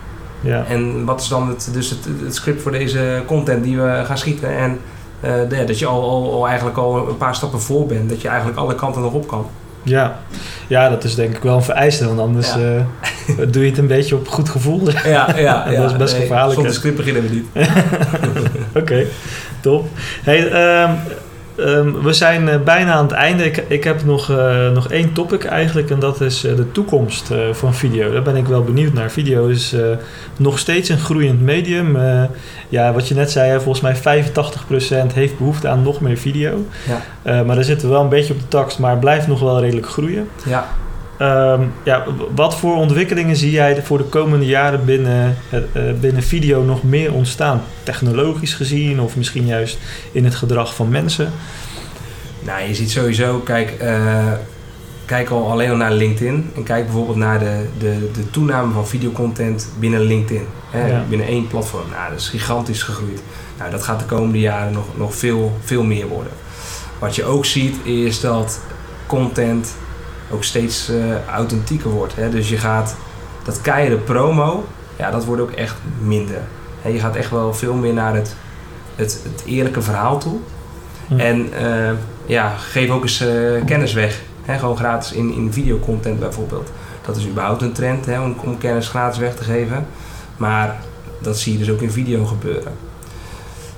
Ja, 0.41 0.65
En 0.69 1.05
wat 1.05 1.21
is 1.21 1.29
dan 1.29 1.49
het, 1.49 1.69
dus 1.73 1.91
het, 1.91 2.09
het 2.25 2.35
script 2.35 2.63
voor 2.63 2.73
deze 2.73 3.23
content 3.27 3.65
die 3.65 3.81
we 3.81 4.03
gaan 4.05 4.19
schieten? 4.19 4.57
En 4.57 4.81
dat 5.67 5.79
je 5.79 5.87
al, 5.87 6.03
al, 6.03 6.33
al 6.33 6.47
eigenlijk 6.47 6.77
al 6.77 7.09
een 7.09 7.17
paar 7.17 7.35
stappen 7.35 7.61
voor 7.61 7.87
bent. 7.87 8.09
Dat 8.09 8.23
je 8.23 8.29
eigenlijk 8.29 8.59
alle 8.59 8.75
kanten 8.75 9.03
nog 9.03 9.13
op 9.13 9.29
kan. 9.29 9.47
Ja. 9.87 10.19
ja, 10.67 10.89
dat 10.89 11.05
is 11.05 11.15
denk 11.15 11.37
ik 11.37 11.43
wel 11.43 11.57
een 11.57 11.63
vereiste, 11.63 12.07
want 12.07 12.19
anders 12.21 12.55
Ja. 12.55 12.87
eh, 13.29 13.47
doe 13.51 13.63
je 13.65 13.71
het 13.71 13.79
een 13.79 13.87
beetje 13.87 14.15
op 14.17 14.29
goed 14.29 14.49
gevoel. 14.49 14.89
Ja, 15.05 15.37
ja, 15.39 15.65
Dat 15.77 15.91
is 15.91 15.97
best 15.97 16.15
gevaarlijk, 16.17 16.55
Zonder 16.55 16.75
script 16.75 16.97
beginnen 16.97 17.23
we 17.23 17.29
niet. 17.29 17.47
Oké, 18.83 19.07
top. 19.61 19.89
Hey, 20.23 20.49
ehm, 20.51 20.91
ehm, 21.57 21.93
we 22.03 22.13
zijn 22.13 22.49
eh, 22.49 22.61
bijna 22.61 22.93
aan 22.93 23.05
het 23.05 23.13
einde. 23.13 23.45
Ik, 23.45 23.65
ik 23.69 23.85
heb 23.85 24.05
nog, 24.05 24.31
eh, 24.31 24.71
nog 24.71 24.89
één 24.89 25.13
topic 25.13 25.45
eigenlijk 25.45 25.91
en 25.91 25.99
dat 25.99 26.21
is 26.21 26.45
eh, 26.45 26.57
de 26.57 26.73
toekomst 26.73 27.31
van 27.53 27.75
video. 27.75 28.13
Daar 28.13 28.23
ben 28.23 28.37
ik 28.37 28.47
wel 28.47 28.63
benieuwd 28.63 28.93
naar. 28.93 29.11
Video 29.11 29.47
is 29.47 29.75
nog 30.37 30.59
steeds 30.59 30.89
een 30.89 30.99
groeiend 30.99 31.41
medium. 31.41 31.99
Ja, 32.69 32.93
wat 32.93 33.09
je 33.09 33.15
net 33.15 33.31
zei, 33.31 33.51
hè, 33.51 33.61
volgens 33.61 33.81
mij 33.81 33.97
85% 33.97 35.13
heeft 35.15 35.39
behoefte 35.39 35.69
aan 35.69 35.83
nog 35.83 36.01
meer 36.01 36.17
video. 36.17 36.67
Ja. 37.23 37.43
Maar 37.43 37.55
daar 37.55 37.65
zitten 37.65 37.89
we 37.89 37.95
wel 37.95 38.03
een 38.03 38.09
beetje 38.09 38.33
op 38.33 38.41
de 38.41 38.49
tax, 38.49 38.77
maar 38.77 38.99
blijft 38.99 39.27
nog 39.27 39.41
wel 39.41 39.61
redelijk 39.61 39.89
groeien. 39.89 40.29
Ja. 40.45 40.69
Ehm, 41.19 41.63
ja, 41.83 42.05
wat 42.35 42.57
voor 42.57 42.77
ontwikkelingen 42.77 43.37
zie 43.37 43.51
jij 43.51 43.83
voor 43.83 43.99
de 43.99 44.05
komende 44.05 44.47
jaren 44.47 44.85
binnen, 44.85 45.37
eh, 45.51 45.61
binnen 46.01 46.23
video 46.23 46.63
nog 46.63 46.83
meer 46.83 47.13
ontstaan? 47.13 47.63
Technologisch 47.83 48.55
gezien 48.55 49.01
of 49.01 49.17
misschien 49.17 49.47
juist 49.47 49.79
in 50.13 50.25
het 50.25 50.35
gedrag 50.35 50.75
van 50.75 50.89
mensen? 50.89 51.33
Nou, 52.41 52.69
je 52.69 52.75
ziet 52.75 52.91
sowieso, 52.91 53.39
kijk, 53.39 53.71
eh, 53.71 54.33
kijk 55.05 55.31
al 55.31 55.51
alleen 55.51 55.71
al 55.71 55.77
naar 55.77 55.93
LinkedIn. 55.93 56.51
En 56.57 56.63
kijk 56.63 56.85
bijvoorbeeld 56.85 57.17
naar 57.17 57.39
de, 57.39 57.67
de, 57.79 58.11
de 58.15 58.31
toename 58.31 58.73
van 58.73 58.87
videocontent 58.87 59.69
binnen 59.79 60.01
LinkedIn. 60.01 60.47
Hè, 60.71 60.87
Ja. 60.87 61.05
Binnen 61.09 61.27
één 61.27 61.47
platform. 61.47 61.91
Nou, 61.91 62.11
dat 62.11 62.21
is 62.21 62.29
gigantisch 62.29 62.83
gegroeid. 62.83 63.23
Nou, 63.59 63.71
dat 63.71 63.83
gaat 63.83 63.99
de 63.99 64.05
komende 64.05 64.41
jaren 64.41 64.73
nog, 64.73 64.85
nog 64.97 65.15
veel, 65.15 65.57
veel 65.65 65.83
meer 65.83 66.07
worden. 66.07 66.33
Wat 66.99 67.15
je 67.15 67.25
ook 67.25 67.45
ziet 67.45 67.77
is 67.85 68.21
dat 68.21 68.61
content 69.07 69.75
ook 70.31 70.45
steeds 70.45 70.89
eh, 70.89 71.27
authentieker 71.27 71.91
wordt. 71.91 72.17
Hè? 72.17 72.31
Dus 72.31 72.49
je 72.49 72.59
gaat 72.59 72.97
dat 73.45 73.61
keiharde 73.61 73.97
promo, 73.97 74.65
ja, 74.97 75.11
dat 75.11 75.25
wordt 75.25 75.43
ook 75.43 75.51
echt 75.51 75.77
minder. 76.01 76.41
Hè, 76.83 76.89
je 76.89 76.99
gaat 76.99 77.17
echt 77.17 77.31
wel 77.31 77.55
veel 77.55 77.75
meer 77.75 77.93
naar 77.93 78.15
het, 78.15 78.37
het, 78.95 79.21
het 79.23 79.45
eerlijke 79.45 79.83
verhaal 79.83 80.19
toe. 80.19 80.39
Hm. 81.09 81.19
En 81.19 81.53
eh, 81.53 81.93
ja, 82.27 82.57
geef 82.57 82.91
ook 82.91 83.03
eens 83.03 83.21
eh, 83.21 83.65
kennis 83.65 83.93
weg. 83.93 84.21
Hè? 84.43 84.59
Gewoon 84.59 84.77
gratis 84.77 85.13
in, 85.13 85.33
in 85.33 85.53
videocontent 85.53 86.19
bijvoorbeeld. 86.19 86.71
Dat 87.07 87.17
is 87.17 87.27
überhaupt 87.27 87.63
een 87.63 87.73
trend 87.73 88.07
hè? 88.07 88.21
Om, 88.21 88.37
om 88.45 88.59
kennis 88.59 88.89
gratis 88.89 89.19
weg 89.19 89.35
te 89.35 89.45
geven. 89.45 89.87
Maar 90.37 90.77
dat 91.21 91.39
zie 91.39 91.53
je 91.53 91.59
dus 91.59 91.71
ook 91.71 91.81
in 91.81 91.91
video 91.91 92.25
gebeuren. 92.25 92.73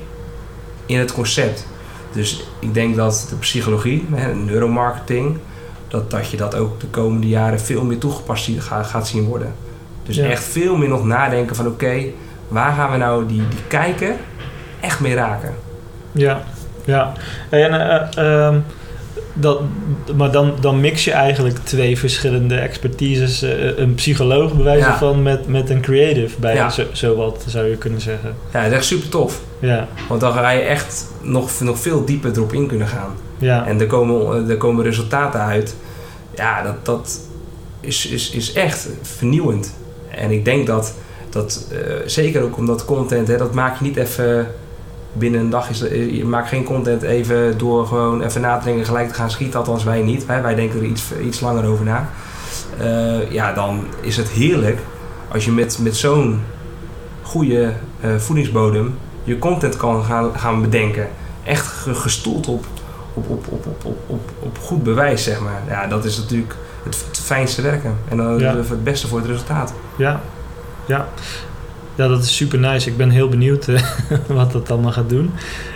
in 0.85 0.99
het 0.99 1.13
concept. 1.13 1.67
Dus 2.11 2.43
ik 2.59 2.73
denk 2.73 2.95
dat 2.95 3.25
de 3.29 3.35
psychologie, 3.35 4.05
hè, 4.11 4.35
neuromarketing, 4.35 5.37
dat, 5.87 6.11
dat 6.11 6.29
je 6.29 6.37
dat 6.37 6.55
ook 6.55 6.79
de 6.79 6.87
komende 6.87 7.27
jaren 7.27 7.59
veel 7.59 7.83
meer 7.83 7.97
toegepast 7.97 8.49
gaat 8.61 9.07
zien 9.07 9.23
worden. 9.23 9.53
Dus 10.03 10.15
Ja. 10.15 10.25
echt 10.29 10.43
veel 10.43 10.75
meer 10.77 10.89
nog 10.89 11.05
nadenken 11.05 11.55
van 11.55 11.67
oké, 11.67 12.03
waar 12.47 12.73
gaan 12.73 12.91
we 12.91 12.97
nou 12.97 13.25
die, 13.27 13.47
die 13.49 13.59
kijker 13.67 14.15
echt 14.79 14.99
mee 14.99 15.15
raken? 15.15 15.55
Ja, 16.11 16.43
ja. 16.85 17.13
En, 17.49 17.73
eh, 17.73 18.45
ehm, 18.47 18.59
dat, 19.33 19.59
maar 20.15 20.31
dan, 20.31 20.53
dan 20.59 20.79
mix 20.79 21.03
je 21.03 21.11
eigenlijk 21.11 21.57
twee 21.63 21.97
verschillende 21.97 22.55
expertises. 22.55 23.41
eh, 23.41 23.77
een 23.77 23.95
psycholoog 23.95 24.53
bewijzen 24.53 24.89
Ja. 24.89 24.97
van 24.97 25.23
met, 25.23 25.47
met 25.47 25.69
een 25.69 25.81
creative 25.81 26.39
bij 26.39 26.55
Ja. 26.55 26.69
zo, 26.69 26.83
zo 26.91 27.15
wat 27.15 27.43
zou 27.47 27.65
je 27.65 27.75
kunnen 27.77 28.01
zeggen. 28.01 28.35
Ja, 28.53 28.61
dat 28.61 28.71
is 28.71 28.77
echt 28.77 28.85
super 28.85 29.09
tof. 29.09 29.41
Ja. 29.59 29.87
Want 30.09 30.21
dan 30.21 30.33
ga 30.33 30.49
je 30.49 30.61
echt 30.61 31.07
nog, 31.21 31.59
nog 31.59 31.79
veel 31.79 32.05
dieper 32.05 32.31
erop 32.31 32.53
in 32.53 32.67
kunnen 32.67 32.87
gaan. 32.87 33.11
Ja. 33.37 33.65
En 33.67 33.79
er 33.79 33.87
komen, 33.87 34.49
er 34.49 34.57
komen 34.57 34.83
resultaten 34.83 35.39
uit. 35.39 35.75
Ja, 36.35 36.63
dat, 36.63 36.85
dat 36.85 37.19
is, 37.79 38.05
is, 38.07 38.31
is 38.31 38.53
echt 38.53 38.89
vernieuwend. 39.01 39.73
En 40.09 40.31
ik 40.31 40.45
denk 40.45 40.67
dat, 40.67 40.93
dat 41.29 41.67
uh, 41.71 41.77
zeker 42.05 42.41
ook 42.43 42.57
omdat 42.57 42.85
content, 42.85 43.27
hè, 43.27 43.37
dat 43.37 43.53
maak 43.53 43.77
je 43.79 43.83
niet 43.83 43.97
even 43.97 44.47
binnen 45.13 45.39
een 45.39 45.49
dag. 45.49 45.69
Is, 45.69 45.79
je 46.17 46.25
maakt 46.25 46.47
geen 46.47 46.63
content 46.63 47.01
even 47.01 47.57
door 47.57 47.87
gewoon 47.87 48.21
even 48.21 48.41
na 48.41 48.57
te 48.57 48.65
denken 48.65 48.85
gelijk 48.85 49.07
te 49.07 49.13
gaan 49.13 49.29
schieten. 49.31 49.59
Althans 49.59 49.83
wij 49.83 50.01
niet. 50.01 50.27
Hè. 50.27 50.41
Wij 50.41 50.55
denken 50.55 50.79
er 50.79 50.85
iets, 50.85 51.03
iets 51.23 51.39
langer 51.39 51.65
over 51.65 51.85
na. 51.85 52.09
Uh, 52.81 53.31
ja, 53.31 53.53
dan 53.53 53.85
is 54.01 54.17
het 54.17 54.29
heerlijk 54.29 54.79
als 55.31 55.45
je 55.45 55.51
met, 55.51 55.77
met 55.81 55.95
zo'n 55.95 56.41
goede 57.21 57.73
uh, 58.05 58.15
voedingsbodem 58.15 58.95
je 59.23 59.39
content 59.39 59.77
kan 59.77 60.03
gaan, 60.03 60.31
gaan 60.35 60.61
bedenken. 60.61 61.07
Echt 61.43 61.67
gestoeld 61.91 62.47
op, 62.47 62.65
op, 63.13 63.29
op, 63.29 63.45
op, 63.49 63.65
op, 63.65 63.85
op, 63.85 63.97
op, 64.07 64.29
op 64.39 64.57
goed 64.57 64.83
bewijs, 64.83 65.23
zeg 65.23 65.39
maar. 65.39 65.61
Ja, 65.67 65.87
dat 65.87 66.05
is 66.05 66.17
natuurlijk 66.17 66.55
het, 66.83 67.03
het 67.07 67.19
fijnste 67.19 67.61
werken. 67.61 67.97
En 68.07 68.17
dan 68.17 68.39
Ja. 68.39 68.55
het 68.55 68.83
beste 68.83 69.07
voor 69.07 69.19
het 69.19 69.27
resultaat. 69.27 69.73
Ja, 69.95 70.21
ja. 70.85 71.07
Ja, 71.95 72.07
dat 72.07 72.23
is 72.23 72.35
super 72.35 72.59
nice. 72.59 72.89
Ik 72.89 72.97
ben 72.97 73.09
heel 73.09 73.29
benieuwd 73.29 73.67
eh, 73.67 73.81
wat 74.27 74.51
dat 74.51 74.71
allemaal 74.71 74.91
gaat 74.91 75.09
doen. 75.09 75.31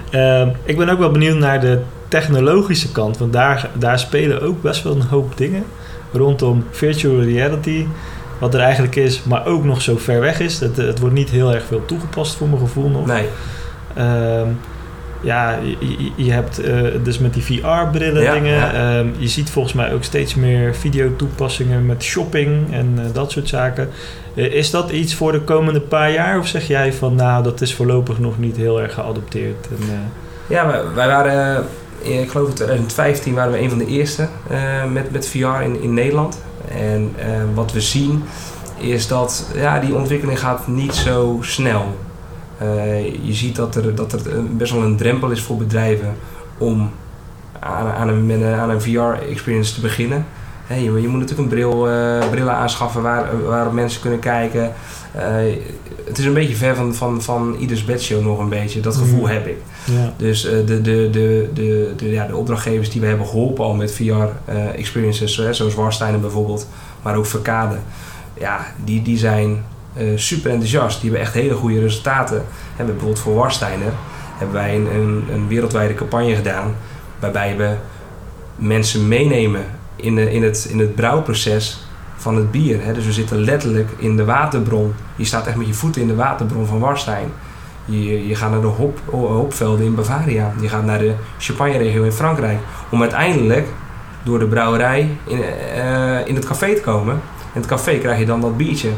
Ehm, 0.09 0.49
ik 0.63 0.77
ben 0.77 0.89
ook 0.89 0.99
wel 0.99 1.11
benieuwd 1.11 1.37
naar 1.37 1.61
de 1.61 1.79
technologische 2.07 2.91
kant. 2.91 3.17
Want 3.17 3.33
daar, 3.33 3.69
daar 3.73 3.99
spelen 3.99 4.41
ook 4.41 4.61
best 4.61 4.83
wel 4.83 4.95
een 4.95 5.01
hoop 5.01 5.37
dingen 5.37 5.63
rondom 6.11 6.65
virtual 6.71 7.21
reality. 7.21 7.85
Wat 8.39 8.53
er 8.53 8.59
eigenlijk 8.59 8.95
is, 8.95 9.23
maar 9.23 9.45
ook 9.45 9.63
nog 9.63 9.81
zo 9.81 9.97
ver 9.97 10.19
weg 10.19 10.39
is. 10.39 10.59
Het, 10.59 10.77
het 10.77 10.99
wordt 10.99 11.15
niet 11.15 11.29
heel 11.29 11.53
erg 11.53 11.65
veel 11.65 11.85
toegepast 11.85 12.35
voor 12.35 12.47
mijn 12.47 12.59
gevoel 12.59 12.89
nog. 12.89 13.05
Nee, 13.05 13.27
Ehm, 13.95 14.47
ja, 15.25 15.57
je, 15.79 16.11
je- 16.15 16.31
hebt 16.31 16.59
eh, 16.59 16.81
dus 17.03 17.19
met 17.19 17.33
die 17.33 17.43
VR-brillen 17.43 18.21
Ja, 18.21 18.33
dingen. 18.33 18.53
ja. 18.55 18.73
Ehm, 18.73 19.07
je 19.17 19.27
ziet 19.27 19.49
volgens 19.49 19.73
mij 19.73 19.93
ook 19.93 20.03
steeds 20.03 20.35
meer 20.35 20.75
videotoepassingen 20.75 21.85
met 21.85 22.03
shopping 22.03 22.73
en 22.73 22.93
eh, 22.97 23.03
dat 23.13 23.31
soort 23.31 23.49
zaken. 23.49 23.89
Eh, 24.35 24.53
is 24.53 24.71
dat 24.71 24.89
iets 24.91 25.15
voor 25.15 25.31
de 25.31 25.41
komende 25.41 25.81
paar 25.81 26.11
jaar? 26.11 26.39
Of 26.39 26.47
zeg 26.47 26.67
jij 26.67 26.93
van 26.93 27.15
nou, 27.15 27.43
dat 27.43 27.61
is 27.61 27.73
voorlopig 27.75 28.19
nog 28.19 28.39
niet 28.39 28.57
heel 28.57 28.81
erg 28.81 28.93
geadopteerd? 28.93 29.67
En, 29.69 30.09
Ja, 30.47 30.67
wij, 30.67 30.81
wij 30.95 31.07
waren, 31.07 31.65
ik 32.01 32.29
geloof 32.29 32.47
in 32.49 32.53
2015 32.55 33.33
waren 33.33 33.51
we 33.51 33.59
een 33.59 33.69
van 33.69 33.77
de 33.77 33.87
eerste 33.87 34.27
met, 34.91 35.11
met 35.11 35.27
VR 35.27 35.61
in, 35.63 35.81
in 35.81 35.93
Nederland. 35.93 36.41
En 36.77 37.11
wat 37.53 37.71
we 37.71 37.81
zien 37.81 38.23
is 38.77 39.07
dat 39.07 39.49
ja, 39.55 39.79
die 39.79 39.95
ontwikkeling 39.95 40.39
gaat 40.39 40.67
niet 40.67 40.93
zo 40.95 41.37
snel. 41.41 41.95
Eh, 42.57 43.05
je 43.25 43.33
ziet 43.33 43.55
dat 43.55 43.75
er, 43.75 43.95
dat 43.95 44.13
er 44.13 44.43
best 44.51 44.71
wel 44.71 44.83
een 44.83 44.97
drempel 44.97 45.31
is 45.31 45.41
voor 45.41 45.57
bedrijven 45.57 46.15
om 46.57 46.91
aan, 47.59 47.87
aan 47.87 48.07
een, 48.07 48.43
aan 48.43 48.69
een 48.69 48.81
VR-experience 48.81 49.73
te 49.73 49.81
beginnen. 49.81 50.25
Je, 50.69 50.81
je 50.83 51.07
moet 51.07 51.19
natuurlijk 51.19 51.39
een 51.39 51.47
bril, 51.47 51.89
eh, 51.89 52.29
brillen 52.29 52.53
aanschaffen 52.53 53.01
waar, 53.01 53.45
waarop 53.47 53.73
mensen 53.73 54.01
kunnen 54.01 54.19
kijken. 54.19 54.73
Eh, 55.11 55.25
het 56.05 56.17
is 56.17 56.25
een 56.25 56.33
beetje 56.33 56.55
ver 56.55 56.75
van, 56.75 56.93
van, 56.93 57.21
van 57.21 57.55
ieders 57.59 57.85
bedshow 57.85 58.23
nog 58.23 58.39
een 58.39 58.49
beetje. 58.49 58.79
Dat 58.79 58.95
gevoel 58.95 59.19
Mm. 59.19 59.25
heb 59.25 59.47
ik. 59.47 59.57
ja. 59.85 60.13
Dus 60.17 60.41
de, 60.41 60.63
de, 60.81 60.81
de, 60.81 61.49
de, 61.53 61.93
de, 61.97 62.09
ja, 62.09 62.25
de 62.27 62.35
opdrachtgevers 62.35 62.89
die 62.89 63.01
we 63.01 63.07
hebben 63.07 63.27
geholpen 63.27 63.65
al 63.65 63.73
met 63.73 63.91
VR-experiences, 63.93 65.33
zoals 65.51 65.75
Warsteiner 65.75 66.19
bijvoorbeeld, 66.19 66.67
maar 67.01 67.15
ook 67.15 67.25
Verkade, 67.25 67.75
ja, 68.39 68.65
die, 68.83 69.01
die 69.01 69.17
zijn 69.17 69.63
super 70.15 70.51
enthousiast. 70.51 71.01
Die 71.01 71.09
hebben 71.09 71.27
echt 71.27 71.35
hele 71.35 71.55
goede 71.55 71.79
resultaten. 71.79 72.45
Hebben 72.75 72.95
bijvoorbeeld 72.95 73.23
voor 73.23 73.35
Warsteiner 73.35 73.91
hebben 74.37 74.55
wij 74.55 74.75
een, 74.75 74.95
een, 74.95 75.23
een 75.31 75.47
wereldwijde 75.47 75.93
campagne 75.93 76.35
gedaan, 76.35 76.75
waarbij 77.19 77.57
we 77.57 77.75
mensen 78.55 79.07
meenemen 79.07 79.65
in, 79.95 80.15
de, 80.15 80.31
in, 80.31 80.43
het, 80.43 80.67
in 80.69 80.79
het 80.79 80.95
brouwproces 80.95 81.87
van 82.15 82.35
het 82.35 82.51
bier. 82.51 82.83
Hè. 82.83 82.93
Dus 82.93 83.05
we 83.05 83.11
zitten 83.11 83.43
letterlijk 83.43 83.89
in 83.97 84.15
de 84.15 84.25
waterbron. 84.25 84.93
Je 85.15 85.25
staat 85.25 85.47
echt 85.47 85.55
met 85.55 85.67
je 85.67 85.73
voeten 85.73 86.01
in 86.01 86.07
de 86.07 86.15
waterbron 86.15 86.65
van 86.65 86.79
Warstein. 86.79 87.31
Je, 87.85 88.27
je 88.27 88.35
gaat 88.35 88.51
naar 88.51 88.61
de 88.61 88.67
hop, 88.67 88.99
hopvelden 89.11 89.85
in 89.85 89.95
Bavaria. 89.95 90.53
Je 90.61 90.69
gaat 90.69 90.85
naar 90.85 90.99
de 90.99 91.13
Champagne-regio 91.37 92.03
in 92.03 92.11
Frankrijk. 92.11 92.59
Om 92.89 93.01
uiteindelijk 93.01 93.67
door 94.23 94.39
de 94.39 94.47
brouwerij 94.47 95.17
in, 95.23 95.43
eh, 95.43 96.27
in 96.27 96.35
het 96.35 96.45
café 96.45 96.75
te 96.75 96.81
komen. 96.81 97.13
In 97.53 97.61
het 97.61 97.65
café 97.65 97.97
krijg 97.97 98.19
je 98.19 98.25
dan 98.25 98.41
dat 98.41 98.57
biertje. 98.57 98.89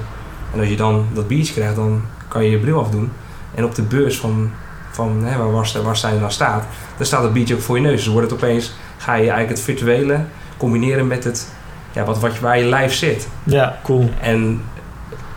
En 0.57 0.63
als 0.63 0.71
je 0.71 0.77
dan 0.77 1.05
dat 1.13 1.27
biertje 1.27 1.53
krijgt, 1.53 1.75
dan 1.75 2.01
kan 2.27 2.43
je 2.43 2.49
je 2.51 2.57
bril 2.57 2.79
afdoen. 2.79 3.11
En 3.55 3.63
op 3.65 3.75
de 3.75 3.81
beurs 3.81 4.17
van, 4.17 4.51
van 4.91 5.23
hè, 5.23 5.37
waar 5.37 5.51
Warstein, 5.51 5.83
Warstein 5.83 6.19
dan 6.19 6.31
staat, 6.31 6.63
daar 6.97 7.05
staat 7.05 7.23
het 7.23 7.33
biertje 7.33 7.55
ook 7.55 7.61
voor 7.61 7.75
je 7.75 7.81
neus. 7.81 8.03
Dus 8.03 8.07
wordt 8.13 8.31
het 8.31 8.43
opeens, 8.43 8.73
ga 8.97 9.13
je 9.13 9.19
eigenlijk 9.19 9.49
het 9.49 9.61
virtuele 9.61 10.19
combineren 10.57 11.07
met 11.07 11.23
het, 11.23 11.47
ja, 11.91 12.03
wat, 12.03 12.19
wat 12.19 12.33
je, 12.35 12.41
waar 12.41 12.57
je 12.59 12.65
lijf 12.65 12.93
zit. 12.93 13.27
ja, 13.43 13.79
cool. 13.83 14.09
En 14.21 14.61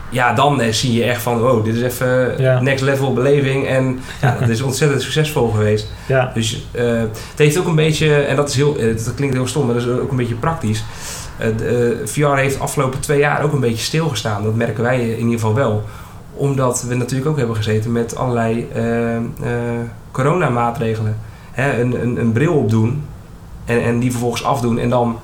ja, 0.09 0.33
dan 0.33 0.61
eh, 0.61 0.73
zie 0.73 0.93
je 0.93 1.05
echt 1.05 1.23
van, 1.23 1.43
oh, 1.43 1.65
dit 1.65 1.75
is 1.75 1.83
even 1.83 2.35
Ja. 2.43 2.61
next 2.61 2.83
level 2.85 3.13
beleving. 3.13 3.67
En 3.67 4.01
ja, 4.21 4.37
dat 4.41 4.49
is 4.49 4.63
ontzettend 4.63 5.03
succesvol 5.03 5.49
geweest. 5.51 5.93
Ja, 6.07 6.31
Dus 6.35 6.67
eh, 6.73 6.85
het 7.01 7.21
heeft 7.37 7.59
ook 7.59 7.67
een 7.67 7.75
beetje, 7.75 8.15
en 8.15 8.37
dat, 8.37 8.49
is 8.49 8.55
heel, 8.55 8.77
eh, 8.79 8.97
dat 9.05 9.15
klinkt 9.15 9.35
heel 9.35 9.47
stom, 9.47 9.67
maar 9.67 9.75
dat 9.75 9.85
is 9.85 9.91
ook 9.91 10.11
een 10.11 10.17
beetje 10.17 10.35
praktisch. 10.35 10.85
Eh, 11.41 11.49
de, 11.57 11.99
eh, 12.03 12.07
VR 12.07 12.37
heeft 12.37 12.55
de 12.55 12.63
afgelopen 12.63 13.01
twee 13.01 13.19
jaar 13.19 13.43
ook 13.43 13.53
een 13.53 13.61
beetje 13.61 13.85
stilgestaan. 13.85 14.43
Dat 14.43 14.55
merken 14.55 14.83
wij 14.83 15.09
in 15.09 15.19
ieder 15.19 15.33
geval 15.33 15.55
wel. 15.55 15.83
Omdat 16.35 16.85
we 16.89 16.95
natuurlijk 16.95 17.31
ook 17.31 17.39
hebben 17.39 17.57
gezeten 17.57 17.93
met 17.93 18.17
allerlei 18.17 18.69
eh, 18.73 18.83
coronamaatregelen. 20.11 21.17
Hè, 21.51 21.81
een, 21.81 22.03
een, 22.03 22.17
een 22.17 22.33
bril 22.33 22.55
opdoen 22.55 23.05
en, 23.65 23.83
en 23.83 23.99
die 23.99 24.11
vervolgens 24.11 24.45
afdoen 24.45 24.79
en 24.79 24.89
dan 24.89 25.19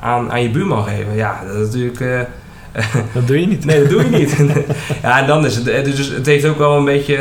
aan, 0.00 0.32
aan 0.32 0.42
je 0.42 0.50
buurman 0.50 0.84
geven. 0.84 1.14
Ja, 1.14 1.40
dat 1.46 1.54
is 1.54 1.66
natuurlijk... 1.66 2.28
dat 3.14 3.26
doe 3.26 3.40
je 3.40 3.46
niet. 3.46 3.64
Nee, 3.64 3.80
dat 3.80 3.90
doe 3.90 4.10
je 4.10 4.16
niet. 4.18 4.36
ja, 5.02 5.20
en 5.20 5.26
dan 5.26 5.44
is 5.46 5.56
het. 5.56 5.64
Dus 5.64 6.08
het 6.08 6.26
heeft 6.26 6.44
ook 6.44 6.58
wel 6.58 6.76
een 6.76 6.84
beetje. 6.84 7.16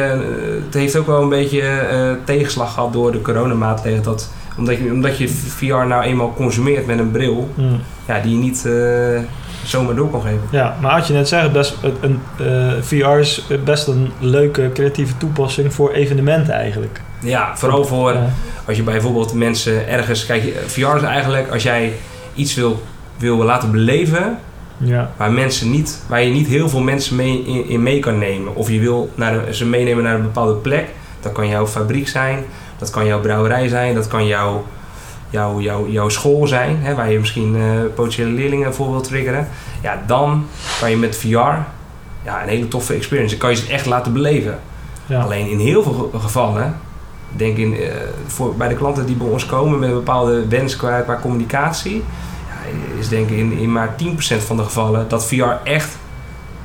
Het 0.66 0.74
heeft 0.74 0.96
ook 0.96 1.08
wel 1.08 1.22
een 1.22 1.30
beetje 1.30 2.18
tegenslag 2.24 2.74
gehad 2.74 2.94
door 2.94 3.12
de 3.12 3.22
coronamaatregelen. 3.22 4.04
Dat, 4.04 4.30
omdat, 4.58 4.78
je, 4.78 4.92
omdat 4.92 5.18
je 5.18 5.30
VR 5.30 5.66
nou 5.86 6.04
eenmaal 6.04 6.34
consumeert 6.34 6.86
met 6.86 7.00
een 7.00 7.12
bril, 7.12 7.50
Hmm. 7.56 7.80
ja, 8.08 8.20
die 8.20 8.32
je 8.32 8.38
niet 8.38 8.66
eh, 8.66 9.20
zomaar 9.64 9.96
door 9.96 10.10
kan 10.10 10.22
geven. 10.22 10.42
Ja, 10.52 10.78
maar 10.82 10.92
had 10.92 11.08
je 11.08 11.14
net 11.14 11.28
zeggen, 11.28 11.52
best, 11.52 11.78
een, 12.02 12.20
eh, 12.40 12.72
VR 12.82 13.18
is 13.20 13.48
best 13.64 13.88
een 13.88 14.12
leuke 14.20 14.70
creatieve 14.74 15.18
toepassing 15.18 15.74
voor 15.74 15.92
evenementen 15.92 16.54
eigenlijk. 16.54 17.02
Ja, 17.20 17.58
vooral 17.58 17.86
voor 17.86 18.14
Ja. 18.14 18.30
als 18.68 18.78
je 18.78 18.84
bijvoorbeeld 18.84 19.34
mensen 19.34 19.88
ergens. 19.88 20.26
Kijk, 20.26 20.44
VR 20.66 20.96
is 20.96 21.02
eigenlijk 21.02 21.50
als 21.52 21.64
jij 21.64 21.94
iets 22.36 22.54
wil, 22.56 22.82
wil 23.18 23.38
laten 23.38 23.72
beleven. 23.72 24.38
Ja, 24.78 25.12
waar, 25.18 25.32
mensen 25.32 25.72
niet, 25.72 26.04
waar 26.08 26.24
je 26.24 26.32
niet 26.32 26.48
heel 26.48 26.70
veel 26.70 26.82
mensen 26.82 27.16
mee, 27.16 27.44
in, 27.46 27.70
in 27.70 27.84
mee 27.84 28.00
kan 28.00 28.18
nemen. 28.18 28.56
Of 28.56 28.70
je 28.70 28.80
wil 28.80 29.10
naar 29.16 29.54
ze 29.54 29.66
meenemen 29.66 30.04
naar 30.04 30.16
een 30.16 30.22
bepaalde 30.22 30.54
plek. 30.54 30.86
Dat 31.20 31.32
kan 31.32 31.48
jouw 31.48 31.68
fabriek 31.68 32.08
zijn, 32.08 32.40
dat 32.82 32.90
kan 32.90 33.06
jouw 33.06 33.20
brouwerij 33.22 33.68
zijn, 33.68 33.96
dat 33.96 34.08
kan 34.08 34.26
jouw, 34.28 34.66
jouw, 35.30 35.60
jouw, 35.62 35.88
jouw 35.90 36.10
school 36.10 36.48
zijn, 36.48 36.78
hè, 36.82 36.96
waar 36.96 37.12
je 37.12 37.20
misschien 37.20 37.56
eh, 37.56 37.62
potentiële 37.96 38.30
leerlingen 38.30 38.74
voor 38.74 38.90
wilt 38.92 39.04
triggeren. 39.04 39.48
Ja, 39.82 40.02
dan 40.06 40.46
kan 40.80 40.90
je 40.90 40.98
met 40.98 41.18
VR 41.18 41.28
ja, 42.24 42.44
een 42.44 42.50
hele 42.50 42.68
toffe 42.68 42.94
experience. 42.94 43.30
Dan 43.30 43.40
kan 43.40 43.50
je 43.50 43.56
ze 43.66 43.72
echt 43.72 43.86
laten 43.86 44.14
beleven. 44.14 44.60
ja. 45.06 45.22
Alleen 45.22 45.50
in 45.50 45.60
heel 45.60 45.84
veel 45.84 46.10
ge- 46.14 46.20
gevallen, 46.20 46.76
ik 47.32 47.40
denk 47.40 47.58
in, 47.58 47.76
eh, 47.78 47.92
voor, 48.28 48.56
bij 48.56 48.68
de 48.68 48.76
klanten 48.76 49.06
die 49.06 49.16
bij 49.16 49.28
ons 49.28 49.46
komen 49.46 49.80
met 49.80 49.90
een 49.90 49.96
bepaalde 49.96 50.48
wens 50.48 50.76
qua, 50.76 51.00
qua 51.02 51.20
communicatie, 51.22 52.04
ja, 52.48 53.00
is 53.00 53.08
denk 53.10 53.30
ik 53.30 53.38
in, 53.38 53.52
in 53.52 53.72
maar 53.72 53.96
10% 53.96 54.44
van 54.44 54.58
de 54.58 54.64
gevallen 54.64 55.06
dat 55.08 55.26
VR 55.28 55.44
echt 55.64 55.98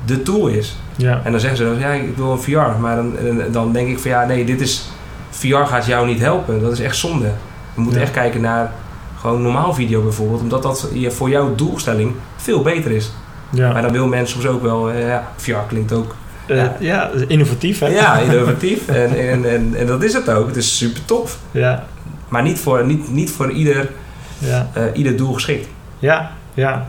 de 0.05 0.21
tool 0.23 0.47
is. 0.47 0.77
ja. 0.95 1.21
En 1.23 1.31
dan 1.31 1.39
zeggen 1.39 1.57
ze, 1.57 1.75
ja, 1.79 1.91
ik 1.91 2.15
wil 2.17 2.31
een 2.31 2.39
VR, 2.41 2.79
maar 2.79 2.95
dan, 2.95 3.13
dan 3.51 3.71
denk 3.71 3.87
ik 3.87 3.99
van 3.99 4.11
ja, 4.11 4.25
nee, 4.25 4.45
dit 4.45 4.61
is, 4.61 4.89
VR 5.37 5.55
gaat 5.65 5.85
jou 5.85 6.07
niet 6.07 6.19
helpen. 6.19 6.61
Dat 6.61 6.71
is 6.71 6.79
echt 6.79 6.95
zonde. 6.95 7.31
We 7.73 7.81
moeten 7.81 7.99
Ja. 7.99 8.05
echt 8.05 8.15
kijken 8.15 8.41
naar 8.41 8.71
gewoon 9.19 9.41
normaal 9.41 9.73
video 9.73 10.01
bijvoorbeeld, 10.01 10.41
omdat 10.41 10.63
dat 10.63 10.89
je- 10.93 11.11
voor 11.11 11.29
jouw 11.29 11.55
doelstelling 11.55 12.11
veel 12.35 12.61
beter 12.61 12.91
is. 12.91 13.11
ja. 13.49 13.71
Maar 13.73 13.81
dan 13.81 13.91
wil 13.91 14.07
mensen 14.07 14.41
soms 14.41 14.55
ook 14.55 14.61
wel, 14.61 14.91
eh, 14.91 15.07
ja, 15.07 15.27
VR 15.35 15.51
klinkt 15.67 15.91
ook 15.93 16.15
Eh, 16.47 16.57
Ja. 16.57 16.75
ja, 16.79 17.09
innovatief 17.27 17.79
hè? 17.79 17.87
ja, 17.87 18.17
innovatief. 18.17 18.87
En, 19.03 19.17
en, 19.29 19.49
en, 19.49 19.73
en 19.75 19.85
dat 19.85 20.03
is 20.03 20.13
het 20.13 20.29
ook. 20.29 20.47
Het 20.47 20.55
is 20.55 20.77
super 20.77 21.05
tof. 21.05 21.37
Ja, 21.51 21.83
Maar 22.29 22.41
niet 22.43 22.59
voor, 22.59 22.85
niet, 22.85 23.11
niet 23.11 23.31
voor 23.31 23.51
ieder, 23.51 23.89
ja. 24.37 24.69
eh, 24.73 24.83
ieder 24.93 25.17
doel 25.17 25.33
geschikt. 25.33 25.67
Ja, 25.99 26.31
ja. 26.53 26.85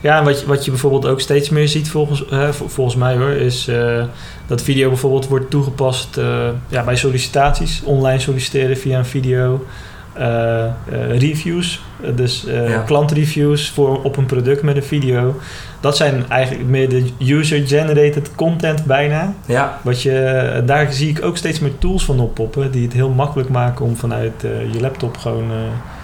Ja, 0.00 0.18
en 0.18 0.24
wat 0.24 0.40
je, 0.40 0.46
wat 0.46 0.64
je 0.64 0.70
bijvoorbeeld 0.70 1.06
ook 1.06 1.20
steeds 1.20 1.48
meer 1.50 1.68
ziet, 1.68 1.90
volgens, 1.90 2.24
vol- 2.50 2.68
volgens 2.68 2.96
mij 2.96 3.16
hoor, 3.16 3.30
is 3.30 3.68
eh, 3.68 4.04
dat 4.46 4.62
video 4.62 4.88
bijvoorbeeld 4.88 5.28
wordt 5.28 5.50
toegepast 5.50 6.16
eh, 6.16 6.48
ja, 6.68 6.82
bij 6.84 6.96
sollicitaties. 6.96 7.82
Online 7.84 8.18
solliciteren 8.20 8.76
via 8.76 8.98
een 8.98 9.06
video. 9.06 9.64
eh, 10.12 10.64
reviews, 11.18 11.80
dus 12.14 12.44
Ja. 12.68 12.78
klantreviews 12.86 13.70
voor, 13.70 14.02
op 14.02 14.16
een 14.16 14.26
product 14.26 14.62
met 14.62 14.76
een 14.76 14.82
video. 14.82 15.36
Dat 15.80 15.96
zijn 15.96 16.24
eigenlijk 16.28 16.68
meer 16.68 16.88
de 16.88 17.04
user-generated 17.18 18.30
content 18.34 18.84
bijna. 18.84 19.34
Ja, 19.46 19.80
Wat 19.82 20.02
je, 20.02 20.62
daar 20.66 20.92
zie 20.92 21.08
ik 21.08 21.24
ook 21.24 21.36
steeds 21.36 21.58
meer 21.60 21.78
tools 21.78 22.04
van 22.04 22.20
oppoppen 22.20 22.70
die 22.70 22.82
het 22.82 22.92
heel 22.92 23.08
makkelijk 23.08 23.48
maken 23.48 23.84
om 23.84 23.96
vanuit 23.96 24.32
je 24.72 24.80
laptop 24.80 25.16
gewoon 25.16 25.50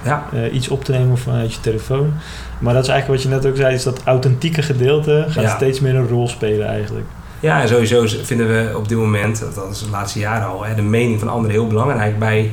ja, 0.05 0.26
eh, 0.32 0.55
iets 0.55 0.68
op 0.68 0.84
te 0.84 0.92
nemen 0.92 1.18
vanuit 1.18 1.55
je 1.55 1.61
telefoon. 1.61 2.12
Maar 2.59 2.74
dat 2.74 2.82
is 2.82 2.88
eigenlijk 2.88 3.22
wat 3.22 3.32
je 3.32 3.36
net 3.38 3.46
ook 3.50 3.57
zei, 3.57 3.74
is 3.74 3.82
dat 3.82 4.00
authentieke 4.05 4.62
gedeelte 4.62 5.24
gaat 5.28 5.44
Ja. 5.44 5.57
steeds 5.57 5.80
meer 5.80 5.94
een 5.94 6.09
rol 6.09 6.28
spelen 6.28 6.66
eigenlijk. 6.66 7.07
ja, 7.40 7.61
en 7.62 7.68
sowieso 7.68 8.05
vinden 8.22 8.48
we 8.48 8.76
op 8.78 8.88
dit 8.88 8.98
moment, 8.98 9.44
dat 9.55 9.70
is 9.70 9.78
de 9.78 9.90
laatste 9.90 10.18
jaren 10.18 10.46
al, 10.46 10.64
hè, 10.64 10.74
de 10.74 10.82
mening 10.82 11.18
van 11.18 11.28
anderen 11.28 11.50
heel 11.50 11.66
belangrijk 11.66 12.18
bij 12.18 12.50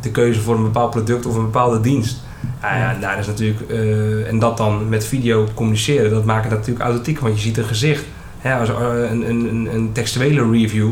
de 0.00 0.10
keuze 0.10 0.40
voor 0.40 0.56
een 0.56 0.62
bepaald 0.62 0.90
product 0.90 1.26
of 1.26 1.34
een 1.34 1.42
bepaalde 1.44 1.80
dienst. 1.80 2.20
Ja, 2.62 2.76
ja, 2.76 2.96
daar 3.00 3.18
is 3.18 3.26
natuurlijk, 3.26 3.70
eh, 3.70 4.28
en 4.28 4.38
dat 4.38 4.56
dan 4.56 4.88
met 4.88 5.04
video 5.06 5.46
communiceren, 5.54 6.10
dat 6.10 6.24
maakt 6.24 6.44
het 6.44 6.52
natuurlijk 6.52 6.84
authentiek, 6.84 7.18
want 7.18 7.34
je 7.34 7.40
ziet 7.40 7.56
een 7.58 7.64
gezicht. 7.64 8.04
Hè, 8.38 8.54
als, 8.54 8.68
eh, 8.68 8.76
een, 9.10 9.28
een, 9.30 9.48
een, 9.48 9.68
een 9.74 9.92
textuele 9.92 10.50
review, 10.50 10.90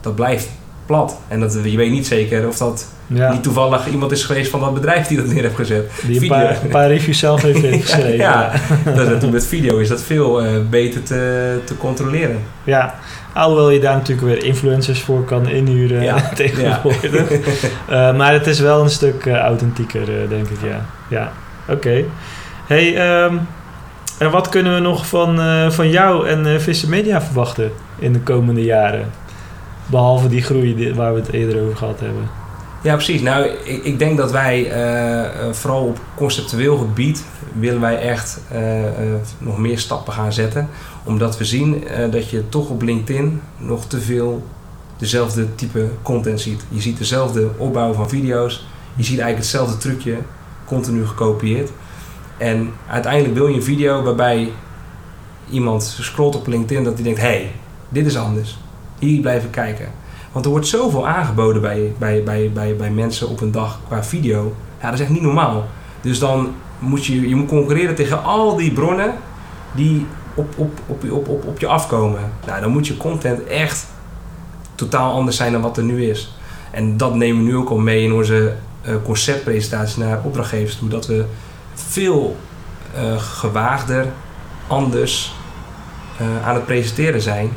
dat 0.00 0.14
blijft 0.14 0.48
plat. 0.88 1.18
En 1.28 1.40
dat, 1.40 1.58
je 1.64 1.76
weet 1.76 1.90
niet 1.90 2.06
zeker 2.06 2.46
of 2.46 2.56
dat 2.56 2.86
Ja, 3.06 3.32
niet 3.32 3.42
toevallig 3.42 3.88
iemand 3.88 4.12
is 4.12 4.24
geweest 4.24 4.50
van 4.50 4.60
dat 4.60 4.74
bedrijf 4.74 5.06
die 5.06 5.16
dat 5.16 5.26
neer 5.26 5.42
heeft 5.42 5.54
gezet. 5.54 5.90
die 6.02 6.14
een 6.14 6.20
video. 6.20 6.36
paar, 6.36 6.62
een 6.62 6.68
paar 6.68 6.88
reviews 6.88 7.18
zelf 7.18 7.42
heeft 7.42 7.60
geschreven. 7.86 8.16
Ja, 8.16 8.52
ja. 8.84 9.04
dat 9.04 9.30
met 9.30 9.46
video 9.46 9.78
is 9.78 9.88
dat 9.88 10.02
veel 10.02 10.42
eh, 10.42 10.52
beter 10.70 11.02
te, 11.02 11.58
te 11.64 11.76
controleren. 11.76 12.38
Ja, 12.64 12.94
alhoewel 13.32 13.70
je 13.70 13.80
daar 13.80 13.94
natuurlijk 13.94 14.26
weer 14.26 14.44
influencers 14.44 15.00
voor 15.00 15.24
kan 15.24 15.48
inhuren 15.48 16.02
Ja, 16.02 16.28
tegenwoordig. 16.34 17.30
Eh, 17.88 18.16
maar 18.16 18.32
het 18.32 18.46
is 18.46 18.60
wel 18.60 18.82
een 18.82 18.90
stuk 18.90 19.26
eh, 19.26 19.36
authentieker, 19.36 20.28
denk 20.28 20.48
ik, 20.48 20.58
ja. 20.62 20.84
Ja, 21.08 21.32
oké. 21.68 22.04
Hey, 22.66 22.96
ehm, 22.96 23.36
en 24.18 24.30
wat 24.30 24.48
kunnen 24.48 24.74
we 24.74 24.80
nog 24.80 25.06
van, 25.06 25.40
van 25.72 25.90
jou 25.90 26.28
en 26.28 26.60
Vissen 26.60 26.88
Media 26.88 27.22
verwachten 27.22 27.72
in 27.98 28.12
de 28.12 28.20
komende 28.20 28.62
jaren? 28.64 29.10
Behalve 29.90 30.28
die 30.28 30.42
groei 30.42 30.94
waar 30.94 31.14
we 31.14 31.20
het 31.20 31.32
eerder 31.32 31.62
over 31.62 31.76
gehad 31.76 32.00
hebben. 32.00 32.28
Ja, 32.82 32.94
precies. 32.94 33.20
Nou, 33.20 33.44
ik, 33.44 33.84
ik 33.84 33.98
denk 33.98 34.16
dat 34.16 34.30
wij 34.30 34.70
eh, 34.70 35.24
eh, 35.24 35.52
vooral 35.52 35.84
op 35.84 36.00
conceptueel 36.14 36.76
gebied 36.76 37.24
willen 37.52 37.80
wij 37.80 37.98
echt 38.00 38.40
eh, 38.50 38.60
nog 39.38 39.58
meer 39.58 39.78
stappen 39.78 40.12
gaan 40.12 40.32
zetten. 40.32 40.68
Omdat 41.04 41.38
we 41.38 41.44
zien 41.44 41.84
dat 42.10 42.30
je 42.30 42.48
toch 42.48 42.68
op 42.68 42.82
LinkedIn 42.82 43.40
nog 43.56 43.86
te 43.86 44.00
veel 44.00 44.42
dezelfde 44.96 45.54
type 45.54 45.88
content 46.02 46.40
ziet. 46.40 46.64
Je 46.68 46.80
ziet 46.80 46.98
dezelfde 46.98 47.48
opbouw 47.56 47.92
van 47.92 48.08
video's. 48.08 48.66
Je 48.94 49.02
ziet 49.02 49.18
eigenlijk 49.18 49.38
hetzelfde 49.38 49.76
trucje 49.76 50.16
continu 50.64 51.06
gekopieerd. 51.06 51.70
En 52.36 52.72
uiteindelijk 52.88 53.34
wil 53.34 53.46
je 53.46 53.54
een 53.54 53.62
video 53.62 54.02
waarbij 54.02 54.52
iemand 55.50 55.82
scrolt 56.00 56.36
op 56.36 56.46
LinkedIn 56.46 56.84
dat 56.84 56.94
hij 56.94 57.02
denkt: 57.02 57.20
hé, 57.20 57.26
hey, 57.26 57.52
dit 57.88 58.06
is 58.06 58.16
anders. 58.16 58.58
Hier 58.98 59.20
blijven 59.20 59.50
kijken. 59.50 59.88
Want 60.32 60.44
er 60.44 60.50
wordt 60.50 60.66
zoveel 60.66 61.08
aangeboden 61.08 61.62
bij, 61.62 61.92
bij, 61.98 62.22
bij, 62.22 62.50
bij, 62.54 62.76
bij 62.76 62.90
mensen 62.90 63.28
op 63.28 63.40
een 63.40 63.52
dag 63.52 63.80
qua 63.86 64.04
video. 64.04 64.54
Ja, 64.80 64.84
dat 64.84 64.94
is 64.94 65.00
echt 65.00 65.10
niet 65.10 65.22
normaal. 65.22 65.66
Dus 66.00 66.18
dan 66.18 66.54
moet 66.78 67.06
je, 67.06 67.28
je 67.28 67.34
moet 67.34 67.48
concurreren 67.48 67.94
tegen 67.94 68.24
al 68.24 68.56
die 68.56 68.72
bronnen 68.72 69.14
die 69.74 70.06
op, 70.34 70.54
op, 70.56 70.80
op, 70.86 71.10
op, 71.10 71.28
op, 71.28 71.44
op 71.46 71.58
je 71.58 71.66
afkomen. 71.66 72.20
Nou, 72.46 72.60
dan 72.60 72.70
moet 72.70 72.86
je 72.86 72.96
content 72.96 73.44
echt 73.44 73.86
totaal 74.74 75.12
anders 75.12 75.36
zijn 75.36 75.52
dan 75.52 75.60
wat 75.60 75.76
er 75.76 75.82
nu 75.82 76.04
is. 76.04 76.34
En 76.70 76.96
dat 76.96 77.14
nemen 77.14 77.44
we 77.44 77.50
nu 77.50 77.56
ook 77.56 77.70
al 77.70 77.78
mee 77.78 78.02
in 78.02 78.12
onze 78.12 78.54
eh, 78.82 78.94
conceptpresentatie 79.04 80.02
naar 80.02 80.20
opdrachtgevers 80.24 80.76
toe. 80.76 80.88
Dat 80.88 81.06
we 81.06 81.24
veel 81.74 82.36
eh, 82.94 83.18
gewaagder, 83.18 84.06
anders 84.66 85.34
eh, 86.18 86.46
aan 86.46 86.54
het 86.54 86.66
presenteren 86.66 87.20
zijn 87.20 87.50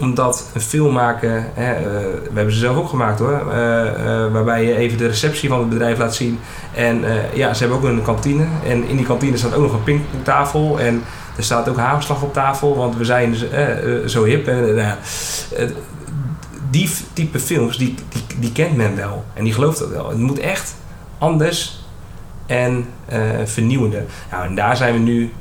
omdat 0.00 0.50
een 0.54 0.60
film 0.60 0.92
maken, 0.92 1.46
hè, 1.54 1.72
eh, 1.72 1.82
we 2.22 2.30
hebben 2.34 2.54
ze 2.54 2.58
zelf 2.58 2.76
ook 2.76 2.88
gemaakt 2.88 3.18
hoor, 3.18 3.52
eh, 3.52 3.86
eh, 3.86 4.32
waarbij 4.32 4.64
je 4.64 4.76
even 4.76 4.98
de 4.98 5.06
receptie 5.06 5.48
van 5.48 5.58
het 5.58 5.68
bedrijf 5.68 5.98
laat 5.98 6.14
zien. 6.14 6.38
En 6.74 7.04
ja, 7.34 7.54
ze 7.54 7.60
hebben 7.60 7.78
ook 7.78 7.96
een 7.96 8.02
kantine. 8.02 8.44
En 8.64 8.88
in 8.88 8.96
die 8.96 9.06
kantine 9.06 9.36
staat 9.36 9.54
ook 9.54 9.62
nog 9.62 9.72
een 9.72 9.82
pingpongtafel. 9.82 10.80
En 10.80 11.02
er 11.36 11.42
staat 11.42 11.68
ook 11.68 11.76
hagelslag 11.76 12.22
op 12.22 12.32
tafel, 12.32 12.76
want 12.76 12.96
we 12.96 13.04
zijn 13.04 13.36
zo 14.08 14.24
hip. 14.24 14.46
En, 14.46 14.78
eh, 14.78 14.92
die 16.70 16.90
type 17.12 17.40
films, 17.40 17.78
die, 17.78 17.94
die, 18.08 18.38
die 18.38 18.52
kent 18.52 18.76
men 18.76 18.96
wel. 18.96 19.24
En 19.34 19.44
die 19.44 19.52
gelooft 19.52 19.78
dat 19.78 19.88
wel. 19.88 20.08
Het 20.08 20.18
moet 20.18 20.38
echt 20.38 20.74
anders 21.18 21.84
en 22.46 22.86
vernieuwender. 23.44 24.04
Nou, 24.30 24.44
en 24.44 24.54
daar 24.54 24.76
zijn 24.76 24.92
we 24.92 24.98
nu 24.98 25.32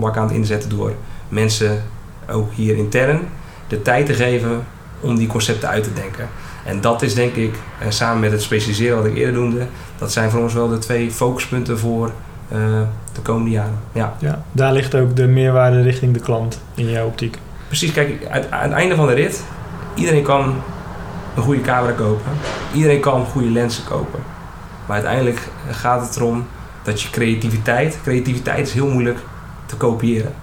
bak 0.00 0.16
aan 0.16 0.26
het 0.26 0.36
inzetten 0.36 0.70
door 0.70 0.92
mensen, 1.28 1.82
ook 2.30 2.52
hier 2.52 2.76
intern, 2.76 3.20
de 3.68 3.82
tijd 3.82 4.06
te 4.06 4.14
geven 4.14 4.64
om 5.00 5.16
die 5.16 5.26
concepten 5.26 5.68
uit 5.68 5.84
te 5.84 5.92
denken. 5.92 6.28
En 6.64 6.80
dat 6.80 7.02
is 7.02 7.14
denk 7.14 7.34
ik, 7.34 7.54
eh, 7.78 7.90
samen 7.90 8.20
met 8.20 8.32
het 8.32 8.42
specialiseren 8.42 8.96
wat 8.96 9.06
ik 9.06 9.16
eerder 9.16 9.40
noemde, 9.40 9.66
dat 9.98 10.12
zijn 10.12 10.30
voor 10.30 10.40
ons 10.40 10.54
wel 10.54 10.68
de 10.68 10.78
twee 10.78 11.10
focuspunten 11.10 11.78
voor 11.78 12.10
eh, 12.48 12.58
de 13.12 13.20
komende 13.22 13.50
jaren. 13.50 13.78
Ja. 13.92 14.16
Ja, 14.18 14.42
daar 14.52 14.72
ligt 14.72 14.94
ook 14.94 15.16
de 15.16 15.26
meerwaarde 15.26 15.82
richting 15.82 16.14
de 16.14 16.20
klant 16.20 16.60
in 16.74 16.90
jouw 16.90 17.06
optiek. 17.06 17.38
Precies, 17.66 17.92
kijk, 17.92 18.26
aan 18.30 18.42
aan 18.50 18.62
het 18.62 18.72
einde 18.72 18.94
van 18.94 19.06
de 19.06 19.14
rit, 19.14 19.44
iedereen 19.94 20.22
kan 20.22 20.54
een 21.36 21.42
goede 21.42 21.60
camera 21.60 21.92
kopen. 21.92 22.32
Iedereen 22.72 23.00
kan 23.00 23.26
goede 23.26 23.50
lenzen 23.50 23.84
kopen. 23.84 24.20
Maar 24.86 24.96
uiteindelijk 24.96 25.40
gaat 25.70 26.00
het 26.00 26.16
erom 26.16 26.46
dat 26.82 27.02
je 27.02 27.10
creativiteit, 27.10 27.98
creativiteit 28.02 28.66
is 28.66 28.72
heel 28.72 28.88
moeilijk 28.88 29.18
te 29.66 29.76
kopiëren. 29.76 30.34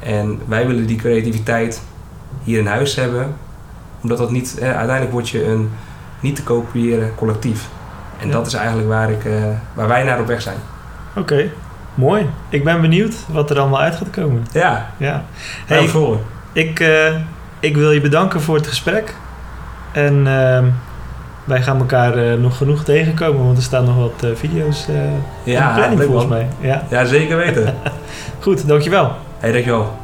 En 0.00 0.38
wij 0.46 0.66
willen 0.66 0.86
die 0.86 0.96
creativiteit 0.96 1.82
hier 2.44 2.58
in 2.58 2.66
huis 2.66 2.94
hebben, 2.96 3.34
omdat 4.02 4.18
dat 4.18 4.30
niet, 4.30 4.58
eh, 4.58 4.66
uiteindelijk 4.68 5.12
word 5.12 5.28
je 5.28 5.44
een 5.46 5.70
niet 6.20 6.36
te 6.36 6.42
kopiëren 6.42 7.14
collectief. 7.14 7.68
En 8.20 8.26
Ja. 8.26 8.32
dat 8.32 8.46
is 8.46 8.54
eigenlijk 8.54 8.88
waar, 8.88 9.10
ik, 9.10 9.24
eh, 9.24 9.32
waar 9.74 9.88
wij 9.88 10.02
naar 10.02 10.20
op 10.20 10.26
weg 10.26 10.42
zijn. 10.42 10.56
Oké, 11.16 11.50
mooi. 11.94 12.26
Ik 12.48 12.64
ben 12.64 12.80
benieuwd 12.80 13.14
wat 13.28 13.50
er 13.50 13.58
allemaal 13.58 13.80
uit 13.80 13.94
gaat 13.94 14.10
komen. 14.10 14.46
Ja, 14.52 14.90
Ja. 14.96 15.24
hey, 15.66 15.88
voor. 15.88 16.18
ik, 16.52 16.80
eh, 16.80 17.14
ik 17.60 17.76
wil 17.76 17.90
je 17.90 18.00
bedanken 18.00 18.40
voor 18.40 18.56
het 18.56 18.66
gesprek. 18.66 19.14
En 19.92 20.26
ehm, 20.26 20.64
wij 21.44 21.62
gaan 21.62 21.78
elkaar 21.78 22.14
eh, 22.16 22.38
nog 22.38 22.56
genoeg 22.56 22.84
tegenkomen, 22.84 23.44
want 23.44 23.56
er 23.56 23.62
staan 23.62 23.84
nog 23.84 23.96
wat 23.96 24.26
video's 24.38 24.88
eh 24.88 24.94
in 24.94 25.10
de 25.44 25.50
Ja, 25.50 25.74
planning 25.74 26.02
volgens 26.02 26.26
mij. 26.26 26.48
Ja. 26.60 26.82
Ja, 26.90 27.04
zeker 27.04 27.36
weten. 27.36 27.74
Goed, 28.44 28.66
dankjewel. 28.68 29.12
hey, 29.38 29.52
dankjewel. 29.52 29.98